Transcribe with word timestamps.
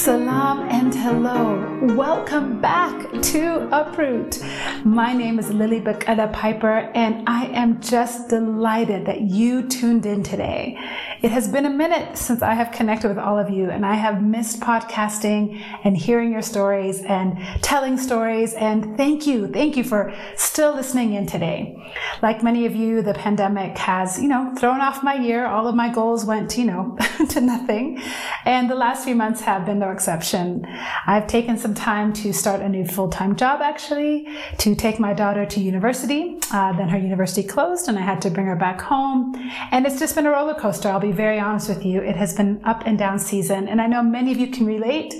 Salam 0.00 0.60
and 0.70 0.94
hello. 0.94 1.94
Welcome 1.94 2.58
back 2.58 3.20
to 3.20 3.68
Uproot. 3.70 4.42
My 4.82 5.12
name 5.12 5.38
is 5.38 5.50
Lily 5.50 5.78
Bakala 5.78 6.32
Piper, 6.32 6.90
and 6.94 7.28
I 7.28 7.48
am 7.48 7.82
just 7.82 8.30
delighted 8.30 9.04
that 9.04 9.20
you 9.20 9.68
tuned 9.68 10.06
in 10.06 10.22
today. 10.22 10.78
It 11.22 11.32
has 11.32 11.48
been 11.48 11.66
a 11.66 11.70
minute 11.70 12.16
since 12.16 12.40
I 12.40 12.54
have 12.54 12.72
connected 12.72 13.08
with 13.08 13.18
all 13.18 13.38
of 13.38 13.50
you, 13.50 13.68
and 13.68 13.84
I 13.84 13.92
have 13.92 14.22
missed 14.22 14.58
podcasting 14.60 15.62
and 15.84 15.94
hearing 15.94 16.32
your 16.32 16.40
stories 16.40 17.02
and 17.02 17.36
telling 17.60 17.98
stories. 17.98 18.54
And 18.54 18.96
thank 18.96 19.26
you, 19.26 19.46
thank 19.46 19.76
you 19.76 19.84
for 19.84 20.14
still 20.36 20.74
listening 20.74 21.12
in 21.12 21.26
today. 21.26 21.76
Like 22.22 22.42
many 22.42 22.64
of 22.64 22.74
you, 22.74 23.02
the 23.02 23.12
pandemic 23.12 23.76
has, 23.76 24.18
you 24.18 24.28
know, 24.28 24.54
thrown 24.58 24.80
off 24.80 25.02
my 25.02 25.14
year. 25.14 25.44
All 25.44 25.68
of 25.68 25.74
my 25.74 25.92
goals 25.92 26.24
went, 26.24 26.56
you 26.56 26.64
know, 26.64 26.96
to 27.28 27.40
nothing. 27.42 28.00
And 28.46 28.70
the 28.70 28.74
last 28.74 29.04
few 29.04 29.14
months 29.14 29.42
have 29.42 29.66
been 29.66 29.78
no 29.78 29.90
exception. 29.90 30.64
I've 31.06 31.26
taken 31.26 31.58
some 31.58 31.74
time 31.74 32.14
to 32.14 32.32
start 32.32 32.62
a 32.62 32.68
new 32.68 32.86
full-time 32.86 33.36
job, 33.36 33.60
actually, 33.60 34.26
to 34.56 34.74
take 34.74 34.98
my 34.98 35.12
daughter 35.12 35.44
to 35.44 35.60
university. 35.60 36.38
Uh, 36.50 36.72
then 36.72 36.88
her 36.88 36.98
university 36.98 37.46
closed, 37.46 37.88
and 37.88 37.98
I 37.98 38.02
had 38.02 38.22
to 38.22 38.30
bring 38.30 38.46
her 38.46 38.56
back 38.56 38.80
home. 38.80 39.34
And 39.70 39.86
it's 39.86 39.98
just 39.98 40.14
been 40.14 40.26
a 40.26 40.30
roller 40.30 40.54
coaster. 40.54 40.88
I'll 40.88 40.98
be 40.98 41.09
very 41.12 41.38
honest 41.38 41.68
with 41.68 41.84
you. 41.84 42.00
It 42.00 42.16
has 42.16 42.34
been 42.34 42.60
up 42.64 42.82
and 42.86 42.98
down 42.98 43.18
season, 43.18 43.68
and 43.68 43.80
I 43.80 43.86
know 43.86 44.02
many 44.02 44.32
of 44.32 44.38
you 44.38 44.48
can 44.48 44.66
relate. 44.66 45.14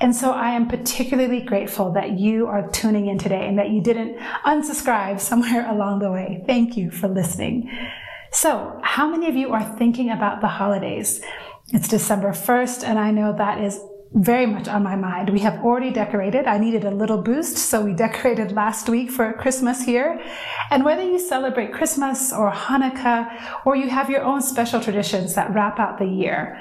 And 0.00 0.14
so 0.14 0.32
I 0.32 0.50
am 0.50 0.68
particularly 0.68 1.40
grateful 1.40 1.92
that 1.92 2.18
you 2.18 2.46
are 2.46 2.68
tuning 2.70 3.06
in 3.06 3.18
today 3.18 3.46
and 3.46 3.58
that 3.58 3.70
you 3.70 3.80
didn't 3.80 4.18
unsubscribe 4.44 5.20
somewhere 5.20 5.68
along 5.74 6.00
the 6.00 6.10
way. 6.10 6.42
Thank 6.46 6.76
you 6.76 6.90
for 6.90 7.08
listening. 7.08 7.70
So, 8.32 8.78
how 8.82 9.08
many 9.08 9.28
of 9.28 9.36
you 9.36 9.52
are 9.52 9.64
thinking 9.78 10.10
about 10.10 10.40
the 10.40 10.48
holidays? 10.48 11.22
It's 11.68 11.88
December 11.88 12.30
1st, 12.30 12.84
and 12.84 12.98
I 12.98 13.10
know 13.10 13.34
that 13.36 13.60
is 13.60 13.80
very 14.12 14.46
much 14.46 14.68
on 14.68 14.82
my 14.82 14.96
mind. 14.96 15.30
We 15.30 15.40
have 15.40 15.64
already 15.64 15.90
decorated. 15.90 16.46
I 16.46 16.58
needed 16.58 16.84
a 16.84 16.90
little 16.90 17.22
boost, 17.22 17.56
so 17.56 17.82
we 17.82 17.92
decorated 18.06 18.52
last 18.52 18.88
week 18.88 19.10
for 19.10 19.32
Christmas 19.34 19.84
here. 19.84 20.20
And 20.70 20.84
whether 20.84 21.02
you 21.02 21.18
celebrate 21.18 21.72
Christmas 21.72 22.32
or 22.32 22.50
Hanukkah, 22.50 23.62
or 23.64 23.76
you 23.76 23.90
have 23.90 24.10
your 24.10 24.22
own 24.22 24.42
special 24.42 24.80
traditions 24.80 25.34
that 25.34 25.52
wrap 25.54 25.78
out 25.78 25.98
the 25.98 26.06
year, 26.06 26.58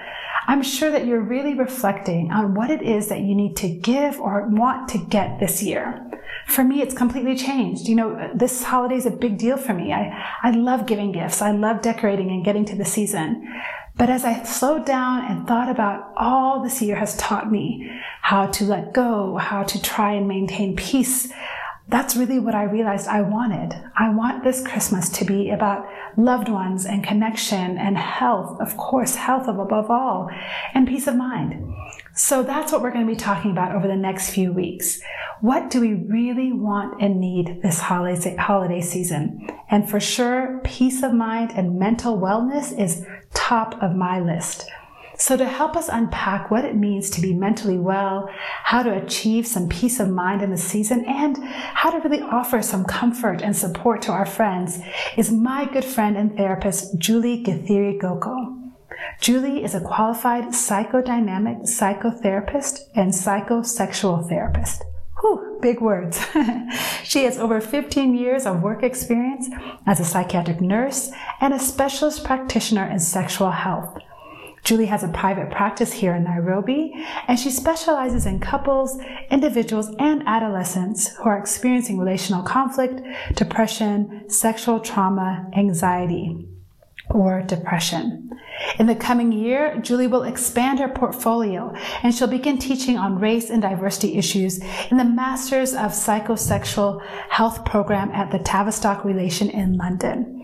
I'm 0.47 0.61
sure 0.61 0.91
that 0.91 1.07
you're 1.07 1.21
really 1.21 1.55
reflecting 1.55 2.31
on 2.31 2.53
what 2.53 2.69
it 2.69 2.81
is 2.81 3.07
that 3.07 3.21
you 3.21 3.33
need 3.33 3.55
to 3.57 3.69
give 3.69 4.19
or 4.19 4.47
want 4.47 4.89
to 4.89 4.99
get 4.99 5.39
this 5.39 5.63
year. 5.63 6.01
For 6.45 6.63
me, 6.63 6.81
it's 6.81 6.93
completely 6.93 7.35
changed. 7.35 7.87
You 7.87 7.95
know, 7.95 8.31
this 8.35 8.63
holiday 8.63 8.95
is 8.95 9.07
a 9.07 9.11
big 9.11 9.37
deal 9.37 9.57
for 9.57 9.73
me. 9.73 9.91
I, 9.91 10.23
I 10.43 10.51
love 10.51 10.85
giving 10.85 11.11
gifts. 11.11 11.41
I 11.41 11.51
love 11.51 11.81
decorating 11.81 12.29
and 12.29 12.45
getting 12.45 12.65
to 12.65 12.75
the 12.75 12.85
season. 12.85 13.47
But 13.97 14.09
as 14.09 14.25
I 14.25 14.43
slowed 14.43 14.85
down 14.85 15.25
and 15.25 15.47
thought 15.47 15.69
about 15.69 16.13
all 16.17 16.61
this 16.61 16.81
year 16.81 16.97
has 16.97 17.15
taught 17.15 17.49
me 17.49 17.89
how 18.21 18.47
to 18.47 18.65
let 18.65 18.93
go, 18.93 19.37
how 19.37 19.63
to 19.63 19.81
try 19.81 20.13
and 20.13 20.27
maintain 20.27 20.75
peace, 20.75 21.31
that's 21.87 22.15
really 22.15 22.39
what 22.39 22.55
I 22.55 22.63
realized 22.63 23.07
I 23.07 23.21
wanted. 23.21 23.73
I 23.95 24.09
want 24.09 24.43
this 24.43 24.65
Christmas 24.65 25.07
to 25.09 25.25
be 25.25 25.51
about 25.51 25.87
loved 26.17 26.49
ones 26.49 26.85
and 26.85 27.03
connection 27.03 27.77
and 27.77 27.97
health, 27.97 28.59
of 28.59 28.75
course, 28.75 29.15
health 29.15 29.47
above 29.47 29.91
all, 29.91 30.29
and 30.73 30.87
peace 30.87 31.07
of 31.07 31.15
mind. 31.15 31.73
So 32.15 32.43
that's 32.43 32.71
what 32.71 32.81
we're 32.81 32.91
going 32.91 33.05
to 33.05 33.13
be 33.13 33.17
talking 33.17 33.51
about 33.51 33.75
over 33.75 33.87
the 33.87 33.95
next 33.95 34.31
few 34.31 34.51
weeks. 34.51 34.99
What 35.41 35.69
do 35.69 35.79
we 35.79 35.93
really 35.93 36.53
want 36.53 37.01
and 37.01 37.19
need 37.19 37.61
this 37.61 37.79
holiday 37.79 38.81
season? 38.81 39.47
And 39.69 39.87
for 39.87 39.99
sure, 39.99 40.61
peace 40.63 41.03
of 41.03 41.13
mind 41.13 41.51
and 41.55 41.77
mental 41.77 42.17
wellness 42.17 42.77
is 42.79 43.05
top 43.35 43.81
of 43.83 43.95
my 43.95 44.19
list. 44.19 44.69
So, 45.17 45.37
to 45.37 45.45
help 45.45 45.77
us 45.77 45.87
unpack 45.87 46.51
what 46.51 46.65
it 46.65 46.75
means 46.75 47.09
to 47.11 47.21
be 47.21 47.33
mentally 47.33 47.77
well, 47.77 48.29
how 48.63 48.83
to 48.83 48.93
achieve 48.93 49.47
some 49.47 49.69
peace 49.69 49.99
of 50.01 50.09
mind 50.09 50.41
in 50.41 50.51
the 50.51 50.57
season, 50.57 51.05
and 51.05 51.37
how 51.41 51.91
to 51.91 52.05
really 52.05 52.21
offer 52.21 52.61
some 52.61 52.83
comfort 52.83 53.41
and 53.41 53.55
support 53.55 54.01
to 54.03 54.11
our 54.11 54.25
friends, 54.25 54.79
is 55.15 55.31
my 55.31 55.69
good 55.71 55.85
friend 55.85 56.17
and 56.17 56.35
therapist, 56.35 56.97
Julie 56.97 57.41
Githiri 57.41 57.97
Goko. 57.97 58.61
Julie 59.21 59.63
is 59.63 59.73
a 59.73 59.79
qualified 59.79 60.45
psychodynamic 60.45 61.61
psychotherapist 61.61 62.79
and 62.95 63.11
psychosexual 63.11 64.27
therapist. 64.27 64.83
Whew, 65.21 65.44
big 65.61 65.81
words. 65.81 66.23
she 67.03 67.23
has 67.23 67.37
over 67.37 67.61
15 67.61 68.15
years 68.15 68.45
of 68.45 68.61
work 68.61 68.83
experience 68.83 69.49
as 69.85 69.99
a 69.99 70.05
psychiatric 70.05 70.61
nurse 70.61 71.11
and 71.41 71.53
a 71.53 71.59
specialist 71.59 72.23
practitioner 72.23 72.85
in 72.85 72.99
sexual 72.99 73.51
health. 73.51 73.97
Julie 74.63 74.87
has 74.87 75.03
a 75.03 75.09
private 75.09 75.51
practice 75.51 75.93
here 75.93 76.15
in 76.15 76.23
Nairobi, 76.23 76.91
and 77.27 77.39
she 77.39 77.51
specializes 77.51 78.25
in 78.25 78.39
couples, 78.39 78.99
individuals, 79.29 79.93
and 79.99 80.23
adolescents 80.25 81.15
who 81.17 81.25
are 81.25 81.37
experiencing 81.37 81.99
relational 81.99 82.41
conflict, 82.41 82.99
depression, 83.35 84.27
sexual 84.27 84.79
trauma, 84.79 85.47
anxiety, 85.55 86.47
or 87.09 87.41
depression. 87.41 88.29
In 88.79 88.87
the 88.87 88.95
coming 88.95 89.31
year, 89.31 89.77
Julie 89.79 90.07
will 90.07 90.23
expand 90.23 90.79
her 90.79 90.87
portfolio 90.87 91.73
and 92.03 92.13
she'll 92.13 92.27
begin 92.27 92.57
teaching 92.57 92.97
on 92.97 93.19
race 93.19 93.49
and 93.49 93.61
diversity 93.61 94.17
issues 94.17 94.59
in 94.89 94.97
the 94.97 95.03
Masters 95.03 95.73
of 95.73 95.91
Psychosexual 95.91 97.05
Health 97.29 97.65
program 97.65 98.11
at 98.11 98.31
the 98.31 98.39
Tavistock 98.39 99.03
Relation 99.03 99.49
in 99.49 99.77
London. 99.77 100.34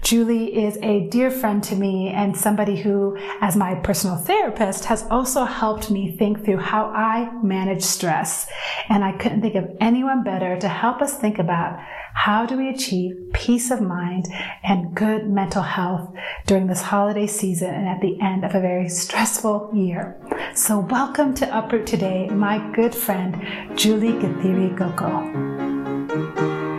Julie 0.00 0.64
is 0.64 0.76
a 0.82 1.08
dear 1.08 1.30
friend 1.30 1.62
to 1.64 1.76
me 1.76 2.08
and 2.08 2.36
somebody 2.36 2.76
who, 2.76 3.16
as 3.40 3.56
my 3.56 3.74
personal 3.76 4.16
therapist, 4.16 4.84
has 4.86 5.04
also 5.04 5.44
helped 5.44 5.90
me 5.90 6.16
think 6.16 6.44
through 6.44 6.58
how 6.58 6.86
I 6.86 7.30
manage 7.42 7.82
stress. 7.82 8.48
And 8.88 9.04
I 9.04 9.12
couldn't 9.12 9.42
think 9.42 9.54
of 9.54 9.76
anyone 9.80 10.24
better 10.24 10.58
to 10.58 10.68
help 10.68 11.00
us 11.00 11.16
think 11.16 11.38
about 11.38 11.78
how 12.14 12.44
do 12.44 12.56
we 12.56 12.68
achieve 12.68 13.16
peace 13.32 13.70
of 13.70 13.80
mind 13.80 14.26
and 14.62 14.94
good 14.94 15.28
mental 15.28 15.62
health 15.62 16.12
during 16.46 16.66
this 16.66 16.82
holiday 16.82 17.26
season 17.26 17.70
and 17.70 17.88
at 17.88 18.00
the 18.00 18.20
end 18.20 18.44
of 18.44 18.54
a 18.54 18.60
very 18.60 18.88
stressful 18.88 19.70
year. 19.72 20.16
So 20.54 20.80
welcome 20.80 21.34
to 21.34 21.46
Uproot 21.46 21.86
today, 21.86 22.28
my 22.28 22.58
good 22.72 22.94
friend, 22.94 23.34
Julie 23.76 24.12
Githiri 24.12 24.76
Goko. 24.76 26.71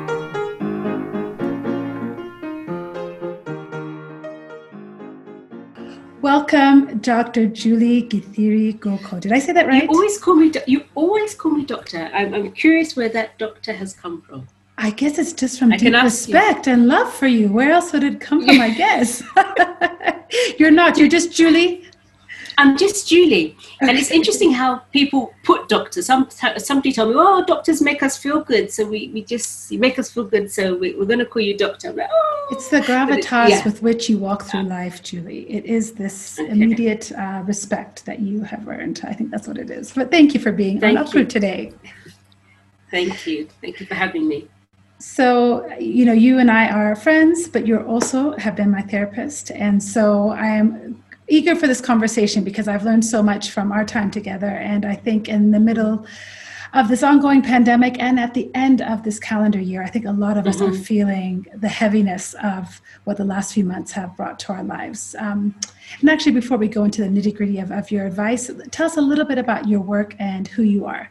Welcome, 6.24 7.00
Dr. 7.00 7.48
Julie 7.48 8.02
Githiri 8.04 8.80
Goko. 8.80 9.20
Did 9.20 9.34
I 9.34 9.40
say 9.40 9.52
that 9.52 9.68
right? 9.68 9.84
You 9.84 9.90
always 9.90 10.18
call 10.18 10.36
me. 10.36 10.54
You 10.68 10.86
always 10.96 11.36
call 11.36 11.52
me 11.52 11.66
doctor. 11.66 12.10
I'm, 12.14 12.34
I'm 12.34 12.54
curious 12.54 12.96
where 12.96 13.10
that 13.10 13.38
doctor 13.38 13.74
has 13.74 13.94
come 13.94 14.22
from. 14.22 14.48
I 14.78 14.92
guess 14.92 15.18
it's 15.20 15.34
just 15.34 15.60
from 15.60 15.74
I 15.74 15.76
deep 15.76 15.94
respect 15.94 16.68
you. 16.68 16.72
and 16.72 16.88
love 16.88 17.14
for 17.14 17.28
you. 17.28 17.50
Where 17.50 17.74
else 17.74 17.92
would 17.92 18.06
it 18.06 18.22
come 18.22 18.46
from? 18.46 18.62
I 18.62 18.70
guess 18.84 19.22
you're 20.60 20.72
not. 20.72 20.98
You're 20.98 21.10
just 21.10 21.34
Julie. 21.34 21.90
I'm 22.58 22.78
just 22.78 23.08
Julie. 23.08 23.56
And 23.82 23.92
it's 23.92 24.12
interesting 24.12 24.52
how 24.52 24.78
people 24.92 25.34
put 25.44 25.70
doctors. 25.70 26.06
Some 26.06 26.30
somebody 26.58 26.92
told 26.92 27.10
me, 27.10 27.16
"Oh, 27.18 27.44
doctors 27.46 27.82
make 27.82 28.04
us 28.04 28.18
feel 28.18 28.42
good, 28.42 28.72
so 28.72 28.86
we, 28.86 29.10
we 29.14 29.24
just 29.24 29.72
make 29.72 30.00
us 30.00 30.12
feel 30.12 30.26
good, 30.26 30.52
so 30.52 30.76
we, 30.76 30.94
are 31.00 31.06
going 31.06 31.20
to 31.20 31.26
call 31.26 31.42
you 31.42 31.58
doctor." 31.58 31.92
Like, 31.92 32.10
oh. 32.12 32.48
It's 32.52 32.70
the 32.70 32.82
gravitas 32.82 33.50
yeah. 33.50 33.64
with 33.64 33.82
which 33.82 34.10
you 34.10 34.18
walk 34.18 34.44
through 34.44 34.64
life, 34.64 35.02
Julie. 35.02 35.50
It 35.50 35.66
is 35.66 35.94
this 35.94 36.40
okay. 36.40 36.52
immediate 36.52 37.12
uh, 37.14 37.44
respect 37.46 38.06
that 38.06 38.20
you 38.20 38.42
have 38.44 38.68
earned. 38.68 39.02
I 39.04 39.14
think 39.14 39.32
that's 39.32 39.48
what 39.48 39.58
it 39.58 39.70
is. 39.70 39.92
But 39.92 40.12
thank 40.12 40.34
you 40.34 40.40
for 40.40 40.52
being 40.52 40.80
thank 40.80 40.98
on 40.98 41.06
Uproot 41.06 41.30
today. 41.30 41.74
Thank 42.92 43.26
you. 43.26 43.48
Thank 43.62 43.80
you 43.80 43.86
for 43.86 43.96
having 43.96 44.28
me. 44.28 44.48
So, 45.00 45.68
you 45.80 46.06
know, 46.06 46.14
you 46.14 46.40
and 46.40 46.50
I 46.50 46.70
are 46.70 46.96
friends, 46.96 47.50
but 47.50 47.68
you 47.68 47.78
also 47.80 48.38
have 48.38 48.56
been 48.56 48.72
my 48.72 48.82
therapist. 48.82 49.52
And 49.52 49.84
so 49.84 50.30
I 50.30 50.48
am 50.48 51.03
eager 51.34 51.56
for 51.56 51.68
this 51.68 51.82
conversation 51.82 52.44
because 52.44 52.68
I've 52.68 52.86
learned 52.86 53.04
so 53.04 53.24
much 53.24 53.50
from 53.52 53.72
our 53.72 53.84
time 53.84 54.12
together. 54.12 54.48
And 54.48 54.86
I 54.86 54.96
think 54.96 55.28
in 55.28 55.52
the 55.52 55.60
middle 55.60 56.06
of 56.74 56.88
this 56.90 57.04
ongoing 57.04 57.42
pandemic 57.42 58.00
and 58.00 58.20
at 58.20 58.34
the 58.34 58.50
end 58.54 58.82
of 58.82 59.04
this 59.04 59.20
calendar 59.20 59.60
year, 59.60 59.84
I 59.84 59.90
think 59.90 60.06
a 60.06 60.12
lot 60.12 60.38
of 60.38 60.46
mm-hmm. 60.46 60.50
us 60.50 60.62
are 60.62 60.72
mm-hmm. 60.72 60.82
feeling 60.82 61.48
the 61.56 61.68
heaviness 61.68 62.36
of 62.44 62.82
what 63.04 63.18
the 63.18 63.26
last 63.26 63.54
few 63.54 63.66
months 63.66 63.92
have 63.94 64.16
brought 64.16 64.40
to 64.40 64.54
our 64.54 64.64
lives. 64.64 65.16
Um, 65.18 65.56
and 66.02 66.10
actually, 66.10 66.34
before 66.34 66.58
we 66.58 66.68
go 66.68 66.84
into 66.84 67.02
the 67.02 67.08
nitty 67.08 67.36
gritty 67.36 67.60
of, 67.60 67.72
of 67.72 67.92
your 67.92 68.06
advice, 68.06 68.50
tell 68.72 68.86
us 68.86 68.98
a 68.98 69.02
little 69.02 69.26
bit 69.26 69.38
about 69.38 69.68
your 69.68 69.82
work 69.82 70.16
and 70.20 70.48
who 70.48 70.64
you 70.64 70.86
are. 70.86 71.10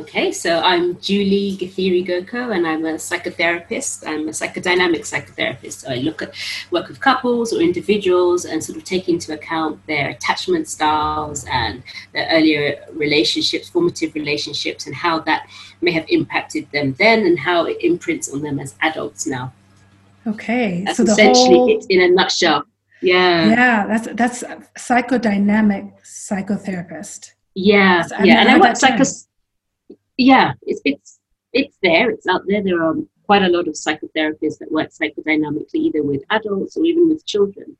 Okay, 0.00 0.32
so 0.32 0.60
I'm 0.60 0.98
Julie 0.98 1.58
Githiri 1.60 2.06
Goko, 2.06 2.56
and 2.56 2.66
I'm 2.66 2.86
a 2.86 2.94
psychotherapist. 2.94 4.06
I'm 4.06 4.28
a 4.28 4.30
psychodynamic 4.30 5.00
psychotherapist. 5.00 5.80
So 5.80 5.90
I 5.90 5.96
look 5.96 6.22
at 6.22 6.32
work 6.70 6.88
with 6.88 7.00
couples 7.00 7.52
or 7.52 7.60
individuals 7.60 8.46
and 8.46 8.64
sort 8.64 8.78
of 8.78 8.84
take 8.84 9.10
into 9.10 9.34
account 9.34 9.86
their 9.86 10.08
attachment 10.08 10.68
styles 10.68 11.44
and 11.50 11.82
their 12.14 12.26
earlier 12.30 12.82
relationships, 12.94 13.68
formative 13.68 14.14
relationships, 14.14 14.86
and 14.86 14.94
how 14.94 15.20
that 15.20 15.46
may 15.82 15.90
have 15.90 16.06
impacted 16.08 16.66
them 16.72 16.94
then 16.94 17.26
and 17.26 17.38
how 17.38 17.66
it 17.66 17.76
imprints 17.82 18.32
on 18.32 18.40
them 18.40 18.58
as 18.58 18.76
adults 18.80 19.26
now. 19.26 19.52
Okay, 20.26 20.82
that's 20.86 20.96
so 20.96 21.02
essentially 21.02 21.56
whole... 21.56 21.76
it 21.76 21.84
in 21.90 22.00
a 22.00 22.08
nutshell. 22.08 22.64
Yeah, 23.02 23.50
yeah, 23.50 23.86
that's 23.86 24.08
that's 24.14 24.44
psychodynamic 24.78 25.92
psychotherapist. 26.02 27.32
Yeah, 27.54 28.06
yeah, 28.24 28.40
and 28.40 28.48
I 28.48 28.58
work 28.58 28.76
psychos. 28.76 29.26
Yeah, 30.20 30.52
it's 30.62 30.82
it's 30.84 31.18
it's 31.54 31.78
there. 31.82 32.10
It's 32.10 32.26
out 32.26 32.42
there. 32.46 32.62
There 32.62 32.82
are 32.82 32.94
quite 33.24 33.42
a 33.42 33.48
lot 33.48 33.66
of 33.68 33.74
psychotherapists 33.74 34.58
that 34.58 34.70
work 34.70 34.90
psychodynamically, 34.90 35.76
either 35.76 36.02
with 36.02 36.22
adults 36.28 36.76
or 36.76 36.84
even 36.84 37.08
with 37.08 37.24
children. 37.24 37.74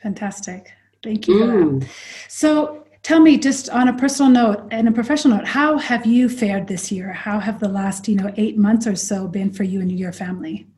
Fantastic. 0.00 0.72
Thank 1.02 1.26
you. 1.26 1.34
Mm. 1.34 1.88
So 2.28 2.84
tell 3.02 3.18
me, 3.18 3.38
just 3.38 3.68
on 3.70 3.88
a 3.88 3.92
personal 3.92 4.30
note 4.30 4.68
and 4.70 4.86
a 4.86 4.92
professional 4.92 5.38
note, 5.38 5.48
how 5.48 5.76
have 5.78 6.06
you 6.06 6.28
fared 6.28 6.68
this 6.68 6.92
year? 6.92 7.12
How 7.12 7.40
have 7.40 7.58
the 7.58 7.68
last, 7.68 8.06
you 8.06 8.14
know, 8.14 8.32
eight 8.36 8.56
months 8.56 8.86
or 8.86 8.94
so 8.94 9.26
been 9.26 9.50
for 9.50 9.64
you 9.64 9.80
and 9.80 9.90
your 9.90 10.12
family? 10.12 10.68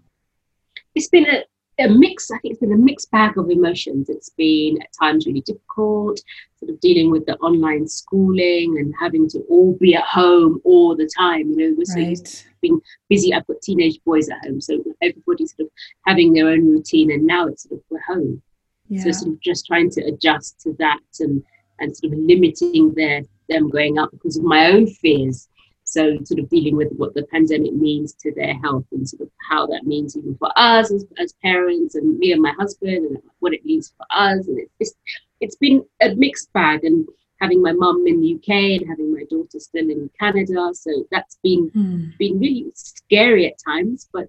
It's 0.95 1.09
been 1.09 1.27
a, 1.27 1.45
a 1.79 1.89
mix. 1.91 2.31
I 2.31 2.39
think 2.39 2.53
it's 2.53 2.61
been 2.61 2.73
a 2.73 2.79
mixed 2.79 3.11
bag 3.11 3.37
of 3.37 3.51
emotions. 3.51 4.09
It's 4.09 4.31
been 4.31 4.81
at 4.81 4.89
times 4.99 5.27
really 5.27 5.43
difficult, 5.43 6.21
sort 6.67 6.75
of 6.75 6.81
dealing 6.81 7.11
with 7.11 7.27
the 7.27 7.37
online 7.37 7.87
schooling 7.87 8.79
and 8.79 8.95
having 9.01 9.29
to 9.29 9.41
all 9.49 9.77
be 9.81 9.95
at 9.95 10.05
home 10.05 10.61
all 10.65 10.97
the 10.97 11.09
time. 11.17 11.51
You 11.51 11.57
know, 11.57 11.75
we're 11.77 11.85
so 11.85 11.99
used 11.99 12.27
to 12.27 12.47
Right. 12.69 12.81
busy. 13.09 13.33
I've 13.33 13.47
got 13.47 13.63
teenage 13.63 14.01
boys 14.05 14.29
at 14.29 14.45
home, 14.45 14.61
so 14.61 14.83
everybody's 15.03 15.55
sort 15.57 15.67
of 15.67 15.73
having 16.07 16.33
their 16.33 16.49
own 16.49 16.67
routine, 16.67 17.13
and 17.13 17.25
now 17.25 17.47
it's 17.47 17.65
sort 17.69 17.81
of 17.81 17.85
we're 17.91 18.01
home. 18.01 18.43
Yeah. 18.89 19.05
So 19.05 19.13
sort 19.13 19.35
of 19.35 19.41
just 19.41 19.67
trying 19.67 19.91
to 19.91 20.03
adjust 20.03 20.61
to 20.61 20.75
that 20.79 21.01
and 21.21 21.43
and 21.79 21.97
sort 21.97 22.13
of 22.13 22.19
limiting 22.21 22.95
their 22.95 23.23
them 23.49 23.71
going 23.71 23.99
out 23.99 24.11
because 24.11 24.37
of 24.37 24.45
my 24.45 24.67
own 24.67 24.87
fears. 24.87 25.49
So 25.85 26.19
sort 26.25 26.41
of 26.41 26.49
dealing 26.49 26.75
with 26.75 26.93
what 26.97 27.15
the 27.15 27.23
pandemic 27.27 27.73
means 27.73 28.15
to 28.15 28.33
their 28.35 28.55
health 28.55 28.87
and 28.91 29.09
sort 29.09 29.23
of 29.23 29.31
how 29.49 29.67
that 29.69 29.87
means 29.87 30.17
even 30.17 30.37
for 30.37 30.51
us 30.57 30.93
as, 30.93 31.07
as 31.19 31.33
parents 31.35 31.95
and 31.95 32.19
me 32.19 32.33
and 32.33 32.43
my 32.43 32.53
husband 32.59 33.07
and 33.07 33.19
what 33.39 33.55
it 33.55 33.65
means 33.65 33.93
for 33.97 34.05
us. 34.11 34.49
And 34.49 34.59
it's 34.59 34.73
it's, 34.81 34.95
it's 35.41 35.56
been 35.56 35.85
a 36.03 36.15
mixed 36.15 36.53
bag 36.53 36.85
and 36.85 37.06
having 37.41 37.61
my 37.61 37.73
mum 37.73 38.05
in 38.06 38.21
the 38.21 38.35
UK 38.35 38.49
and 38.81 38.88
having 38.88 39.12
my 39.12 39.25
daughter 39.29 39.59
still 39.59 39.88
in 39.91 40.11
Canada. 40.19 40.71
So 40.75 41.06
that's 41.11 41.38
been 41.43 41.71
Hmm. 41.75 42.11
been 42.19 42.38
really 42.38 42.67
scary 42.75 43.47
at 43.47 43.59
times, 43.65 44.09
but 44.12 44.29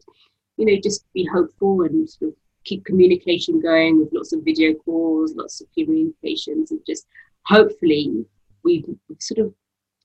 you 0.58 0.66
know, 0.66 0.76
just 0.82 1.06
be 1.14 1.24
hopeful 1.26 1.84
and 1.84 2.10
sort 2.10 2.32
of 2.32 2.36
keep 2.66 2.84
communication 2.84 3.62
going 3.62 3.98
with 4.00 4.10
lots 4.12 4.34
of 4.34 4.44
video 4.44 4.74
calls, 4.74 5.34
lots 5.36 5.62
of 5.62 5.68
communications, 5.78 6.72
and 6.72 6.82
just 6.86 7.06
hopefully 7.46 8.26
we've, 8.64 8.84
sort 9.20 9.40
of 9.40 9.54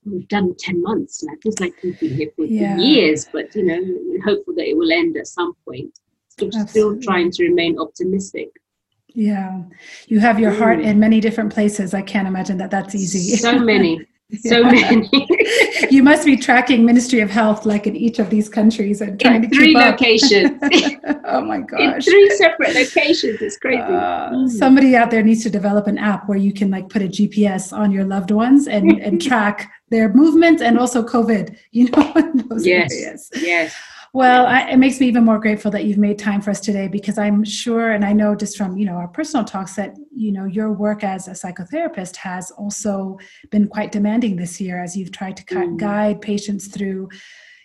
we've 0.05 0.27
done 0.29 0.53
10 0.57 0.81
months 0.81 1.23
now. 1.23 1.33
It 1.33 1.39
feels 1.43 1.59
like 1.59 1.73
we've 1.83 1.99
been 1.99 2.15
here 2.15 2.31
for 2.37 2.45
Yeah. 2.45 2.77
years, 2.77 3.25
but 3.25 3.53
you 3.55 3.63
know, 3.63 3.81
hopeful 4.23 4.53
that 4.55 4.69
it 4.69 4.77
will 4.77 4.91
end 4.91 5.17
at 5.17 5.27
some 5.27 5.53
point. 5.65 5.99
So 6.39 6.49
still 6.51 6.97
trying 7.01 7.31
to 7.31 7.43
remain 7.43 7.77
optimistic. 7.79 8.49
Yeah. 9.13 9.61
You 10.07 10.19
have 10.19 10.39
your 10.39 10.51
heart 10.51 10.79
Mm. 10.79 10.85
in 10.85 10.99
many 10.99 11.19
different 11.19 11.53
places. 11.53 11.93
I 11.93 12.01
can't 12.01 12.27
imagine 12.27 12.57
that 12.57 12.71
that's 12.71 12.95
easy. 12.95 13.35
So 13.37 13.59
many, 13.73 14.05
so 14.43 14.59
Yeah. 14.61 14.71
many. 14.71 15.09
you 15.91 16.01
must 16.01 16.25
be 16.25 16.35
tracking 16.35 16.83
Ministry 16.85 17.19
of 17.19 17.29
Health 17.29 17.65
like 17.65 17.85
in 17.85 17.95
each 17.95 18.17
of 18.19 18.29
these 18.31 18.49
countries 18.49 19.01
and 19.01 19.19
trying 19.19 19.43
in 19.43 19.49
to 19.51 19.55
three 19.55 19.67
keep 19.67 19.77
up. 19.77 19.91
locations. 19.99 20.59
oh 21.25 21.41
my 21.41 21.59
gosh. 21.59 21.81
in 21.95 22.01
three 22.01 22.29
separate 22.31 22.73
locations. 22.73 23.39
It's 23.41 23.57
crazy. 23.57 23.81
Uh, 23.81 24.31
Mm. 24.31 24.49
somebody 24.49 24.95
out 24.95 25.11
there 25.11 25.21
needs 25.21 25.43
to 25.43 25.49
develop 25.51 25.85
an 25.87 25.97
app 25.99 26.27
where 26.27 26.37
you 26.39 26.51
can 26.51 26.71
like 26.71 26.89
put 26.89 27.01
a 27.03 27.07
GPS 27.07 27.71
on 27.71 27.91
your 27.91 28.05
loved 28.05 28.31
ones 28.31 28.67
and, 28.67 28.99
and 28.99 29.21
track 29.21 29.69
their 29.89 30.09
movement 30.11 30.59
and 30.61 30.79
also 30.79 31.03
COVID, 31.03 31.55
you 31.71 31.89
know, 31.91 32.11
in 32.15 32.47
those 32.49 32.65
Yes. 32.65 32.91
areas. 32.91 33.29
Yes. 33.39 33.75
Well, 34.15 34.45
I, 34.45 34.69
it 34.69 34.77
makes 34.77 34.99
me 34.99 35.07
even 35.07 35.25
more 35.25 35.39
grateful 35.39 35.71
that 35.71 35.85
you've 35.85 35.97
made 35.97 36.19
time 36.19 36.39
for 36.39 36.51
us 36.51 36.59
today 36.59 36.87
because 36.87 37.17
I'm 37.17 37.43
sure, 37.43 37.93
and 37.93 38.05
I 38.05 38.13
know 38.13 38.35
just 38.35 38.55
from 38.57 38.77
you 38.77 38.85
know 38.85 38.93
our 38.93 39.07
personal 39.07 39.43
talks 39.43 39.75
that 39.75 39.95
you 40.15 40.31
know 40.31 40.45
your 40.45 40.71
work 40.71 41.03
as 41.03 41.27
a 41.27 41.31
psychotherapist 41.31 42.15
has 42.17 42.51
also 42.51 43.17
been 43.49 43.67
quite 43.67 43.91
demanding 43.91 44.35
this 44.35 44.61
year 44.61 44.81
as 44.83 44.95
you've 44.95 45.11
tried 45.11 45.37
to 45.37 45.43
Mm. 45.55 45.77
guide 45.77 46.21
patients 46.21 46.67
through, 46.67 47.09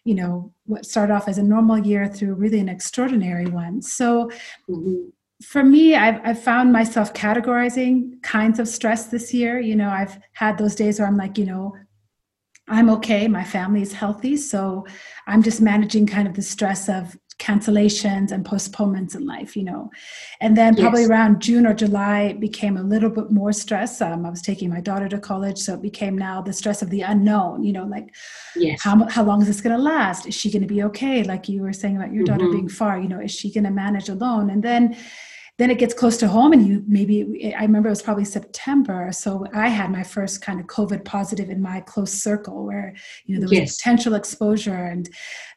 you 0.05 0.15
know, 0.15 0.53
what 0.65 0.87
started 0.87 1.13
off 1.13 1.29
as 1.29 1.37
a 1.39 1.43
normal 1.43 1.79
year 1.79 2.09
through 2.09 2.35
really 2.35 2.61
an 2.61 2.69
extraordinary 2.71 3.47
one. 3.47 3.83
So 3.83 4.31
Mhm. 4.71 5.13
for 5.43 5.63
me 5.63 5.95
I've, 5.95 6.21
I've 6.25 6.43
found 6.43 6.73
myself 6.73 7.13
categorizing 7.15 8.21
kinds 8.23 8.59
of 8.59 8.67
stress 8.67 9.07
this 9.07 9.33
year 9.33 9.61
you 9.61 9.77
know 9.77 9.89
i've 9.89 10.19
had 10.33 10.59
those 10.59 10.75
days 10.75 10.99
where 10.99 11.07
i'm 11.07 11.17
like 11.17 11.39
you 11.39 11.47
know 11.47 11.77
i'm 12.69 12.91
okay. 12.91 13.29
My 13.29 13.45
family 13.45 13.83
is 13.83 13.93
healthy. 13.93 14.37
So 14.37 14.87
i'm 15.27 15.43
just 15.43 15.61
managing 15.61 16.07
kind 16.07 16.29
of 16.29 16.35
the 16.35 16.43
stress 16.43 16.89
of 16.89 17.17
cancellations 17.39 18.33
and 18.33 18.45
postponements 18.45 19.15
in 19.15 19.25
life 19.25 19.57
you 19.57 19.63
know. 19.63 19.91
And 20.41 20.57
then 20.57 20.75
probably 20.75 21.03
Yes. 21.03 21.11
around 21.11 21.41
june 21.41 21.67
or 21.67 21.75
july 21.75 22.23
it 22.23 22.41
became 22.41 22.77
a 22.77 22.83
little 22.83 23.11
bit 23.11 23.31
more 23.31 23.53
stress. 23.53 24.01
Um, 24.01 24.27
i 24.27 24.31
was 24.31 24.43
taking 24.43 24.69
my 24.71 24.81
daughter 24.81 25.09
to 25.09 25.19
college 25.21 25.59
so 25.59 25.75
it 25.75 25.83
became 25.83 26.19
now 26.19 26.43
the 26.43 26.53
stress 26.53 26.83
of 26.83 26.91
the 26.91 27.03
unknown 27.03 27.63
you 27.63 27.73
know 27.73 27.85
like 27.87 28.09
Yes. 28.57 28.81
how, 28.83 29.07
how 29.09 29.23
long 29.23 29.41
is 29.41 29.47
this 29.47 29.61
going 29.61 29.77
to 29.77 29.83
last? 29.83 30.27
Is 30.27 30.35
she 30.35 30.51
going 30.51 30.63
to 30.63 30.75
be 30.75 30.83
okay? 30.85 31.23
Like 31.23 31.49
you 31.49 31.63
were 31.63 31.73
saying 31.73 31.97
about 31.97 32.13
your 32.13 32.25
daughter 32.25 32.47
Mhm. 32.49 32.53
being 32.53 32.69
far 32.69 32.99
you 32.99 33.09
know 33.09 33.21
is 33.21 33.31
she 33.33 33.53
going 33.53 33.65
to 33.65 33.71
manage 33.71 34.09
alone? 34.09 34.51
And 34.51 34.63
then 34.63 34.97
then 35.59 35.71
it 35.73 35.79
gets 35.79 35.93
close 35.93 36.17
to 36.17 36.29
home 36.29 36.53
and 36.53 36.67
you 36.69 36.85
maybe 36.87 37.53
i 37.59 37.63
remember 37.63 37.89
it 37.89 37.91
was 37.91 38.03
probably 38.03 38.25
september 38.25 39.11
so 39.13 39.45
i 39.55 39.69
had 39.69 39.91
my 39.91 40.03
first 40.03 40.41
kind 40.41 40.61
of 40.61 40.67
covid 40.67 41.05
positive 41.05 41.51
in 41.51 41.61
my 41.61 41.81
close 41.81 42.13
circle 42.13 42.65
where 42.65 42.95
you 43.27 43.35
know 43.35 43.41
there 43.41 43.49
was 43.49 43.59
Yes. 43.59 43.77
potential 43.77 44.15
exposure 44.15 44.85
and 44.93 45.11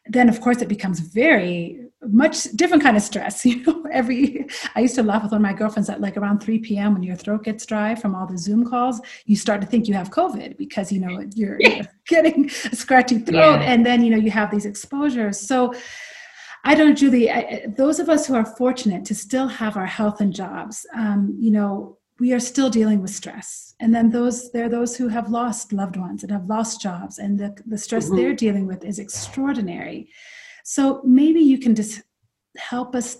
then 0.06 0.28
of 0.28 0.40
course 0.40 0.60
it 0.60 0.68
becomes 0.68 0.98
very 1.00 1.78
much 2.08 2.42
different 2.60 2.82
kind 2.82 2.96
of 2.96 3.02
stress 3.02 3.46
you 3.50 3.62
know 3.64 3.84
every 3.92 4.44
i 4.74 4.80
used 4.80 4.96
to 4.96 5.02
laugh 5.04 5.22
with 5.22 5.32
one 5.32 5.40
of 5.40 5.42
my 5.50 5.52
girlfriends 5.52 5.86
that 5.86 6.00
like 6.00 6.16
around 6.16 6.40
3 6.40 6.58
p.m 6.58 6.94
when 6.94 7.02
your 7.04 7.16
throat 7.16 7.44
gets 7.44 7.64
dry 7.64 7.94
from 7.94 8.14
all 8.16 8.26
the 8.26 8.36
zoom 8.36 8.68
calls 8.68 9.00
you 9.26 9.36
start 9.36 9.60
to 9.60 9.66
think 9.66 9.86
you 9.86 9.94
have 9.94 10.10
covid 10.10 10.56
because 10.58 10.90
you 10.90 11.00
know 11.00 11.20
you're, 11.36 11.56
you're 11.60 11.86
getting 12.08 12.46
a 12.46 12.74
scratchy 12.76 13.18
throat 13.20 13.60
Yeah. 13.60 13.70
and 13.72 13.86
then 13.86 14.02
you 14.04 14.10
know 14.10 14.16
you 14.26 14.32
have 14.32 14.50
these 14.50 14.66
exposures 14.66 15.38
so 15.38 15.72
I 16.64 16.74
don't, 16.74 16.96
Julie. 16.96 17.30
I, 17.30 17.66
those 17.76 17.98
of 17.98 18.08
us 18.08 18.26
who 18.26 18.34
are 18.34 18.44
fortunate 18.44 19.04
to 19.06 19.14
still 19.14 19.48
have 19.48 19.76
our 19.76 19.86
health 19.86 20.20
and 20.20 20.32
jobs, 20.32 20.86
um, 20.94 21.36
you 21.38 21.50
know, 21.50 21.98
we 22.20 22.32
are 22.32 22.40
still 22.40 22.70
dealing 22.70 23.02
with 23.02 23.10
stress. 23.10 23.74
And 23.80 23.92
then 23.92 24.10
those 24.10 24.52
there 24.52 24.66
are 24.66 24.68
those 24.68 24.96
who 24.96 25.08
have 25.08 25.28
lost 25.30 25.72
loved 25.72 25.96
ones 25.96 26.22
and 26.22 26.30
have 26.30 26.46
lost 26.46 26.80
jobs, 26.80 27.18
and 27.18 27.38
the 27.38 27.56
the 27.66 27.78
stress 27.78 28.08
Mhm. 28.08 28.16
they're 28.16 28.34
dealing 28.34 28.66
with 28.66 28.84
is 28.84 28.98
extraordinary. 29.00 30.08
So 30.64 31.02
maybe 31.04 31.40
you 31.40 31.58
can 31.58 31.74
just 31.74 32.02
help 32.56 32.94
us 32.94 33.18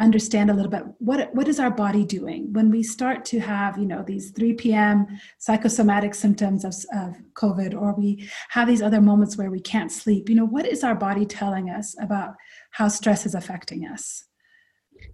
understand 0.00 0.50
a 0.50 0.54
little 0.54 0.70
bit 0.70 0.82
what 0.98 1.32
what 1.34 1.46
is 1.46 1.60
our 1.60 1.70
body 1.70 2.04
doing 2.04 2.52
when 2.52 2.68
we 2.68 2.82
start 2.82 3.24
to 3.24 3.38
have 3.38 3.78
you 3.78 3.86
know 3.86 4.02
these 4.02 4.32
3 4.32 4.54
p.m 4.54 5.06
psychosomatic 5.38 6.14
symptoms 6.14 6.64
of, 6.64 6.74
of 6.92 7.14
covid 7.34 7.80
or 7.80 7.94
we 7.94 8.28
have 8.50 8.66
these 8.66 8.82
other 8.82 9.00
moments 9.00 9.36
where 9.36 9.50
we 9.52 9.60
can't 9.60 9.92
sleep 9.92 10.28
you 10.28 10.34
know 10.34 10.46
what 10.46 10.66
is 10.66 10.82
our 10.82 10.96
body 10.96 11.24
telling 11.24 11.70
us 11.70 11.94
about 12.00 12.34
how 12.72 12.88
stress 12.88 13.24
is 13.24 13.36
affecting 13.36 13.86
us 13.86 14.24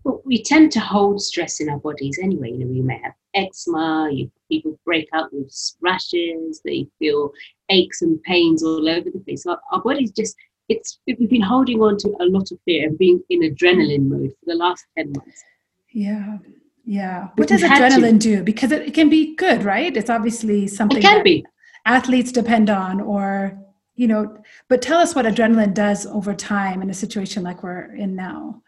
Well, 0.04 0.22
we 0.24 0.42
tend 0.42 0.72
to 0.72 0.80
hold 0.80 1.20
stress 1.20 1.60
in 1.60 1.68
our 1.68 1.78
bodies 1.78 2.18
anyway. 2.22 2.50
You 2.52 2.58
know, 2.58 2.66
we 2.66 2.80
may 2.80 2.98
have 3.02 3.12
eczema, 3.34 4.08
you, 4.10 4.30
people 4.50 4.78
break 4.84 5.08
out 5.12 5.32
with 5.32 5.52
rashes, 5.80 6.60
they 6.64 6.86
feel 6.98 7.32
aches 7.68 8.02
and 8.02 8.22
pains 8.22 8.62
all 8.62 8.88
over 8.88 9.10
the 9.10 9.20
place. 9.20 9.46
Our, 9.46 9.58
our 9.72 9.82
body's 9.82 10.12
just, 10.12 10.36
it's, 10.70 10.98
we've 11.06 11.28
been 11.36 11.42
holding 11.54 11.80
on 11.82 11.96
to 11.98 12.08
a 12.20 12.26
lot 12.36 12.46
of 12.52 12.58
fear 12.64 12.80
and 12.88 12.96
being 12.96 13.20
in 13.28 13.40
adrenaline 13.48 14.06
mode 14.12 14.30
for 14.38 14.46
the 14.52 14.54
last 14.54 14.82
10 14.96 15.12
months. 15.12 15.42
yeah 15.92 16.38
yeah 16.84 17.28
what 17.36 17.48
does 17.48 17.62
had 17.62 17.78
to. 17.78 17.96
adrenaline 17.96 18.18
do 18.18 18.42
because 18.42 18.70
it, 18.72 18.82
it 18.88 18.94
can 18.94 19.08
be 19.10 19.34
good 19.36 19.64
right 19.64 19.96
it's 19.96 20.08
obviously 20.18 20.66
something 20.66 20.98
It 20.98 21.02
can 21.02 21.18
that 21.18 21.24
be. 21.24 21.44
athletes 21.84 22.32
depend 22.32 22.70
on 22.70 23.00
or 23.00 23.58
you 23.96 24.06
know 24.12 24.22
but 24.68 24.80
tell 24.80 24.98
us 25.04 25.14
what 25.14 25.26
adrenaline 25.26 25.74
does 25.74 26.06
over 26.06 26.32
time 26.34 26.80
in 26.82 26.88
a 26.90 26.94
situation 27.04 27.42
like 27.42 27.62
we're 27.64 27.86
in 28.04 28.14
now 28.16 28.62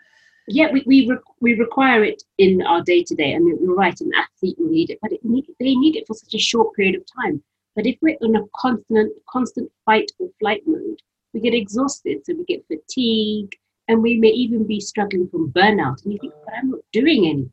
Yeah, 0.49 0.69
we, 0.75 0.81
we, 0.93 0.99
re- 1.11 1.29
we 1.45 1.51
require 1.67 2.01
it 2.11 2.21
in 2.45 2.53
our 2.71 2.83
day 2.93 3.01
to 3.09 3.15
day. 3.23 3.31
and 3.35 3.43
you're 3.47 3.77
right, 3.85 3.99
an 4.07 4.11
athlete 4.23 4.57
will 4.59 4.73
need 4.79 4.91
it, 4.93 4.99
but 5.03 5.13
it 5.17 5.21
need, 5.33 5.45
they 5.61 5.75
need 5.85 5.95
it 5.99 6.05
for 6.09 6.15
such 6.23 6.35
a 6.41 6.43
short 6.51 6.69
period 6.77 6.97
of 6.99 7.05
time. 7.19 7.37
But 7.77 7.87
if 7.91 7.97
we're 8.03 8.19
in 8.27 8.35
a 8.41 8.43
constant, 8.63 9.09
constant 9.35 9.69
fight 9.87 10.11
or 10.19 10.27
flight 10.41 10.63
mode, 10.73 11.01
we 11.33 11.41
get 11.41 11.55
exhausted, 11.55 12.25
so 12.25 12.35
we 12.35 12.45
get 12.45 12.67
fatigue, 12.67 13.53
and 13.89 14.03
we 14.03 14.19
may 14.19 14.29
even 14.29 14.67
be 14.67 14.81
struggling 14.81 15.29
from 15.29 15.51
burnout. 15.53 16.03
And 16.05 16.13
you 16.13 16.19
think, 16.21 16.35
but 16.45 16.55
I'm 16.55 16.71
not 16.71 16.81
doing 16.93 17.27
anything, 17.27 17.53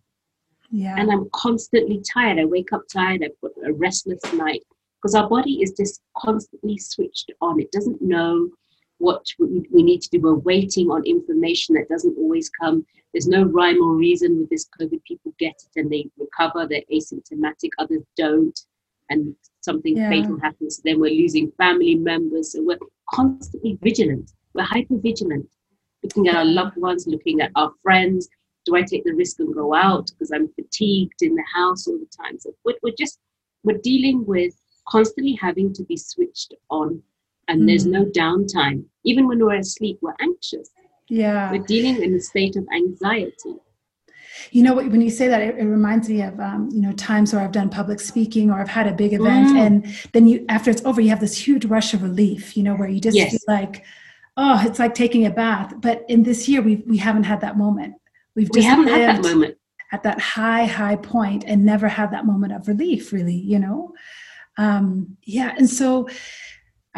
yeah 0.72 0.96
and 0.98 1.12
I'm 1.12 1.30
constantly 1.34 2.02
tired. 2.14 2.40
I 2.40 2.46
wake 2.46 2.72
up 2.74 2.84
tired. 2.92 3.24
I've 3.24 3.40
got 3.42 3.52
a 3.66 3.74
restless 3.74 4.22
night 4.34 4.64
because 5.02 5.16
our 5.16 5.28
body 5.30 5.62
is 5.64 5.72
just 5.72 6.02
constantly 6.18 6.78
switched 6.78 7.32
on. 7.42 7.60
It 7.60 7.72
doesn't 7.72 8.02
know 8.02 8.50
what 9.00 9.26
we 9.40 9.66
we 9.72 9.82
need 9.82 10.02
to 10.04 10.10
do. 10.10 10.20
We're 10.22 10.36
waiting 10.36 10.92
on 10.92 11.04
information 11.06 11.76
that 11.76 11.90
doesn't 11.90 12.18
always 12.18 12.50
come. 12.50 12.86
There's 13.14 13.28
no 13.28 13.44
rhyme 13.44 13.82
or 13.82 13.96
reason 13.96 14.40
with 14.40 14.50
this 14.50 14.68
COVID. 14.80 15.04
People 15.06 15.34
get 15.40 15.56
it 15.66 15.80
and 15.80 15.90
they 15.90 16.10
recover. 16.18 16.68
They're 16.68 16.84
asymptomatic. 16.94 17.70
Others 17.80 18.04
don't, 18.18 18.60
and 19.10 19.36
something 19.62 19.98
Yeah. 19.98 20.10
fatal 20.10 20.38
happens. 20.40 20.82
Then 20.84 21.00
we're 21.00 21.20
losing 21.24 21.50
family 21.54 21.96
members. 21.96 22.52
So 22.52 22.62
we're 22.62 22.78
constantly 23.14 23.78
vigilant. 23.82 24.32
We're 24.54 24.64
hyper 24.64 24.98
vigilant, 24.98 25.48
looking 26.04 26.28
at 26.28 26.36
our 26.36 26.46
loved 26.46 26.78
ones, 26.78 27.08
looking 27.08 27.42
at 27.42 27.52
our 27.56 27.72
friends. 27.84 28.28
Do 28.66 28.76
I 28.76 28.82
take 28.82 29.04
the 29.04 29.14
risk 29.14 29.40
and 29.40 29.54
go 29.54 29.74
out 29.74 30.08
because 30.08 30.32
I'm 30.32 30.50
fatigued 30.54 31.22
in 31.22 31.36
the 31.36 31.46
house 31.54 31.88
all 31.88 31.98
the 31.98 32.10
time? 32.24 32.40
So 32.40 32.52
we're, 32.66 32.76
we're 32.84 32.96
just 32.98 33.20
we're 33.64 33.80
dealing 33.84 34.26
with 34.26 34.54
constantly 34.88 35.34
having 35.34 35.74
to 35.74 35.84
be 35.84 35.98
switched 35.98 36.54
on 36.70 37.02
and 37.50 37.64
mm. 37.64 37.68
there's 37.68 37.86
no 37.86 38.06
downtime. 38.06 38.86
Even 39.04 39.28
when 39.28 39.44
we're 39.44 39.56
asleep, 39.56 40.00
we're 40.02 40.16
anxious. 40.22 40.70
Yeah. 41.10 41.52
We're 41.52 41.64
dealing 41.64 42.02
in 42.02 42.14
a 42.14 42.20
state 42.20 42.56
of 42.56 42.66
anxiety. 42.74 43.56
You 44.52 44.64
know, 44.64 44.76
when 44.76 45.02
you 45.02 45.10
say 45.10 45.28
that, 45.28 45.42
it, 45.42 45.58
it 45.58 45.66
reminds 45.66 46.10
me 46.10 46.22
of 46.22 46.40
um, 46.40 46.70
you 46.72 46.82
know 46.82 46.92
times 46.94 47.34
where 47.34 47.44
I've 47.44 47.52
done 47.52 47.70
public 47.70 48.00
speaking 48.00 48.50
or 48.50 48.60
I've 48.60 48.70
had 48.70 48.88
a 48.88 48.94
big 48.94 49.14
event, 49.14 49.50
mm. 49.50 49.60
and 49.60 50.10
then 50.14 50.28
you 50.28 50.46
after 50.50 50.72
it's 50.72 50.84
over, 50.86 51.02
you 51.02 51.10
have 51.10 51.20
this 51.20 51.38
huge 51.38 51.66
rush 51.66 51.94
of 51.94 52.04
relief. 52.04 52.56
You 52.56 52.64
know, 52.64 52.76
where 52.76 52.90
you 52.90 53.00
just 53.00 53.18
yes. 53.18 53.32
feel 53.32 53.40
like, 53.48 53.84
oh, 54.38 54.62
it's 54.66 54.80
like 54.80 54.94
taking 54.94 55.26
a 55.26 55.32
bath. 55.32 55.74
But 55.78 56.06
in 56.08 56.24
this 56.24 56.48
year, 56.48 56.62
we 56.62 56.78
we 56.88 56.98
haven't 56.98 57.24
had 57.24 57.42
that 57.42 57.58
moment. 57.58 57.96
We've 58.36 58.48
just 58.48 58.58
we 58.58 58.64
haven't 58.64 58.88
had 58.88 59.16
that 59.16 59.22
moment 59.24 59.58
at 59.92 60.04
that 60.04 60.20
high 60.20 60.66
high 60.66 60.96
point 60.96 61.44
and 61.46 61.66
never 61.66 61.88
had 61.88 62.12
that 62.12 62.26
moment 62.26 62.54
of 62.54 62.68
relief. 62.68 63.12
Really, 63.12 63.36
you 63.36 63.60
know, 63.60 63.94
um, 64.58 65.18
yeah. 65.24 65.54
And 65.58 65.70
so 65.70 66.08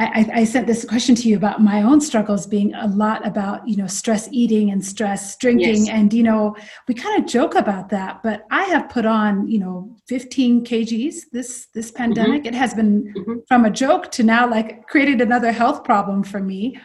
I, 0.06 0.30
I, 0.34 0.44
sent 0.44 0.68
this 0.68 0.86
question 0.86 1.16
to 1.16 1.28
you 1.28 1.36
about 1.36 1.62
my 1.62 1.82
own 1.84 2.02
struggles 2.02 2.48
being 2.48 2.74
a 2.74 2.88
lot 2.88 3.26
about 3.26 3.68
you 3.68 3.76
know 3.78 3.88
stress 3.88 4.28
eating 4.32 4.72
and 4.72 4.84
stress 4.84 5.36
drinking 5.38 5.86
yes. 5.86 5.90
and 5.90 6.14
you 6.14 6.24
know 6.24 6.56
we 6.88 6.94
kind 6.94 7.22
of 7.22 7.30
joke 7.30 7.56
about 7.56 7.90
that 7.90 8.22
but 8.24 8.46
i 8.52 8.64
have 8.64 8.90
put 8.90 9.06
on 9.06 9.48
you 9.48 9.60
know 9.60 9.96
15 10.08 10.66
kgs 10.66 11.16
this 11.32 11.68
this 11.74 11.92
mm-hmm. 11.92 11.98
pandemic 11.98 12.42
mm-hmm. 12.42 12.48
it 12.48 12.56
has 12.56 12.74
been 12.74 13.14
mm-hmm. 13.14 13.34
from 13.48 13.66
a 13.66 13.70
joke 13.70 14.12
to 14.12 14.24
now 14.24 14.50
like 14.50 14.88
created 14.88 15.22
another 15.22 15.52
health 15.52 15.84
problem 15.84 16.24
for 16.24 16.40
me 16.40 16.80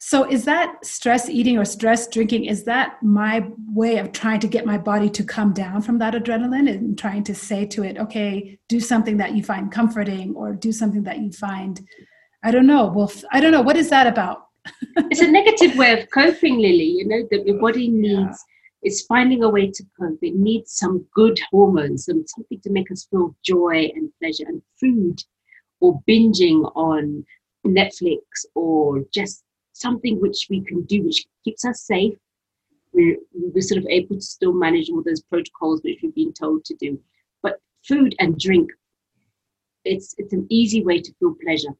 so 0.00 0.30
is 0.30 0.44
that 0.44 0.84
stress 0.84 1.30
eating 1.30 1.56
or 1.56 1.64
stress 1.64 2.06
drinking 2.06 2.44
is 2.44 2.64
that 2.64 3.02
my 3.02 3.48
way 3.68 3.96
of 3.96 4.12
trying 4.12 4.40
to 4.40 4.48
get 4.48 4.66
my 4.66 4.76
body 4.76 5.08
to 5.08 5.24
come 5.24 5.52
down 5.54 5.80
from 5.80 5.98
that 5.98 6.14
adrenaline 6.14 6.68
and 6.68 6.98
trying 6.98 7.24
to 7.24 7.34
say 7.34 7.64
to 7.66 7.82
it 7.82 7.98
okay 7.98 8.58
do 8.68 8.80
something 8.80 9.16
that 9.16 9.34
you 9.34 9.42
find 9.42 9.72
comforting 9.72 10.34
or 10.34 10.52
do 10.52 10.72
something 10.72 11.02
that 11.02 11.18
you 11.18 11.32
find 11.32 11.86
I 12.44 12.50
don't 12.50 12.66
know. 12.66 12.92
Well, 12.94 13.10
I 13.32 13.40
don't 13.40 13.52
know. 13.52 13.62
What 13.62 13.78
is 13.78 13.88
that 13.88 14.06
about? 14.06 14.48
it's 15.10 15.22
a 15.22 15.26
negative 15.26 15.76
way 15.78 15.98
of 15.98 16.10
coping, 16.10 16.58
Lily. 16.58 16.84
You 16.84 17.08
know, 17.08 17.26
that 17.30 17.46
your 17.46 17.58
body 17.58 17.88
needs 17.88 18.44
yeah. 18.82 18.90
is 18.90 19.06
finding 19.06 19.42
a 19.42 19.48
way 19.48 19.70
to 19.70 19.84
cope. 19.98 20.18
It 20.20 20.34
needs 20.34 20.72
some 20.72 21.06
good 21.14 21.40
hormones, 21.50 22.04
some 22.04 22.26
something 22.26 22.60
to 22.60 22.70
make 22.70 22.90
us 22.92 23.06
feel 23.10 23.34
joy 23.42 23.90
and 23.94 24.10
pleasure 24.20 24.44
and 24.46 24.60
food 24.78 25.22
or 25.80 26.02
binging 26.06 26.70
on 26.76 27.24
Netflix 27.66 28.20
or 28.54 29.02
just 29.12 29.42
something 29.72 30.20
which 30.20 30.46
we 30.50 30.60
can 30.60 30.82
do 30.82 31.02
which 31.02 31.24
keeps 31.44 31.64
us 31.64 31.80
safe. 31.80 32.14
We're, 32.92 33.16
we're 33.32 33.62
sort 33.62 33.78
of 33.78 33.86
able 33.88 34.16
to 34.16 34.22
still 34.22 34.52
manage 34.52 34.90
all 34.90 35.02
those 35.02 35.22
protocols 35.22 35.80
which 35.82 36.00
we've 36.02 36.14
been 36.14 36.34
told 36.34 36.66
to 36.66 36.74
do. 36.74 37.00
But 37.42 37.58
food 37.88 38.14
and 38.18 38.38
drink, 38.38 38.70
it's 39.86 40.14
it's 40.18 40.34
an 40.34 40.46
easy 40.50 40.84
way 40.84 41.00
to 41.00 41.14
feel 41.18 41.34
pleasure 41.42 41.74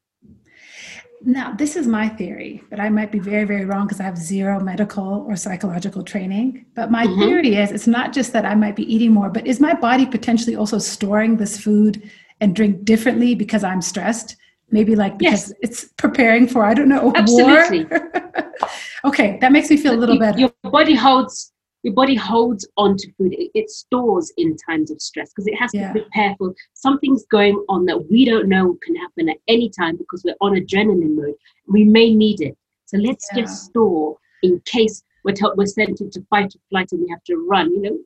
now, 1.27 1.53
this 1.53 1.75
is 1.75 1.87
my 1.87 2.09
theory, 2.09 2.63
but 2.69 2.79
I 2.79 2.91
might 2.91 3.11
be 3.11 3.19
very, 3.19 3.45
very 3.45 3.65
wrong 3.65 3.87
because 3.87 3.99
I 3.99 4.05
have 4.05 4.19
zero 4.19 4.61
medical 4.61 5.25
or 5.27 5.37
psychological 5.37 6.03
training. 6.03 6.67
But 6.75 6.91
my 6.91 7.07
mm-hmm. 7.07 7.21
theory 7.21 7.55
is 7.57 7.73
it's 7.73 7.87
not 7.87 8.13
just 8.13 8.33
that 8.35 8.45
I 8.45 8.55
might 8.55 8.77
be 8.77 8.93
eating 8.93 9.13
more, 9.13 9.31
but 9.31 9.47
is 9.47 9.59
my 9.59 9.73
body 9.75 10.05
potentially 10.05 10.55
also 10.55 10.79
storing 10.79 11.39
this 11.39 11.59
food 11.59 12.11
and 12.41 12.55
drink 12.55 12.85
differently 12.85 13.35
because 13.35 13.65
I'm 13.65 13.81
stressed? 13.81 14.37
Maybe 14.71 14.97
like 14.97 15.19
because 15.19 15.49
yes. 15.49 15.59
it's 15.63 15.85
preparing 15.97 16.47
for, 16.47 16.65
I 16.65 16.75
don't 16.75 16.89
know, 16.89 17.13
Absolutely. 17.17 17.85
war. 17.87 18.13
okay, 19.07 19.39
that 19.41 19.51
makes 19.51 19.71
me 19.71 19.79
feel 19.79 19.95
a 19.95 19.97
little 19.97 20.19
better. 20.19 20.39
Your 20.39 20.53
body 20.65 20.95
holds 20.95 21.54
your 21.85 21.95
body 21.95 22.15
holds 22.15 22.67
on 22.77 22.97
to 22.97 23.13
food. 23.13 23.35
It, 23.35 23.51
it 23.55 23.71
stores 23.71 24.33
in 24.39 24.57
times 24.57 24.91
of 24.91 25.01
stress 25.01 25.31
because 25.31 25.47
it 25.47 25.55
has 25.55 25.71
yeah. 25.73 25.93
to 25.93 26.01
prepare 26.01 26.35
for 26.39 26.55
something's 26.73 27.25
going 27.27 27.63
on 27.69 27.85
that 27.85 28.11
we 28.11 28.25
don't 28.25 28.49
know 28.49 28.77
can 28.83 28.97
happen 28.97 29.29
at 29.29 29.37
any 29.49 29.71
time 29.71 29.97
because 29.97 30.25
we're 30.25 30.35
on 30.41 30.57
adrenaline 30.57 31.15
mode. 31.15 31.35
We 31.69 31.85
may 31.85 32.15
need 32.15 32.41
it. 32.41 32.57
So 32.87 32.97
let's 32.97 33.29
yeah. 33.33 33.43
just 33.43 33.67
store 33.67 34.17
in 34.43 34.61
case 34.65 35.05
we're, 35.25 35.35
t- 35.35 35.47
we're 35.57 35.67
sent 35.67 36.01
into 36.01 36.25
fight 36.31 36.55
or 36.55 36.61
flight 36.71 36.89
and 36.93 37.03
we 37.03 37.09
have 37.11 37.23
to 37.25 37.37
run. 37.49 37.71
You 37.73 37.83
know, 37.83 37.99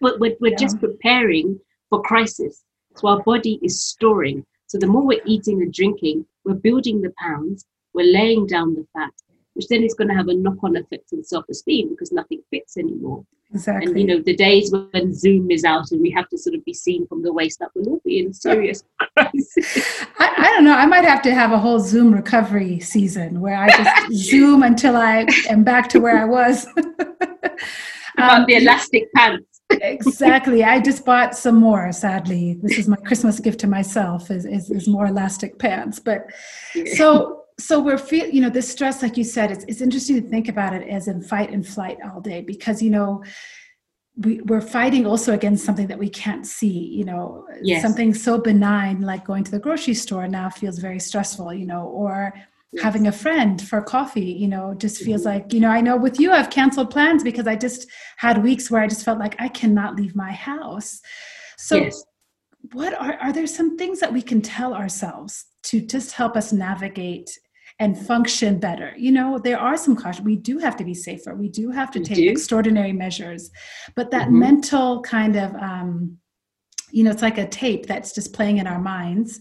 we're, 0.00 0.18
we're, 0.18 0.36
we're 0.40 0.50
yeah. 0.52 0.58
just 0.58 0.78
preparing 0.78 1.58
for 1.90 2.02
crisis. 2.02 2.62
So 2.96 3.08
our 3.08 3.22
body 3.24 3.58
is 3.62 3.84
storing. 3.84 4.46
So 4.68 4.78
the 4.78 4.86
more 4.86 5.04
we're 5.04 5.20
eating 5.26 5.62
and 5.62 5.72
drinking, 5.72 6.26
we're 6.44 6.54
building 6.54 7.02
the 7.02 7.12
pounds, 7.18 7.66
we're 7.92 8.12
laying 8.12 8.46
down 8.46 8.74
the 8.74 8.86
fat, 8.92 9.12
which 9.56 9.68
then 9.68 9.82
is 9.82 9.94
going 9.94 10.08
to 10.08 10.14
have 10.14 10.28
a 10.28 10.34
knock-on 10.34 10.76
effect 10.76 11.12
on 11.12 11.24
self-esteem 11.24 11.88
because 11.88 12.12
nothing 12.12 12.42
fits 12.50 12.76
anymore. 12.76 13.24
Exactly. 13.52 13.90
And 13.90 14.00
you 14.00 14.06
know, 14.06 14.22
the 14.22 14.36
days 14.36 14.72
when 14.72 15.14
Zoom 15.14 15.50
is 15.50 15.64
out 15.64 15.90
and 15.92 16.00
we 16.00 16.10
have 16.10 16.28
to 16.28 16.38
sort 16.38 16.54
of 16.54 16.64
be 16.64 16.74
seen 16.74 17.06
from 17.06 17.22
the 17.22 17.32
waist 17.32 17.62
up, 17.62 17.70
will 17.74 17.88
all 17.88 18.00
be 18.04 18.18
in 18.18 18.32
serious 18.32 18.84
crisis. 19.16 20.04
I, 20.18 20.34
I, 20.36 20.50
don't 20.50 20.64
know. 20.64 20.74
I 20.74 20.84
might 20.84 21.04
have 21.04 21.22
to 21.22 21.34
have 21.34 21.52
a 21.52 21.58
whole 21.58 21.78
Zoom 21.78 22.12
recovery 22.12 22.80
season 22.80 23.40
where 23.40 23.56
I 23.56 23.68
just 23.68 24.12
Zoom 24.12 24.62
until 24.62 24.96
I 24.96 25.26
am 25.48 25.64
back 25.64 25.88
to 25.90 26.00
where 26.00 26.18
I 26.18 26.24
was. 26.24 26.66
um, 28.18 28.44
the 28.46 28.56
elastic 28.56 29.04
pants. 29.14 29.62
exactly. 29.70 30.64
I 30.64 30.80
just 30.80 31.04
bought 31.04 31.36
some 31.36 31.56
more. 31.56 31.92
Sadly, 31.92 32.58
this 32.62 32.78
is 32.78 32.88
my 32.88 32.96
Christmas 32.96 33.40
gift 33.40 33.60
to 33.60 33.66
myself: 33.66 34.30
is 34.30 34.44
is, 34.44 34.70
is 34.70 34.86
more 34.86 35.06
elastic 35.06 35.58
pants. 35.58 35.98
But 35.98 36.26
so 36.94 37.45
so 37.58 37.80
we're 37.80 37.98
feel 37.98 38.28
you 38.28 38.40
know 38.40 38.50
this 38.50 38.70
stress 38.70 39.02
like 39.02 39.16
you 39.16 39.24
said 39.24 39.50
it's, 39.50 39.64
it's 39.66 39.80
interesting 39.80 40.22
to 40.22 40.28
think 40.28 40.48
about 40.48 40.74
it 40.74 40.86
as 40.88 41.08
in 41.08 41.22
fight 41.22 41.50
and 41.50 41.66
flight 41.66 41.98
all 42.04 42.20
day 42.20 42.42
because 42.42 42.82
you 42.82 42.90
know 42.90 43.22
we, 44.18 44.40
we're 44.42 44.62
fighting 44.62 45.06
also 45.06 45.34
against 45.34 45.64
something 45.64 45.86
that 45.86 45.98
we 45.98 46.08
can't 46.08 46.46
see 46.46 46.68
you 46.68 47.04
know 47.04 47.46
yes. 47.62 47.82
something 47.82 48.12
so 48.12 48.38
benign 48.38 49.00
like 49.00 49.24
going 49.24 49.44
to 49.44 49.50
the 49.50 49.58
grocery 49.58 49.94
store 49.94 50.28
now 50.28 50.48
feels 50.48 50.78
very 50.78 50.98
stressful 50.98 51.52
you 51.52 51.66
know 51.66 51.84
or 51.84 52.32
yes. 52.72 52.82
having 52.82 53.06
a 53.06 53.12
friend 53.12 53.60
for 53.66 53.80
coffee 53.80 54.32
you 54.32 54.48
know 54.48 54.74
just 54.74 55.02
feels 55.02 55.24
mm-hmm. 55.24 55.38
like 55.38 55.52
you 55.52 55.60
know 55.60 55.70
i 55.70 55.80
know 55.80 55.96
with 55.96 56.20
you 56.20 56.32
i've 56.32 56.50
canceled 56.50 56.90
plans 56.90 57.22
because 57.22 57.46
i 57.46 57.56
just 57.56 57.88
had 58.16 58.42
weeks 58.42 58.70
where 58.70 58.82
i 58.82 58.86
just 58.86 59.04
felt 59.04 59.18
like 59.18 59.34
i 59.38 59.48
cannot 59.48 59.96
leave 59.96 60.14
my 60.14 60.32
house 60.32 61.00
so 61.56 61.76
yes. 61.76 62.04
what 62.72 62.94
are 62.94 63.14
are 63.14 63.32
there 63.32 63.46
some 63.46 63.76
things 63.78 64.00
that 64.00 64.12
we 64.12 64.20
can 64.20 64.42
tell 64.42 64.74
ourselves 64.74 65.46
to 65.62 65.80
just 65.80 66.12
help 66.12 66.36
us 66.36 66.52
navigate 66.52 67.38
and 67.78 67.98
function 67.98 68.58
better. 68.58 68.94
You 68.96 69.12
know, 69.12 69.38
there 69.38 69.58
are 69.58 69.76
some 69.76 69.96
caution. 69.96 70.24
We 70.24 70.36
do 70.36 70.58
have 70.58 70.76
to 70.76 70.84
be 70.84 70.94
safer. 70.94 71.34
We 71.34 71.48
do 71.48 71.70
have 71.70 71.90
to 71.92 71.98
we 71.98 72.04
take 72.04 72.16
do. 72.16 72.30
extraordinary 72.30 72.92
measures. 72.92 73.50
But 73.94 74.10
that 74.12 74.28
mm-hmm. 74.28 74.38
mental 74.38 75.02
kind 75.02 75.36
of, 75.36 75.54
um, 75.56 76.16
you 76.90 77.04
know, 77.04 77.10
it's 77.10 77.22
like 77.22 77.38
a 77.38 77.48
tape 77.48 77.86
that's 77.86 78.14
just 78.14 78.32
playing 78.32 78.58
in 78.58 78.66
our 78.66 78.80
minds. 78.80 79.40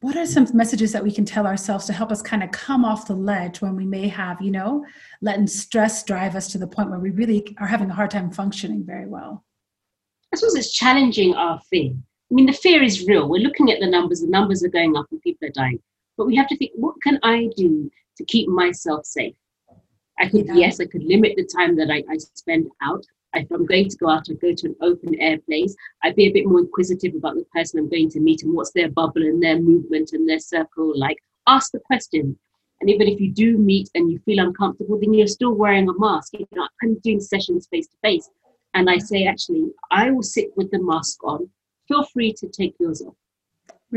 What 0.00 0.16
are 0.16 0.26
some 0.26 0.46
messages 0.54 0.92
that 0.92 1.02
we 1.02 1.10
can 1.10 1.24
tell 1.24 1.46
ourselves 1.46 1.86
to 1.86 1.92
help 1.92 2.12
us 2.12 2.22
kind 2.22 2.44
of 2.44 2.50
come 2.52 2.84
off 2.84 3.08
the 3.08 3.14
ledge 3.14 3.60
when 3.60 3.74
we 3.74 3.86
may 3.86 4.06
have, 4.08 4.40
you 4.40 4.52
know, 4.52 4.84
letting 5.22 5.46
stress 5.46 6.04
drive 6.04 6.36
us 6.36 6.48
to 6.52 6.58
the 6.58 6.66
point 6.66 6.90
where 6.90 7.00
we 7.00 7.10
really 7.10 7.56
are 7.58 7.66
having 7.66 7.90
a 7.90 7.94
hard 7.94 8.10
time 8.10 8.30
functioning 8.30 8.84
very 8.84 9.06
well? 9.06 9.42
I 10.32 10.36
suppose 10.36 10.54
it's 10.54 10.72
challenging 10.72 11.34
our 11.34 11.58
fear. 11.70 11.92
I 12.30 12.34
mean, 12.34 12.46
the 12.46 12.52
fear 12.52 12.82
is 12.82 13.06
real. 13.06 13.28
We're 13.28 13.42
looking 13.42 13.72
at 13.72 13.80
the 13.80 13.86
numbers, 13.86 14.20
the 14.20 14.28
numbers 14.28 14.62
are 14.62 14.68
going 14.68 14.96
up 14.96 15.06
and 15.10 15.20
people 15.22 15.48
are 15.48 15.52
dying. 15.52 15.80
But 16.16 16.26
we 16.26 16.36
have 16.36 16.48
to 16.48 16.56
think, 16.56 16.72
what 16.74 17.00
can 17.02 17.18
I 17.22 17.48
do 17.56 17.90
to 18.16 18.24
keep 18.24 18.48
myself 18.48 19.04
safe? 19.04 19.36
I 20.18 20.28
could, 20.28 20.46
yeah. 20.46 20.54
yes, 20.54 20.80
I 20.80 20.86
could 20.86 21.04
limit 21.04 21.34
the 21.36 21.44
time 21.44 21.76
that 21.76 21.90
I, 21.90 22.02
I 22.10 22.16
spend 22.18 22.68
out. 22.82 23.04
If 23.34 23.50
I'm 23.50 23.66
going 23.66 23.90
to 23.90 23.96
go 23.98 24.08
out, 24.08 24.28
I 24.30 24.34
go 24.34 24.54
to 24.54 24.68
an 24.68 24.76
open 24.80 25.20
air 25.20 25.38
place. 25.38 25.76
I'd 26.02 26.16
be 26.16 26.26
a 26.26 26.32
bit 26.32 26.46
more 26.46 26.60
inquisitive 26.60 27.14
about 27.14 27.34
the 27.34 27.44
person 27.52 27.78
I'm 27.78 27.90
going 27.90 28.08
to 28.10 28.20
meet 28.20 28.42
and 28.42 28.54
what's 28.54 28.72
their 28.72 28.88
bubble 28.88 29.22
and 29.22 29.42
their 29.42 29.60
movement 29.60 30.12
and 30.12 30.26
their 30.26 30.38
circle 30.38 30.98
like. 30.98 31.18
Ask 31.46 31.72
the 31.72 31.80
question. 31.80 32.38
And 32.80 32.90
even 32.90 33.08
if 33.08 33.20
you 33.20 33.30
do 33.30 33.58
meet 33.58 33.90
and 33.94 34.10
you 34.10 34.18
feel 34.20 34.44
uncomfortable, 34.44 34.98
then 34.98 35.12
you're 35.12 35.26
still 35.26 35.52
wearing 35.54 35.88
a 35.88 35.98
mask. 35.98 36.32
You 36.32 36.46
know, 36.52 36.66
I'm 36.82 36.98
doing 37.00 37.20
sessions 37.20 37.68
face 37.70 37.88
to 37.88 37.96
face. 38.02 38.28
And 38.74 38.88
I 38.88 38.98
say, 38.98 39.26
actually, 39.26 39.70
I 39.90 40.10
will 40.10 40.22
sit 40.22 40.48
with 40.56 40.70
the 40.70 40.82
mask 40.82 41.22
on. 41.24 41.48
Feel 41.88 42.04
free 42.04 42.32
to 42.34 42.48
take 42.48 42.74
yours 42.80 43.02
off. 43.02 43.14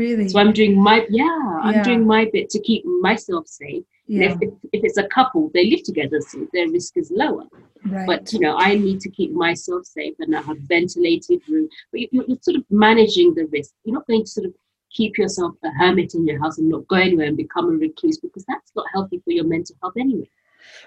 Really? 0.00 0.30
So 0.30 0.38
I'm 0.38 0.54
doing 0.54 0.82
my 0.82 1.06
yeah, 1.10 1.58
I'm 1.62 1.82
doing 1.82 2.06
my 2.06 2.22
bit 2.32 2.48
to 2.50 2.60
keep 2.60 2.82
myself 2.86 3.46
safe. 3.46 3.84
Yeah. 4.06 4.30
If, 4.30 4.38
if, 4.40 4.50
if, 4.72 4.80
it's 4.82 4.96
a 4.96 5.06
couple, 5.08 5.50
they 5.52 5.66
live 5.70 5.82
together, 5.82 6.20
so 6.26 6.48
their 6.54 6.70
risk 6.70 6.96
is 6.96 7.12
lower. 7.14 7.44
Right. 7.84 8.06
But 8.06 8.32
you 8.32 8.40
know, 8.40 8.56
I 8.56 8.76
need 8.76 9.00
to 9.00 9.10
keep 9.10 9.30
myself 9.32 9.84
safe, 9.84 10.14
and 10.18 10.34
I 10.34 10.40
have 10.40 10.56
ventilated 10.60 11.42
room. 11.46 11.68
But 11.92 12.00
you're, 12.00 12.24
you're 12.26 12.38
sort 12.40 12.56
of 12.56 12.64
managing 12.70 13.34
the 13.34 13.44
risk. 13.52 13.74
You're 13.84 13.98
not 13.98 14.06
going 14.06 14.24
to 14.24 14.30
sort 14.30 14.46
of 14.46 14.54
keep 14.90 15.18
yourself 15.18 15.52
a 15.64 15.70
hermit 15.78 16.14
in 16.14 16.26
your 16.26 16.40
house 16.42 16.56
and 16.56 16.70
not 16.70 16.88
go 16.88 16.96
anywhere 16.96 17.26
and 17.26 17.36
become 17.36 17.66
a 17.66 17.72
recluse 17.72 18.18
because 18.18 18.46
that's 18.48 18.72
not 18.74 18.86
healthy 18.94 19.20
for 19.22 19.32
your 19.32 19.44
mental 19.44 19.76
health 19.82 19.94
anyway. 19.98 20.28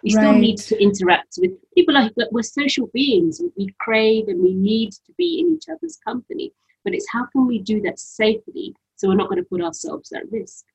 We 0.03 0.15
right. 0.15 0.23
still 0.23 0.33
need 0.33 0.57
to 0.57 0.81
interact 0.81 1.35
with 1.37 1.51
people. 1.75 1.93
Like 1.93 2.13
we're 2.31 2.41
social 2.41 2.87
beings. 2.95 3.39
We 3.57 3.67
crave 3.79 4.27
and 4.27 4.41
we 4.41 4.55
need 4.55 4.91
to 4.91 5.13
be 5.19 5.39
in 5.39 5.53
each 5.55 5.69
other's 5.71 5.99
company. 6.03 6.51
But 6.83 6.95
it's 6.95 7.07
how 7.11 7.27
can 7.27 7.45
we 7.45 7.59
do 7.59 7.79
that 7.81 7.99
safely 7.99 8.73
So 8.95 9.07
we're 9.07 9.15
not 9.15 9.29
going 9.29 9.41
to 9.41 9.49
put 9.49 9.61
ourselves 9.61 10.11
at 10.11 10.23
risk. 10.31 10.65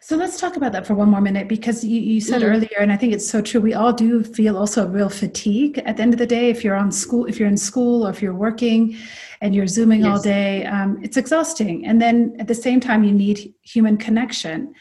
So 0.00 0.16
let's 0.16 0.38
talk 0.38 0.56
about 0.56 0.72
that 0.72 0.86
for 0.86 0.94
one 0.94 1.10
more 1.10 1.20
minute 1.20 1.48
because 1.48 1.84
you, 1.84 2.00
you 2.00 2.20
said 2.20 2.42
mm. 2.42 2.50
earlier, 2.50 2.78
and 2.78 2.92
I 2.92 2.96
think 2.96 3.12
it's 3.12 3.28
so 3.28 3.40
true. 3.40 3.60
We 3.60 3.74
all 3.74 3.92
do 3.92 4.22
feel 4.22 4.56
also 4.56 4.84
a 4.84 4.88
real 4.88 5.08
fatigue 5.08 5.78
at 5.78 5.96
the 5.96 6.02
end 6.02 6.12
of 6.12 6.18
the 6.18 6.26
day. 6.26 6.50
If 6.50 6.62
you're 6.62 6.76
on 6.76 6.92
school, 6.92 7.26
if 7.26 7.38
you're 7.38 7.48
in 7.48 7.56
school, 7.56 8.06
or 8.06 8.10
if 8.10 8.22
you're 8.22 8.34
working, 8.34 8.96
and 9.40 9.54
you're 9.54 9.66
zooming 9.66 10.00
yes. 10.00 10.08
all 10.08 10.22
day, 10.22 10.66
um, 10.66 10.98
it's 11.02 11.16
exhausting. 11.16 11.86
And 11.86 12.00
then 12.00 12.36
at 12.38 12.48
the 12.48 12.54
same 12.54 12.80
time, 12.80 13.04
you 13.04 13.12
need 13.12 13.54
human 13.62 13.96
connection. 13.96 14.74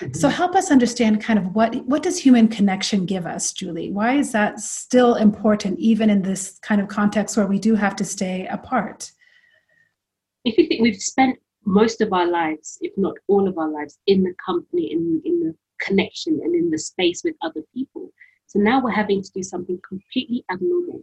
Mm-hmm. 0.00 0.14
So 0.14 0.28
help 0.28 0.54
us 0.54 0.70
understand 0.70 1.22
kind 1.22 1.38
of 1.38 1.54
what 1.54 1.74
what 1.86 2.02
does 2.02 2.18
human 2.18 2.48
connection 2.48 3.04
give 3.04 3.26
us, 3.26 3.52
Julie? 3.52 3.90
Why 3.90 4.14
is 4.14 4.32
that 4.32 4.60
still 4.60 5.16
important, 5.16 5.78
even 5.78 6.08
in 6.08 6.22
this 6.22 6.58
kind 6.62 6.80
of 6.80 6.88
context 6.88 7.36
where 7.36 7.46
we 7.46 7.58
do 7.58 7.74
have 7.74 7.96
to 7.96 8.04
stay 8.04 8.46
apart? 8.46 9.10
If 10.44 10.56
you 10.56 10.68
think 10.68 10.82
we've 10.82 10.96
spent 10.96 11.38
most 11.68 12.00
of 12.00 12.12
our 12.12 12.26
lives, 12.26 12.78
if 12.80 12.92
not 12.96 13.14
all 13.28 13.46
of 13.46 13.58
our 13.58 13.70
lives, 13.70 13.98
in 14.06 14.22
the 14.22 14.34
company, 14.44 14.90
in, 14.90 15.20
in 15.24 15.40
the 15.40 15.54
connection 15.80 16.40
and 16.42 16.54
in 16.54 16.70
the 16.70 16.78
space 16.78 17.22
with 17.22 17.36
other 17.42 17.62
people. 17.74 18.10
So 18.46 18.58
now 18.58 18.82
we're 18.82 18.90
having 18.90 19.22
to 19.22 19.30
do 19.32 19.42
something 19.42 19.78
completely 19.86 20.44
abnormal. 20.50 21.02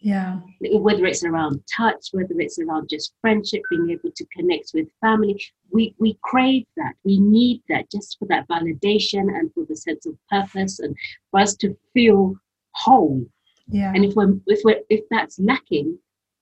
Yeah. 0.00 0.40
Whether 0.60 1.06
it's 1.06 1.22
around 1.22 1.60
touch, 1.76 2.08
whether 2.12 2.34
it's 2.38 2.58
around 2.58 2.88
just 2.88 3.14
friendship, 3.20 3.62
being 3.70 3.90
able 3.90 4.10
to 4.16 4.26
connect 4.36 4.72
with 4.74 4.88
family, 5.00 5.40
we, 5.70 5.94
we 5.98 6.18
crave 6.22 6.64
that. 6.76 6.94
We 7.04 7.20
need 7.20 7.62
that 7.68 7.90
just 7.90 8.18
for 8.18 8.26
that 8.28 8.48
validation 8.48 9.28
and 9.38 9.52
for 9.52 9.64
the 9.68 9.76
sense 9.76 10.06
of 10.06 10.16
purpose 10.28 10.80
and 10.80 10.96
for 11.30 11.40
us 11.40 11.54
to 11.56 11.76
feel 11.92 12.34
whole. 12.72 13.24
Yeah. 13.68 13.92
And 13.94 14.04
if 14.04 14.14
we're 14.14 14.34
if 14.46 14.60
we're 14.64 14.80
if 14.88 15.04
that's 15.10 15.38
lacking, 15.38 15.98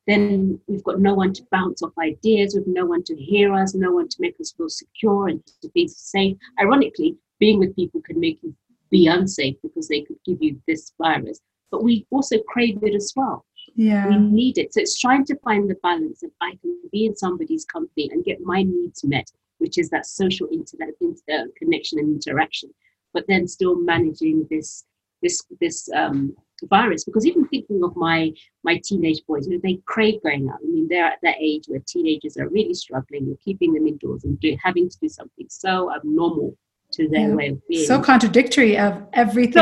then 0.06 0.60
we've 0.66 0.84
got 0.84 1.00
no 1.00 1.14
one 1.14 1.32
to 1.34 1.42
bounce 1.50 1.82
off 1.82 1.92
ideas, 1.98 2.54
we've 2.54 2.66
no 2.66 2.86
one 2.86 3.02
to 3.04 3.16
hear 3.16 3.52
us, 3.54 3.74
no 3.74 3.92
one 3.92 4.08
to 4.08 4.16
make 4.18 4.38
us 4.40 4.52
feel 4.52 4.68
secure 4.68 5.28
and 5.28 5.44
to 5.62 5.68
be 5.74 5.88
safe. 5.88 6.36
Ironically, 6.60 7.16
being 7.38 7.58
with 7.58 7.76
people 7.76 8.00
can 8.00 8.18
make 8.18 8.40
you 8.42 8.54
be 8.90 9.06
unsafe 9.06 9.56
because 9.62 9.88
they 9.88 10.02
could 10.02 10.16
give 10.24 10.38
you 10.40 10.60
this 10.66 10.92
virus. 11.00 11.40
But 11.70 11.84
we 11.84 12.06
also 12.10 12.38
crave 12.48 12.78
it 12.82 12.94
as 12.94 13.12
well. 13.14 13.44
Yeah. 13.76 14.08
We 14.08 14.18
need 14.18 14.58
it. 14.58 14.74
So 14.74 14.80
it's 14.80 14.98
trying 14.98 15.24
to 15.26 15.36
find 15.44 15.70
the 15.70 15.76
balance 15.82 16.22
if 16.22 16.32
I 16.40 16.52
can 16.60 16.76
be 16.90 17.06
in 17.06 17.16
somebody's 17.16 17.64
company 17.64 18.10
and 18.12 18.24
get 18.24 18.40
my 18.40 18.62
needs 18.62 19.04
met, 19.04 19.30
which 19.58 19.78
is 19.78 19.90
that 19.90 20.06
social 20.06 20.48
internet 20.52 20.90
inter- 21.00 21.50
connection 21.56 21.98
and 21.98 22.14
interaction, 22.14 22.70
but 23.12 23.26
then 23.28 23.46
still 23.46 23.76
managing 23.76 24.46
this 24.50 24.84
this 25.22 25.42
this 25.60 25.88
um, 25.94 26.34
virus 26.68 27.04
because 27.04 27.26
even 27.26 27.46
thinking 27.48 27.82
of 27.82 27.96
my 27.96 28.30
my 28.64 28.80
teenage 28.84 29.22
boys 29.26 29.46
you 29.46 29.54
know 29.54 29.60
they 29.62 29.78
crave 29.86 30.22
going 30.22 30.46
out 30.50 30.58
i 30.62 30.66
mean 30.66 30.86
they're 30.90 31.06
at 31.06 31.18
that 31.22 31.36
age 31.40 31.64
where 31.68 31.80
teenagers 31.86 32.36
are 32.36 32.50
really 32.50 32.74
struggling 32.74 33.26
you're 33.26 33.36
keeping 33.42 33.72
them 33.72 33.86
indoors 33.86 34.24
and 34.24 34.38
do, 34.40 34.54
having 34.62 34.86
to 34.86 34.98
do 35.00 35.08
something 35.08 35.46
so 35.48 35.90
abnormal 35.94 36.54
to 36.92 37.08
their 37.08 37.28
yeah. 37.28 37.34
way 37.34 37.48
of 37.48 37.68
being. 37.68 37.86
So 37.86 38.00
contradictory 38.00 38.78
of 38.78 39.02
everything 39.12 39.52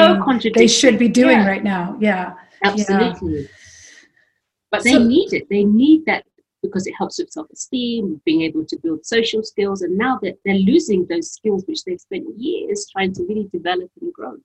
so 0.40 0.50
they 0.54 0.66
should 0.66 0.98
be 0.98 1.08
doing 1.08 1.38
yeah. 1.38 1.46
right 1.46 1.64
now. 1.64 1.96
Yeah. 2.00 2.34
Absolutely. 2.64 3.42
Yeah. 3.42 3.46
but 4.70 4.84
they 4.84 4.94
so, 4.94 5.04
need 5.04 5.32
it. 5.32 5.46
They 5.48 5.64
need 5.64 6.04
that 6.06 6.24
because 6.62 6.86
it 6.86 6.94
helps 6.98 7.18
with 7.18 7.30
self-esteem 7.30 8.20
being 8.24 8.42
able 8.42 8.64
to 8.66 8.76
build 8.82 9.06
social 9.06 9.44
skills. 9.44 9.82
And 9.82 9.96
now 9.96 10.18
that 10.22 10.38
they're 10.44 10.54
losing 10.54 11.06
those 11.06 11.30
skills 11.30 11.64
which 11.66 11.84
they've 11.84 12.00
spent 12.00 12.26
years 12.36 12.86
trying 12.90 13.12
to 13.14 13.22
really 13.28 13.48
develop 13.52 13.90
and 14.00 14.12
grow 14.12 14.36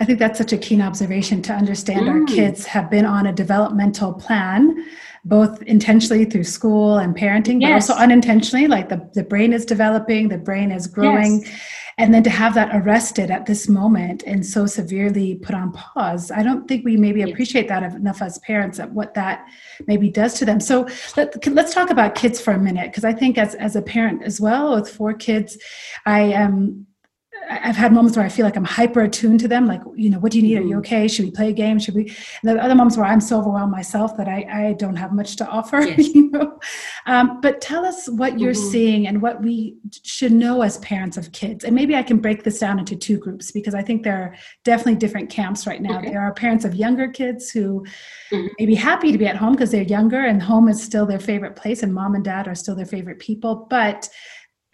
I 0.00 0.04
think 0.04 0.18
that's 0.18 0.38
such 0.38 0.52
a 0.52 0.58
keen 0.58 0.82
observation 0.82 1.42
to 1.42 1.52
understand 1.52 2.06
mm. 2.06 2.10
our 2.10 2.24
kids 2.24 2.66
have 2.66 2.90
been 2.90 3.06
on 3.06 3.26
a 3.26 3.32
developmental 3.32 4.12
plan, 4.12 4.84
both 5.24 5.62
intentionally 5.62 6.24
through 6.24 6.44
school 6.44 6.98
and 6.98 7.16
parenting, 7.16 7.60
yes. 7.60 7.68
but 7.68 7.74
also 7.74 7.94
unintentionally, 7.94 8.66
like 8.68 8.88
the, 8.88 9.08
the 9.14 9.24
brain 9.24 9.52
is 9.52 9.64
developing, 9.64 10.28
the 10.28 10.38
brain 10.38 10.70
is 10.70 10.86
growing. 10.86 11.40
Yes. 11.40 11.60
And 11.98 12.12
then 12.12 12.22
to 12.24 12.30
have 12.30 12.52
that 12.56 12.76
arrested 12.76 13.30
at 13.30 13.46
this 13.46 13.70
moment 13.70 14.22
and 14.24 14.44
so 14.44 14.66
severely 14.66 15.36
put 15.36 15.54
on 15.54 15.72
pause, 15.72 16.30
I 16.30 16.42
don't 16.42 16.68
think 16.68 16.84
we 16.84 16.98
maybe 16.98 17.22
appreciate 17.22 17.68
that 17.68 17.82
enough 17.82 18.20
as 18.20 18.38
parents 18.40 18.78
at 18.78 18.92
what 18.92 19.14
that 19.14 19.46
maybe 19.86 20.10
does 20.10 20.34
to 20.34 20.44
them. 20.44 20.60
So 20.60 20.86
let, 21.16 21.46
let's 21.46 21.72
talk 21.72 21.88
about 21.88 22.14
kids 22.14 22.38
for 22.38 22.52
a 22.52 22.58
minute, 22.58 22.90
because 22.90 23.04
I 23.04 23.14
think 23.14 23.38
as, 23.38 23.54
as 23.54 23.76
a 23.76 23.82
parent 23.82 24.24
as 24.24 24.38
well 24.42 24.74
with 24.74 24.90
four 24.90 25.14
kids, 25.14 25.56
I 26.04 26.20
am. 26.20 26.52
Um, 26.52 26.86
I've 27.48 27.76
had 27.76 27.92
moments 27.92 28.16
where 28.16 28.26
I 28.26 28.28
feel 28.28 28.44
like 28.44 28.56
I'm 28.56 28.64
hyper 28.64 29.02
attuned 29.02 29.40
to 29.40 29.48
them. 29.48 29.66
Like, 29.66 29.80
you 29.94 30.10
know, 30.10 30.18
what 30.18 30.32
do 30.32 30.38
you 30.38 30.44
need? 30.44 30.58
Are 30.58 30.62
you 30.62 30.70
mm-hmm. 30.70 30.78
okay? 30.78 31.08
Should 31.08 31.24
we 31.24 31.30
play 31.30 31.50
a 31.50 31.52
game? 31.52 31.78
Should 31.78 31.94
we? 31.94 32.12
And 32.42 32.56
the 32.56 32.62
other 32.62 32.74
moments 32.74 32.96
where 32.96 33.06
I'm 33.06 33.20
so 33.20 33.38
overwhelmed 33.38 33.72
myself 33.72 34.16
that 34.16 34.28
I, 34.28 34.68
I 34.68 34.72
don't 34.74 34.96
have 34.96 35.12
much 35.12 35.36
to 35.36 35.46
offer. 35.48 35.76
Yes. 35.86 36.08
You 36.14 36.30
know, 36.30 36.58
um, 37.06 37.40
but 37.40 37.60
tell 37.60 37.84
us 37.84 38.08
what 38.08 38.40
you're 38.40 38.52
mm-hmm. 38.52 38.70
seeing 38.70 39.06
and 39.06 39.22
what 39.22 39.40
we 39.40 39.76
should 40.02 40.32
know 40.32 40.62
as 40.62 40.78
parents 40.78 41.16
of 41.16 41.30
kids. 41.32 41.64
And 41.64 41.74
maybe 41.74 41.94
I 41.94 42.02
can 42.02 42.18
break 42.18 42.42
this 42.42 42.58
down 42.58 42.78
into 42.78 42.96
two 42.96 43.18
groups 43.18 43.52
because 43.52 43.74
I 43.74 43.82
think 43.82 44.02
there 44.02 44.16
are 44.16 44.34
definitely 44.64 44.96
different 44.96 45.30
camps 45.30 45.66
right 45.66 45.80
now. 45.80 45.98
Okay. 45.98 46.10
There 46.10 46.20
are 46.20 46.34
parents 46.34 46.64
of 46.64 46.74
younger 46.74 47.08
kids 47.08 47.50
who 47.50 47.84
mm-hmm. 48.32 48.46
may 48.58 48.66
be 48.66 48.74
happy 48.74 49.12
to 49.12 49.18
be 49.18 49.26
at 49.26 49.36
home 49.36 49.52
because 49.52 49.70
they're 49.70 49.82
younger 49.82 50.24
and 50.24 50.42
home 50.42 50.68
is 50.68 50.82
still 50.82 51.06
their 51.06 51.20
favorite 51.20 51.56
place, 51.56 51.82
and 51.82 51.94
mom 51.94 52.14
and 52.14 52.24
dad 52.24 52.48
are 52.48 52.54
still 52.54 52.74
their 52.74 52.86
favorite 52.86 53.18
people, 53.18 53.66
but 53.70 54.08